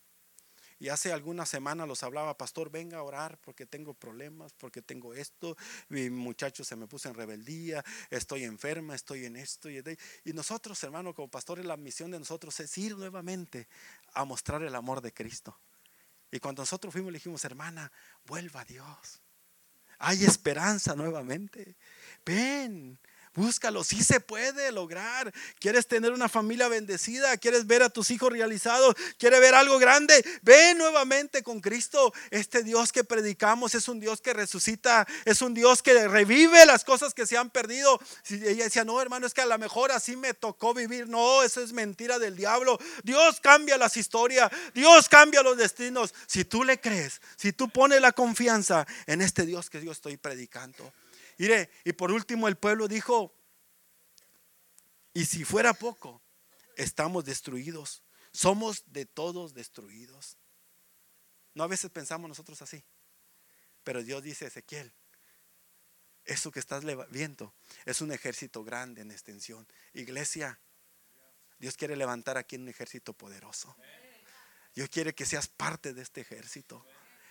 Y 0.78 0.88
hace 0.88 1.12
algunas 1.12 1.48
semanas 1.48 1.86
los 1.86 2.02
hablaba, 2.02 2.36
pastor, 2.36 2.70
venga 2.70 2.98
a 2.98 3.02
orar 3.02 3.38
porque 3.38 3.66
tengo 3.66 3.94
problemas, 3.94 4.52
porque 4.54 4.82
tengo 4.82 5.14
esto, 5.14 5.56
mi 5.88 6.10
muchacho 6.10 6.64
se 6.64 6.76
me 6.76 6.86
puso 6.86 7.08
en 7.08 7.14
rebeldía, 7.14 7.84
estoy 8.10 8.44
enferma, 8.44 8.94
estoy 8.94 9.24
en 9.24 9.36
esto. 9.36 9.70
Y, 9.70 9.82
y 10.24 10.32
nosotros, 10.32 10.82
hermano, 10.82 11.14
como 11.14 11.28
pastores, 11.28 11.64
la 11.64 11.76
misión 11.76 12.10
de 12.10 12.18
nosotros 12.18 12.58
es 12.60 12.76
ir 12.78 12.96
nuevamente 12.96 13.68
a 14.12 14.24
mostrar 14.24 14.62
el 14.62 14.74
amor 14.74 15.00
de 15.00 15.12
Cristo. 15.12 15.58
Y 16.30 16.40
cuando 16.40 16.62
nosotros 16.62 16.92
fuimos, 16.92 17.12
le 17.12 17.18
dijimos, 17.18 17.44
hermana, 17.44 17.92
vuelva 18.24 18.62
a 18.62 18.64
Dios. 18.64 19.22
Hay 19.98 20.24
esperanza 20.24 20.94
nuevamente. 20.96 21.76
Ven, 22.26 22.98
Búscalo, 23.34 23.82
sí 23.82 24.04
se 24.04 24.20
puede 24.20 24.70
lograr. 24.70 25.32
¿Quieres 25.58 25.88
tener 25.88 26.12
una 26.12 26.28
familia 26.28 26.68
bendecida? 26.68 27.36
¿Quieres 27.36 27.66
ver 27.66 27.82
a 27.82 27.90
tus 27.90 28.12
hijos 28.12 28.30
realizados? 28.30 28.94
¿Quieres 29.18 29.40
ver 29.40 29.56
algo 29.56 29.78
grande? 29.78 30.24
Ve 30.42 30.72
nuevamente 30.74 31.42
con 31.42 31.60
Cristo. 31.60 32.12
Este 32.30 32.62
Dios 32.62 32.92
que 32.92 33.02
predicamos 33.02 33.74
es 33.74 33.88
un 33.88 33.98
Dios 33.98 34.20
que 34.20 34.34
resucita, 34.34 35.04
es 35.24 35.42
un 35.42 35.52
Dios 35.52 35.82
que 35.82 36.06
revive 36.06 36.64
las 36.64 36.84
cosas 36.84 37.12
que 37.12 37.26
se 37.26 37.36
han 37.36 37.50
perdido. 37.50 38.00
Si 38.22 38.36
ella 38.36 38.64
decía, 38.64 38.84
no, 38.84 39.00
hermano, 39.00 39.26
es 39.26 39.34
que 39.34 39.40
a 39.40 39.46
lo 39.46 39.58
mejor 39.58 39.90
así 39.90 40.14
me 40.14 40.32
tocó 40.32 40.72
vivir. 40.72 41.08
No, 41.08 41.42
eso 41.42 41.60
es 41.60 41.72
mentira 41.72 42.20
del 42.20 42.36
diablo. 42.36 42.78
Dios 43.02 43.40
cambia 43.40 43.76
las 43.76 43.96
historias, 43.96 44.48
Dios 44.74 45.08
cambia 45.08 45.42
los 45.42 45.56
destinos. 45.56 46.14
Si 46.28 46.44
tú 46.44 46.62
le 46.62 46.80
crees, 46.80 47.20
si 47.36 47.52
tú 47.52 47.68
pones 47.68 48.00
la 48.00 48.12
confianza 48.12 48.86
en 49.06 49.22
este 49.22 49.44
Dios 49.44 49.70
que 49.70 49.84
yo 49.84 49.90
estoy 49.90 50.16
predicando. 50.16 50.92
Mire, 51.38 51.70
y 51.84 51.92
por 51.92 52.12
último 52.12 52.48
el 52.48 52.56
pueblo 52.56 52.88
dijo, 52.88 53.34
y 55.12 55.26
si 55.26 55.44
fuera 55.44 55.72
poco, 55.74 56.22
estamos 56.76 57.24
destruidos. 57.24 58.02
Somos 58.32 58.82
de 58.86 59.06
todos 59.06 59.54
destruidos. 59.54 60.36
No 61.54 61.62
a 61.62 61.68
veces 61.68 61.90
pensamos 61.90 62.28
nosotros 62.28 62.60
así. 62.62 62.84
Pero 63.84 64.02
Dios 64.02 64.22
dice, 64.22 64.46
Ezequiel, 64.46 64.92
eso 66.24 66.50
que 66.50 66.58
estás 66.58 66.84
viendo 67.10 67.54
es 67.84 68.00
un 68.00 68.10
ejército 68.10 68.64
grande 68.64 69.02
en 69.02 69.12
extensión. 69.12 69.68
Iglesia, 69.92 70.58
Dios 71.58 71.76
quiere 71.76 71.96
levantar 71.96 72.36
aquí 72.36 72.56
un 72.56 72.68
ejército 72.68 73.12
poderoso. 73.12 73.76
Dios 74.74 74.88
quiere 74.88 75.14
que 75.14 75.26
seas 75.26 75.46
parte 75.46 75.94
de 75.94 76.02
este 76.02 76.22
ejército 76.22 76.84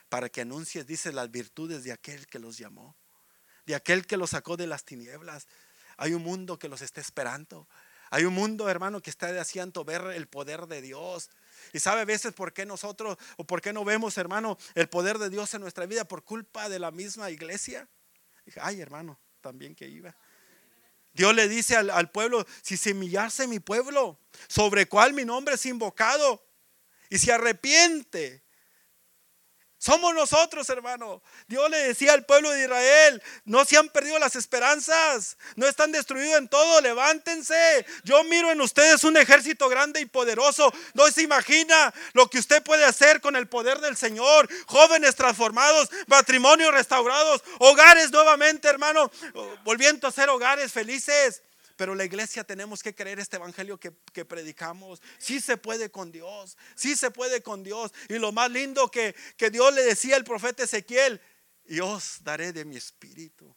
para 0.07 0.29
que 0.29 0.41
anuncies, 0.41 0.85
dice, 0.85 1.11
las 1.11 1.29
virtudes 1.31 1.83
de 1.83 1.91
aquel 1.91 2.27
que 2.27 2.39
los 2.39 2.57
llamó 2.57 2.95
de 3.65 3.75
aquel 3.75 4.05
que 4.05 4.17
los 4.17 4.31
sacó 4.31 4.57
de 4.57 4.67
las 4.67 4.83
tinieblas. 4.83 5.47
Hay 5.97 6.13
un 6.13 6.23
mundo 6.23 6.59
que 6.59 6.69
los 6.69 6.81
está 6.81 7.01
esperando. 7.01 7.67
Hay 8.09 8.25
un 8.25 8.33
mundo, 8.33 8.69
hermano, 8.69 9.01
que 9.01 9.09
está 9.09 9.31
deseando 9.31 9.83
ver 9.83 10.01
el 10.13 10.27
poder 10.27 10.67
de 10.67 10.81
Dios. 10.81 11.29
Y 11.71 11.79
sabe 11.79 12.01
a 12.01 12.05
veces 12.05 12.33
por 12.33 12.53
qué 12.53 12.65
nosotros 12.65 13.17
o 13.37 13.43
por 13.43 13.61
qué 13.61 13.73
no 13.73 13.83
vemos, 13.83 14.17
hermano, 14.17 14.57
el 14.75 14.87
poder 14.87 15.17
de 15.17 15.29
Dios 15.31 15.53
en 15.55 15.61
nuestra 15.61 15.87
vida 15.87 16.05
por 16.05 16.23
culpa 16.23 16.69
de 16.69 16.77
la 16.77 16.91
misma 16.91 17.31
iglesia. 17.31 17.87
Ay, 18.61 18.81
hermano, 18.81 19.19
también 19.41 19.73
que 19.73 19.87
iba. 19.87 20.15
Dios 21.13 21.33
le 21.33 21.47
dice 21.47 21.75
al, 21.75 22.11
pueblo, 22.11 22.45
si 22.61 22.75
se 22.77 22.91
humillase 22.91 23.47
mi 23.47 23.59
pueblo, 23.59 24.19
sobre 24.47 24.87
cual 24.87 25.13
mi 25.13 25.25
nombre 25.25 25.55
es 25.55 25.65
invocado, 25.65 26.43
y 27.09 27.19
se 27.19 27.31
arrepiente 27.31 28.42
somos 29.83 30.15
nosotros, 30.15 30.69
hermano. 30.69 31.21
Dios 31.45 31.69
le 31.69 31.77
decía 31.77 32.13
al 32.13 32.25
pueblo 32.25 32.49
de 32.51 32.63
Israel, 32.63 33.21
no 33.43 33.65
se 33.65 33.75
han 33.75 33.89
perdido 33.89 34.17
las 34.17 34.33
esperanzas, 34.37 35.35
no 35.57 35.67
están 35.67 35.91
destruidos 35.91 36.37
en 36.37 36.47
todo, 36.47 36.79
levántense. 36.79 37.85
Yo 38.05 38.23
miro 38.23 38.49
en 38.49 38.61
ustedes 38.61 39.03
un 39.03 39.17
ejército 39.17 39.67
grande 39.67 39.99
y 39.99 40.05
poderoso. 40.05 40.73
No 40.93 41.11
se 41.11 41.23
imagina 41.23 41.93
lo 42.13 42.29
que 42.29 42.39
usted 42.39 42.63
puede 42.63 42.85
hacer 42.85 43.19
con 43.19 43.35
el 43.35 43.49
poder 43.49 43.79
del 43.79 43.97
Señor. 43.97 44.47
Jóvenes 44.67 45.15
transformados, 45.15 45.89
matrimonios 46.07 46.73
restaurados, 46.73 47.43
hogares 47.59 48.09
nuevamente, 48.09 48.69
hermano, 48.69 49.11
volviendo 49.65 50.07
a 50.07 50.13
ser 50.13 50.29
hogares 50.29 50.71
felices. 50.71 51.41
Pero 51.75 51.95
la 51.95 52.05
iglesia 52.05 52.43
tenemos 52.43 52.83
que 52.83 52.93
creer 52.93 53.19
este 53.19 53.37
evangelio 53.37 53.79
que, 53.79 53.91
predicamos. 54.25 55.01
Sí 55.17 55.41
se 55.41 55.57
puede 55.57 55.89
con 55.89 56.11
Dios, 56.11 56.57
sí 56.75 56.95
se 56.95 57.11
puede 57.11 57.41
con 57.41 57.63
Dios. 57.63 57.91
Y 58.09 58.19
lo 58.19 58.31
más 58.31 58.51
lindo 58.51 58.89
que, 58.89 59.15
que 59.37 59.49
Dios 59.49 59.73
le 59.73 59.83
decía 59.83 60.15
al 60.15 60.23
profeta 60.23 60.63
Ezequiel, 60.63 61.19
y 61.65 61.79
os 61.79 62.23
daré 62.23 62.53
de 62.53 62.65
mi 62.65 62.77
espíritu. 62.77 63.55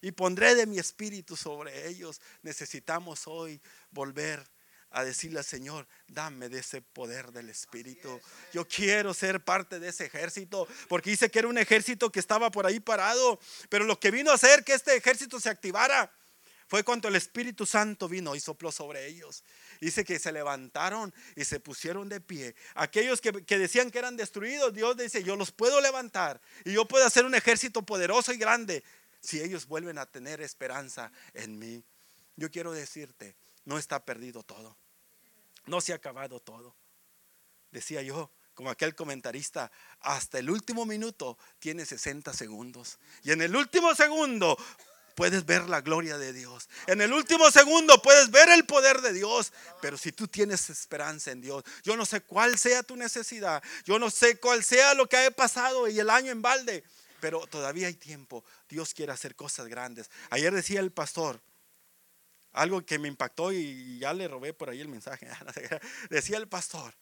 Y 0.00 0.12
pondré 0.12 0.54
de 0.54 0.66
mi 0.66 0.78
espíritu 0.78 1.36
sobre 1.36 1.88
ellos. 1.88 2.20
Necesitamos 2.42 3.26
hoy 3.26 3.60
volver 3.90 4.48
a 4.90 5.04
decirle 5.04 5.38
al 5.38 5.44
Señor, 5.44 5.86
dame 6.06 6.48
de 6.48 6.60
ese 6.60 6.80
poder 6.80 7.32
del 7.32 7.50
Espíritu. 7.50 8.20
Yo 8.52 8.66
quiero 8.66 9.12
ser 9.12 9.44
parte 9.44 9.78
de 9.78 9.88
ese 9.88 10.06
ejército, 10.06 10.66
porque 10.88 11.10
dice 11.10 11.30
que 11.30 11.40
era 11.40 11.48
un 11.48 11.58
ejército 11.58 12.10
que 12.10 12.20
estaba 12.20 12.50
por 12.50 12.66
ahí 12.66 12.80
parado, 12.80 13.38
pero 13.68 13.84
lo 13.84 14.00
que 14.00 14.10
vino 14.10 14.30
a 14.30 14.34
hacer 14.34 14.64
que 14.64 14.72
este 14.72 14.96
ejército 14.96 15.40
se 15.40 15.50
activara 15.50 16.10
fue 16.68 16.84
cuando 16.84 17.08
el 17.08 17.16
Espíritu 17.16 17.64
Santo 17.64 18.08
vino 18.08 18.36
y 18.36 18.40
sopló 18.40 18.70
sobre 18.70 19.06
ellos. 19.06 19.42
Dice 19.80 20.04
que 20.04 20.18
se 20.18 20.30
levantaron 20.30 21.14
y 21.34 21.44
se 21.44 21.60
pusieron 21.60 22.10
de 22.10 22.20
pie. 22.20 22.54
Aquellos 22.74 23.22
que, 23.22 23.32
decían 23.32 23.90
que 23.90 23.98
eran 23.98 24.18
destruidos, 24.18 24.74
Dios 24.74 24.94
dice, 24.96 25.24
yo 25.24 25.34
los 25.34 25.50
puedo 25.50 25.80
levantar 25.80 26.40
y 26.66 26.74
yo 26.74 26.86
puedo 26.86 27.06
hacer 27.06 27.24
un 27.24 27.34
ejército 27.34 27.82
poderoso 27.82 28.34
y 28.34 28.36
grande 28.36 28.84
si 29.20 29.40
ellos 29.40 29.66
vuelven 29.66 29.96
a 29.96 30.04
tener 30.04 30.42
esperanza 30.42 31.10
en 31.32 31.58
mí. 31.58 31.82
Yo 32.36 32.50
quiero 32.50 32.72
decirte, 32.72 33.34
no 33.64 33.78
está 33.78 34.04
perdido 34.04 34.42
todo. 34.42 34.76
No 35.64 35.80
se 35.80 35.94
ha 35.94 35.96
acabado 35.96 36.38
todo. 36.38 36.76
Decía 37.70 38.02
yo, 38.02 38.30
como 38.52 38.68
aquel 38.68 38.94
comentarista, 38.94 39.72
hasta 40.00 40.38
el 40.38 40.50
último 40.50 40.84
minuto 40.84 41.38
tiene 41.60 41.86
60 41.86 42.34
segundos. 42.34 42.98
Y 43.22 43.32
en 43.32 43.40
el 43.40 43.56
último 43.56 43.94
segundo 43.94 44.58
puedes 45.18 45.44
ver 45.44 45.68
la 45.68 45.80
gloria 45.80 46.16
de 46.16 46.32
Dios. 46.32 46.68
En 46.86 47.00
el 47.00 47.12
último 47.12 47.50
segundo 47.50 48.00
puedes 48.00 48.30
ver 48.30 48.48
el 48.50 48.64
poder 48.66 49.00
de 49.00 49.12
Dios. 49.12 49.52
Pero 49.82 49.98
si 49.98 50.12
tú 50.12 50.28
tienes 50.28 50.70
esperanza 50.70 51.32
en 51.32 51.40
Dios, 51.40 51.64
yo 51.82 51.96
no 51.96 52.06
sé 52.06 52.20
cuál 52.20 52.56
sea 52.56 52.84
tu 52.84 52.94
necesidad, 52.94 53.60
yo 53.84 53.98
no 53.98 54.10
sé 54.10 54.38
cuál 54.38 54.62
sea 54.62 54.94
lo 54.94 55.08
que 55.08 55.16
haya 55.16 55.32
pasado 55.32 55.88
y 55.88 55.98
el 55.98 56.08
año 56.08 56.30
en 56.30 56.40
balde, 56.40 56.84
pero 57.18 57.48
todavía 57.48 57.88
hay 57.88 57.94
tiempo. 57.94 58.44
Dios 58.68 58.94
quiere 58.94 59.10
hacer 59.10 59.34
cosas 59.34 59.66
grandes. 59.66 60.08
Ayer 60.30 60.54
decía 60.54 60.78
el 60.78 60.92
pastor, 60.92 61.40
algo 62.52 62.86
que 62.86 63.00
me 63.00 63.08
impactó 63.08 63.50
y 63.50 63.98
ya 63.98 64.14
le 64.14 64.28
robé 64.28 64.54
por 64.54 64.70
ahí 64.70 64.80
el 64.80 64.88
mensaje. 64.88 65.28
Decía 66.10 66.36
el 66.36 66.46
pastor 66.46 66.94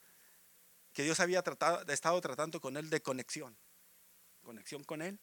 que 0.94 1.02
Dios 1.02 1.20
había 1.20 1.42
tratado, 1.42 1.84
estado 1.92 2.18
tratando 2.22 2.62
con 2.62 2.78
él 2.78 2.88
de 2.88 3.02
conexión. 3.02 3.58
Conexión 4.42 4.84
con 4.84 5.02
él, 5.02 5.20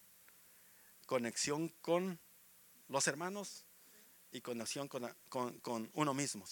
conexión 1.08 1.70
con 1.82 2.20
los 2.88 3.08
hermanos 3.08 3.66
y 4.32 4.42
conexión 4.42 4.88
con, 4.88 5.92
uno 5.94 6.14
mismo. 6.14 6.46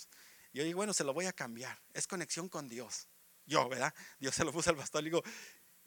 Yo 0.53 0.63
digo, 0.63 0.77
bueno, 0.77 0.93
se 0.93 1.03
lo 1.03 1.13
voy 1.13 1.25
a 1.25 1.33
cambiar. 1.33 1.81
Es 1.93 2.07
conexión 2.07 2.49
con 2.49 2.67
Dios. 2.67 3.07
Yo, 3.45 3.67
¿verdad? 3.69 3.93
Dios 4.19 4.35
se 4.35 4.43
lo 4.43 4.51
puso 4.51 4.69
al 4.69 4.75
pastor. 4.75 5.03
Le 5.03 5.09
digo, 5.09 5.23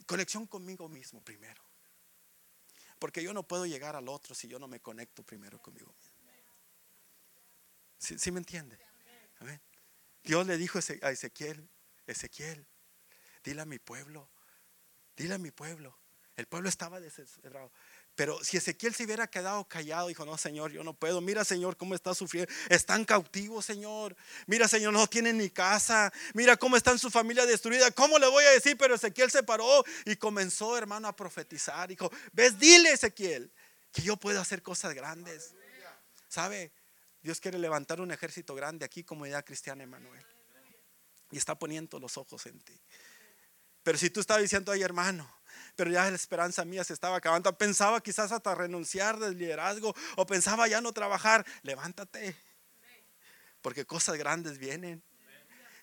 conexión 0.06 0.46
conmigo 0.46 0.88
mismo 0.88 1.22
primero. 1.22 1.62
Porque 2.98 3.22
yo 3.22 3.32
no 3.34 3.42
puedo 3.42 3.66
llegar 3.66 3.96
al 3.96 4.08
otro 4.08 4.34
si 4.34 4.48
yo 4.48 4.58
no 4.58 4.68
me 4.68 4.80
conecto 4.80 5.22
primero 5.22 5.60
conmigo 5.60 5.92
mismo. 5.92 6.14
¿Sí, 7.98 8.30
me 8.32 8.38
entiende? 8.38 8.78
Dios 10.22 10.46
le 10.46 10.58
dijo 10.58 10.78
a 10.78 11.10
Ezequiel, 11.10 11.68
Ezequiel, 12.06 12.66
dile 13.42 13.62
a 13.62 13.64
mi 13.64 13.78
pueblo, 13.78 14.30
dile 15.16 15.34
a 15.34 15.38
mi 15.38 15.50
pueblo. 15.50 15.98
El 16.36 16.46
pueblo 16.46 16.68
estaba 16.68 17.00
desesperado. 17.00 17.72
Pero 18.14 18.42
si 18.44 18.56
Ezequiel 18.56 18.94
se 18.94 19.04
hubiera 19.04 19.26
quedado 19.26 19.64
callado, 19.64 20.06
dijo, 20.08 20.24
no, 20.24 20.38
Señor, 20.38 20.70
yo 20.70 20.84
no 20.84 20.94
puedo. 20.94 21.20
Mira, 21.20 21.44
Señor, 21.44 21.76
cómo 21.76 21.94
está 21.94 22.14
sufriendo. 22.14 22.52
Están 22.68 23.04
cautivos, 23.04 23.64
Señor. 23.64 24.16
Mira, 24.46 24.68
Señor, 24.68 24.92
no 24.92 25.06
tienen 25.08 25.38
ni 25.38 25.50
casa. 25.50 26.12
Mira 26.32 26.56
cómo 26.56 26.76
está 26.76 26.96
su 26.96 27.10
familia 27.10 27.44
destruida. 27.44 27.90
¿Cómo 27.90 28.18
le 28.18 28.28
voy 28.28 28.44
a 28.44 28.50
decir? 28.50 28.76
Pero 28.76 28.94
Ezequiel 28.94 29.30
se 29.32 29.42
paró 29.42 29.84
y 30.04 30.14
comenzó, 30.14 30.78
hermano, 30.78 31.08
a 31.08 31.16
profetizar. 31.16 31.88
Dijo, 31.88 32.10
ves, 32.32 32.56
dile, 32.58 32.92
Ezequiel, 32.92 33.52
que 33.92 34.02
yo 34.02 34.16
puedo 34.16 34.40
hacer 34.40 34.62
cosas 34.62 34.94
grandes. 34.94 35.54
¿Sabe? 36.28 36.72
Dios 37.20 37.40
quiere 37.40 37.58
levantar 37.58 38.00
un 38.00 38.12
ejército 38.12 38.54
grande 38.54 38.84
aquí, 38.84 39.02
comunidad 39.02 39.44
cristiana, 39.44 39.82
Emanuel. 39.82 40.24
Y 41.32 41.38
está 41.38 41.58
poniendo 41.58 41.98
los 41.98 42.16
ojos 42.16 42.46
en 42.46 42.60
ti. 42.60 42.80
Pero 43.84 43.96
si 43.98 44.10
tú 44.10 44.18
estás 44.18 44.40
diciendo, 44.40 44.72
ay, 44.72 44.82
hermano, 44.82 45.30
pero 45.76 45.90
ya 45.90 46.08
la 46.08 46.16
esperanza 46.16 46.64
mía 46.64 46.82
se 46.82 46.92
estaba 46.92 47.16
acabando. 47.16 47.56
Pensaba 47.56 48.02
quizás 48.02 48.32
hasta 48.32 48.54
renunciar 48.54 49.18
del 49.18 49.38
liderazgo 49.38 49.94
o 50.16 50.26
pensaba 50.26 50.66
ya 50.66 50.80
no 50.80 50.92
trabajar. 50.92 51.44
Levántate, 51.62 52.36
porque 53.60 53.84
cosas 53.84 54.16
grandes 54.16 54.58
vienen. 54.58 55.02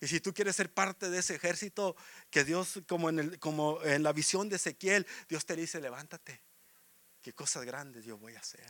Y 0.01 0.07
si 0.07 0.19
tú 0.19 0.33
quieres 0.33 0.55
ser 0.55 0.73
parte 0.73 1.11
de 1.11 1.19
ese 1.19 1.35
ejército, 1.35 1.95
que 2.31 2.43
Dios, 2.43 2.79
como 2.87 3.09
en, 3.09 3.19
el, 3.19 3.39
como 3.39 3.81
en 3.83 4.01
la 4.01 4.11
visión 4.13 4.49
de 4.49 4.55
Ezequiel, 4.55 5.05
Dios 5.29 5.45
te 5.45 5.55
dice, 5.55 5.79
levántate, 5.79 6.41
que 7.21 7.33
cosas 7.33 7.65
grandes 7.65 8.03
yo 8.03 8.17
voy 8.17 8.35
a 8.35 8.39
hacer. 8.39 8.65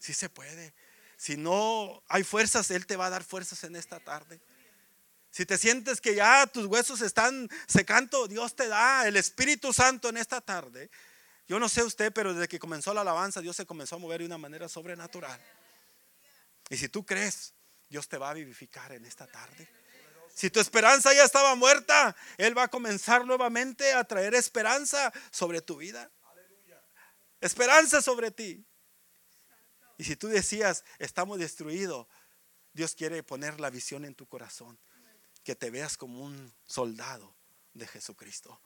Si 0.00 0.12
se 0.12 0.28
puede. 0.28 0.74
Si 1.16 1.36
no 1.36 2.02
hay 2.08 2.24
fuerzas, 2.24 2.72
Él 2.72 2.86
te 2.86 2.96
va 2.96 3.06
a 3.06 3.10
dar 3.10 3.22
fuerzas 3.22 3.62
en 3.62 3.76
esta 3.76 4.00
tarde. 4.00 4.40
Si 5.34 5.44
te 5.44 5.58
sientes 5.58 6.00
que 6.00 6.14
ya 6.14 6.46
tus 6.46 6.66
huesos 6.66 7.00
están 7.00 7.50
secando, 7.66 8.28
Dios 8.28 8.54
te 8.54 8.68
da 8.68 9.08
el 9.08 9.16
Espíritu 9.16 9.72
Santo 9.72 10.08
en 10.08 10.16
esta 10.16 10.40
tarde. 10.40 10.92
Yo 11.48 11.58
no 11.58 11.68
sé 11.68 11.82
usted, 11.82 12.12
pero 12.12 12.32
desde 12.32 12.46
que 12.46 12.60
comenzó 12.60 12.94
la 12.94 13.00
alabanza, 13.00 13.40
Dios 13.40 13.56
se 13.56 13.66
comenzó 13.66 13.96
a 13.96 13.98
mover 13.98 14.20
de 14.20 14.26
una 14.26 14.38
manera 14.38 14.68
sobrenatural. 14.68 15.40
Y 16.70 16.76
si 16.76 16.88
tú 16.88 17.04
crees, 17.04 17.52
Dios 17.88 18.08
te 18.08 18.16
va 18.16 18.30
a 18.30 18.34
vivificar 18.34 18.92
en 18.92 19.04
esta 19.06 19.26
tarde. 19.26 19.68
Si 20.32 20.50
tu 20.50 20.60
esperanza 20.60 21.12
ya 21.12 21.24
estaba 21.24 21.56
muerta, 21.56 22.14
Él 22.38 22.56
va 22.56 22.62
a 22.62 22.68
comenzar 22.68 23.26
nuevamente 23.26 23.92
a 23.92 24.04
traer 24.04 24.36
esperanza 24.36 25.12
sobre 25.32 25.60
tu 25.60 25.78
vida. 25.78 26.12
esperanza 27.40 28.00
sobre 28.00 28.30
ti. 28.30 28.64
Y 29.98 30.04
si 30.04 30.14
tú 30.14 30.28
decías, 30.28 30.84
estamos 31.00 31.40
destruidos, 31.40 32.06
Dios 32.72 32.94
quiere 32.94 33.24
poner 33.24 33.58
la 33.58 33.70
visión 33.70 34.04
en 34.04 34.14
tu 34.14 34.28
corazón, 34.28 34.78
que 35.44 35.54
te 35.54 35.70
veas 35.70 35.96
como 35.96 36.24
un 36.24 36.52
soldado 36.66 37.36
de 37.74 37.86
Jesucristo, 37.86 38.60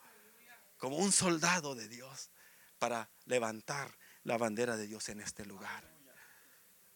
como 0.78 0.96
un 0.96 1.10
soldado 1.12 1.74
de 1.74 1.88
Dios 1.88 2.30
para 2.78 3.10
levantar 3.24 3.98
la 4.22 4.38
bandera 4.38 4.76
de 4.76 4.86
Dios 4.86 5.08
en 5.08 5.20
este 5.20 5.44
lugar. 5.44 5.84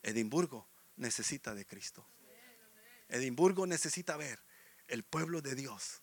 Edimburgo 0.02 0.68
necesita 0.96 1.54
de 1.54 1.66
Cristo. 1.66 2.08
Edimburgo 3.08 3.66
necesita 3.66 4.16
ver 4.16 4.40
el 4.86 5.02
pueblo 5.02 5.42
de 5.42 5.54
Dios, 5.56 6.02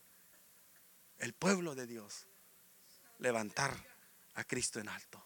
el 1.18 1.34
pueblo 1.34 1.74
de 1.74 1.88
Dios, 1.88 2.28
levantar 3.18 3.76
a 4.34 4.44
Cristo 4.44 4.80
en 4.80 4.90
alto. 4.90 5.26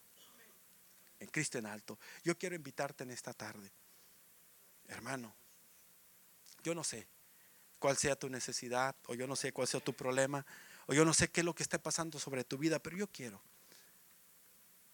En 1.19 1.27
Cristo 1.29 1.57
en 1.57 1.65
alto. 1.65 1.99
Yo 2.23 2.37
quiero 2.37 2.55
invitarte 2.55 3.03
en 3.03 3.11
esta 3.11 3.33
tarde, 3.33 3.73
hermano. 4.85 5.35
Yo 6.63 6.75
no 6.75 6.83
sé 6.83 7.07
cuál 7.83 7.97
sea 7.97 8.15
tu 8.15 8.29
necesidad, 8.29 8.95
o 9.07 9.13
yo 9.13 9.27
no 9.27 9.35
sé 9.35 9.51
cuál 9.51 9.67
sea 9.67 9.81
tu 9.81 9.91
problema, 9.91 10.45
o 10.85 10.93
yo 10.93 11.03
no 11.03 11.13
sé 11.13 11.27
qué 11.27 11.41
es 11.41 11.45
lo 11.45 11.53
que 11.53 11.63
esté 11.63 11.79
pasando 11.79 12.17
sobre 12.17 12.45
tu 12.45 12.57
vida, 12.57 12.79
pero 12.79 12.95
yo 12.95 13.07
quiero 13.07 13.41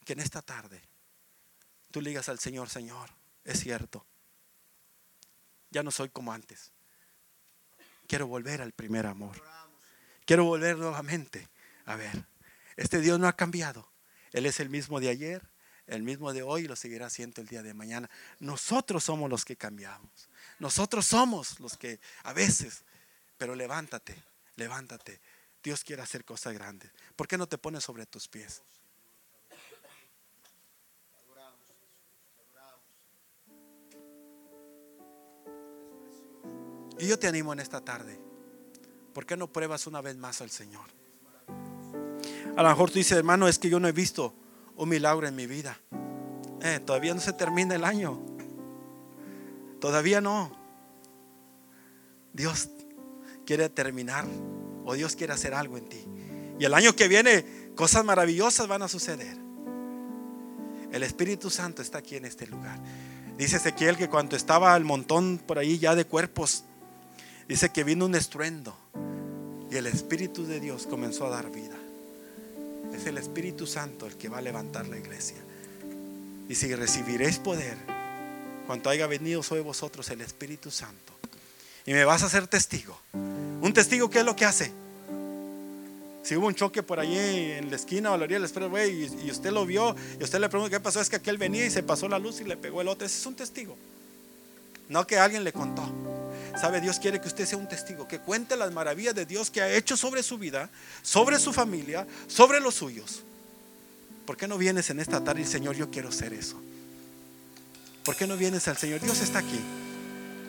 que 0.03 0.13
en 0.13 0.19
esta 0.19 0.41
tarde 0.41 0.81
tú 1.91 2.01
le 2.01 2.09
digas 2.09 2.29
al 2.29 2.39
Señor, 2.39 2.67
Señor, 2.67 3.11
es 3.43 3.59
cierto, 3.59 4.07
ya 5.69 5.83
no 5.83 5.91
soy 5.91 6.09
como 6.09 6.33
antes. 6.33 6.71
Quiero 8.07 8.25
volver 8.25 8.59
al 8.59 8.71
primer 8.71 9.05
amor. 9.05 9.39
Quiero 10.25 10.45
volver 10.45 10.75
nuevamente. 10.75 11.47
A 11.85 11.95
ver, 11.95 12.25
este 12.75 13.01
Dios 13.01 13.19
no 13.19 13.27
ha 13.27 13.35
cambiado. 13.35 13.87
Él 14.31 14.47
es 14.47 14.59
el 14.59 14.71
mismo 14.71 14.99
de 14.99 15.09
ayer, 15.09 15.47
el 15.89 16.03
mismo 16.03 16.31
de 16.33 16.43
hoy 16.43 16.67
lo 16.67 16.75
seguirá 16.75 17.09
siendo 17.09 17.41
el 17.41 17.47
día 17.47 17.63
de 17.63 17.73
mañana. 17.73 18.09
Nosotros 18.39 19.03
somos 19.03 19.29
los 19.29 19.43
que 19.43 19.55
cambiamos. 19.55 20.29
Nosotros 20.59 21.05
somos 21.05 21.59
los 21.59 21.77
que 21.77 21.99
a 22.23 22.33
veces, 22.33 22.83
pero 23.37 23.55
levántate, 23.55 24.15
levántate. 24.55 25.19
Dios 25.63 25.83
quiere 25.83 26.01
hacer 26.01 26.23
cosas 26.23 26.53
grandes. 26.53 26.91
¿Por 27.15 27.27
qué 27.27 27.37
no 27.37 27.47
te 27.47 27.57
pones 27.57 27.83
sobre 27.83 28.05
tus 28.05 28.27
pies? 28.27 28.61
Y 36.99 37.07
yo 37.07 37.17
te 37.17 37.27
animo 37.27 37.53
en 37.53 37.59
esta 37.59 37.81
tarde. 37.81 38.19
¿Por 39.13 39.25
qué 39.25 39.35
no 39.37 39.51
pruebas 39.51 39.87
una 39.87 40.01
vez 40.01 40.17
más 40.17 40.41
al 40.41 40.51
Señor? 40.51 40.85
A 42.55 42.61
lo 42.61 42.69
mejor 42.69 42.91
tú 42.91 42.99
dices, 42.99 43.17
hermano, 43.17 43.47
es 43.47 43.57
que 43.57 43.69
yo 43.69 43.79
no 43.79 43.87
he 43.87 43.93
visto 43.93 44.35
un 44.80 44.89
milagro 44.89 45.27
en 45.27 45.36
mi 45.36 45.45
vida. 45.45 45.77
Eh, 46.61 46.80
todavía 46.84 47.13
no 47.13 47.21
se 47.21 47.34
termina 47.34 47.75
el 47.75 47.84
año. 47.84 48.19
Todavía 49.80 50.21
no. 50.21 50.51
Dios 52.34 52.69
quiere 53.45 53.69
terminar 53.69 54.25
o 54.86 54.93
Dios 54.95 55.15
quiere 55.15 55.34
hacer 55.34 55.53
algo 55.53 55.77
en 55.77 55.88
ti. 55.88 56.03
Y 56.57 56.65
el 56.65 56.73
año 56.73 56.95
que 56.95 57.07
viene 57.07 57.73
cosas 57.75 58.03
maravillosas 58.03 58.67
van 58.67 58.82
a 58.82 58.88
suceder. 58.88 59.38
El 60.91 61.03
Espíritu 61.03 61.51
Santo 61.51 61.84
está 61.84 61.99
aquí 61.99 62.15
en 62.15 62.25
este 62.25 62.47
lugar. 62.47 62.80
Dice 63.38 63.57
Ezequiel 63.57 63.95
que 63.95 64.09
cuando 64.09 64.36
estaba 64.36 64.75
el 64.75 64.84
montón 64.84 65.38
por 65.45 65.59
ahí 65.59 65.77
ya 65.77 65.93
de 65.93 66.05
cuerpos 66.05 66.65
Dice 67.49 67.69
que 67.69 67.84
vino 67.84 68.05
un 68.05 68.13
estruendo 68.13 68.77
y 69.71 69.75
el 69.75 69.88
Espíritu 69.88 70.45
de 70.45 70.59
Dios 70.59 70.86
comenzó 70.86 71.25
a 71.25 71.30
dar 71.30 71.49
vida. 71.49 71.75
Es 73.00 73.06
el 73.06 73.18
Espíritu 73.18 73.66
Santo 73.66 74.08
el 74.08 74.18
que 74.18 74.28
va 74.28 74.39
a 74.39 74.41
levantar 74.41 74.86
la 74.88 74.97
iglesia. 74.97 75.38
Y 76.50 76.56
si 76.56 76.76
recibiréis 76.76 77.38
poder, 77.38 77.78
cuando 78.68 78.89
haya 78.89 79.08
venido 79.08 79.41
sobre 79.41 79.62
vosotros 79.62 80.10
el 80.10 80.20
Espíritu 80.20 80.70
Santo, 80.70 81.14
y 81.86 81.93
me 81.93 82.04
vas 82.04 82.24
a 82.24 82.26
hacer 82.26 82.47
testigo. 82.47 83.00
Un 83.14 83.72
testigo, 83.74 84.10
¿qué 84.10 84.20
es 84.20 84.26
lo 84.26 84.36
que 84.36 84.43
hace? 84.43 84.74
Si 86.24 86.36
hubo 86.36 86.47
un 86.47 86.56
choque 86.56 86.84
por 86.84 87.00
allí 87.00 87.18
en 87.18 87.70
la 87.70 87.78
esquina 87.78 88.12
o 88.12 88.18
la 88.18 88.26
orilla 88.26 88.39
y, 88.86 89.26
y 89.26 89.32
usted 89.32 89.52
lo 89.52 89.66
vio 89.66 89.95
y 90.20 90.24
usted 90.24 90.39
le 90.39 90.50
pregunta 90.50 90.78
qué 90.78 90.82
pasó, 90.82 91.00
es 91.00 91.10
que 91.10 91.16
aquel 91.16 91.38
venía 91.38 91.66
y 91.66 91.72
se 91.72 91.84
pasó 91.84 92.10
la 92.10 92.20
luz 92.20 92.41
y 92.41 92.43
le 92.43 92.58
pegó 92.58 92.82
el 92.82 92.89
otro. 92.89 93.06
Ese 93.06 93.18
es 93.18 93.26
un 93.26 93.36
testigo. 93.36 93.78
No 94.89 95.08
que 95.08 95.18
alguien 95.18 95.45
le 95.45 95.54
contó. 95.54 96.09
Sabe, 96.60 96.82
Dios 96.82 97.00
quiere 97.00 97.20
que 97.20 97.28
usted 97.28 97.45
sea 97.45 97.58
un 97.58 97.68
testigo, 97.68 98.08
que 98.08 98.20
cuente 98.20 98.56
las 98.56 98.72
maravillas 98.72 99.16
de 99.16 99.26
Dios 99.26 99.50
que 99.50 99.62
ha 99.62 99.74
hecho 99.74 99.97
sobre 99.97 100.24
su 100.24 100.38
vida, 100.38 100.70
sobre 101.02 101.39
su 101.39 101.54
familia, 101.54 102.08
sobre 102.28 102.60
los 102.60 102.76
suyos. 102.76 103.24
¿Por 104.26 104.38
qué 104.38 104.47
no 104.47 104.58
vienes 104.58 104.89
en 104.89 105.00
esta 105.00 105.24
tarde 105.24 105.41
y 105.41 105.45
Señor, 105.45 105.76
yo 105.76 105.89
quiero 105.89 106.12
ser 106.12 106.34
eso? 106.34 106.60
¿Por 108.04 108.16
qué 108.16 108.28
no 108.28 108.38
vienes 108.38 108.68
al 108.68 108.78
Señor? 108.78 109.02
Dios 109.02 109.22
está 109.22 109.39
aquí. 109.39 109.60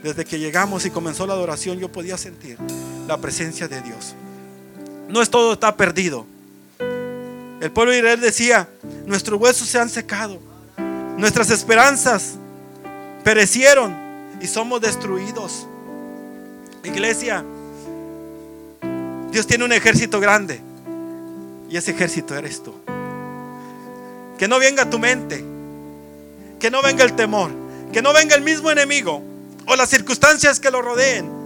Desde 0.03 0.25
que 0.25 0.39
llegamos 0.39 0.87
y 0.87 0.91
comenzó 0.91 1.27
la 1.27 1.35
adoración, 1.35 1.79
yo 1.79 1.91
podía 1.91 2.17
sentir 2.17 2.59
la 3.07 3.19
presencia 3.19 3.69
de 3.69 3.83
Dios. 3.83 4.15
No 5.09 5.21
es 5.21 5.31
todo 5.31 5.55
está 5.55 5.77
perdido. 5.77 6.27
El 7.61 7.71
pueblo 7.73 7.93
de 7.93 7.99
Israel 7.99 8.21
decía, 8.21 8.69
nuestros 9.07 9.39
huesos 9.39 9.69
se 9.69 9.79
han 9.79 9.91
secado, 9.91 10.41
nuestras 11.19 11.51
esperanzas 11.51 12.35
perecieron 13.23 13.95
y 14.41 14.47
somos 14.47 14.81
destruidos. 14.81 15.67
Iglesia, 16.85 17.45
Dios 19.31 19.47
tiene 19.47 19.65
un 19.65 19.73
ejército 19.73 20.21
grande 20.21 20.61
y 21.69 21.77
ese 21.77 21.93
ejército 21.93 22.35
eres 22.37 22.63
tú. 22.63 22.75
Que 24.39 24.49
no 24.49 24.59
venga 24.59 24.89
tu 24.89 24.99
mente, 24.99 25.45
que 26.59 26.71
no 26.71 26.83
venga 26.83 27.05
el 27.05 27.15
temor, 27.15 27.51
que 27.93 28.03
no 28.03 28.13
venga 28.13 28.35
el 28.35 28.43
mismo 28.43 28.71
enemigo 28.71 29.23
o 29.67 29.77
las 29.77 29.89
circunstancias 29.89 30.59
que 30.59 30.71
lo 30.71 30.83
rodeen 30.83 31.41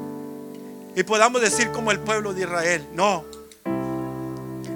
y 0.96 1.02
podamos 1.02 1.40
decir 1.40 1.70
como 1.72 1.90
el 1.90 1.98
pueblo 1.98 2.32
de 2.32 2.42
Israel, 2.42 2.86
no, 2.94 3.24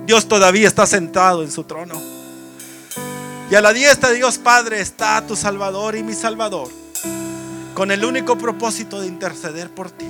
Dios 0.05 0.27
todavía 0.27 0.67
está 0.67 0.87
sentado 0.87 1.43
en 1.43 1.51
su 1.51 1.65
trono. 1.65 1.95
Y 3.51 3.55
a 3.55 3.61
la 3.61 3.73
diestra 3.73 4.11
de 4.11 4.17
Dios 4.17 4.37
Padre 4.39 4.81
está 4.81 5.25
tu 5.27 5.37
Salvador 5.37 5.97
y 5.97 6.03
mi 6.03 6.15
Salvador, 6.15 6.69
con 7.75 7.91
el 7.91 8.05
único 8.05 8.37
propósito 8.37 9.01
de 9.01 9.07
interceder 9.07 9.71
por 9.71 9.91
ti. 9.91 10.09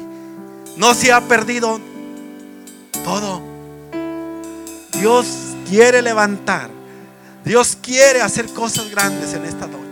No 0.79 0.95
se 0.95 1.13
ha 1.13 1.21
perdido 1.21 1.81
todo. 3.05 3.43
Dios 4.93 5.27
quiere 5.69 6.01
levantar. 6.03 6.71
Dios 7.45 7.77
quiere 7.83 8.23
hacer 8.23 8.47
cosas 8.53 8.89
grandes 8.89 9.35
en 9.35 9.45
esta 9.45 9.67
noche. 9.67 9.88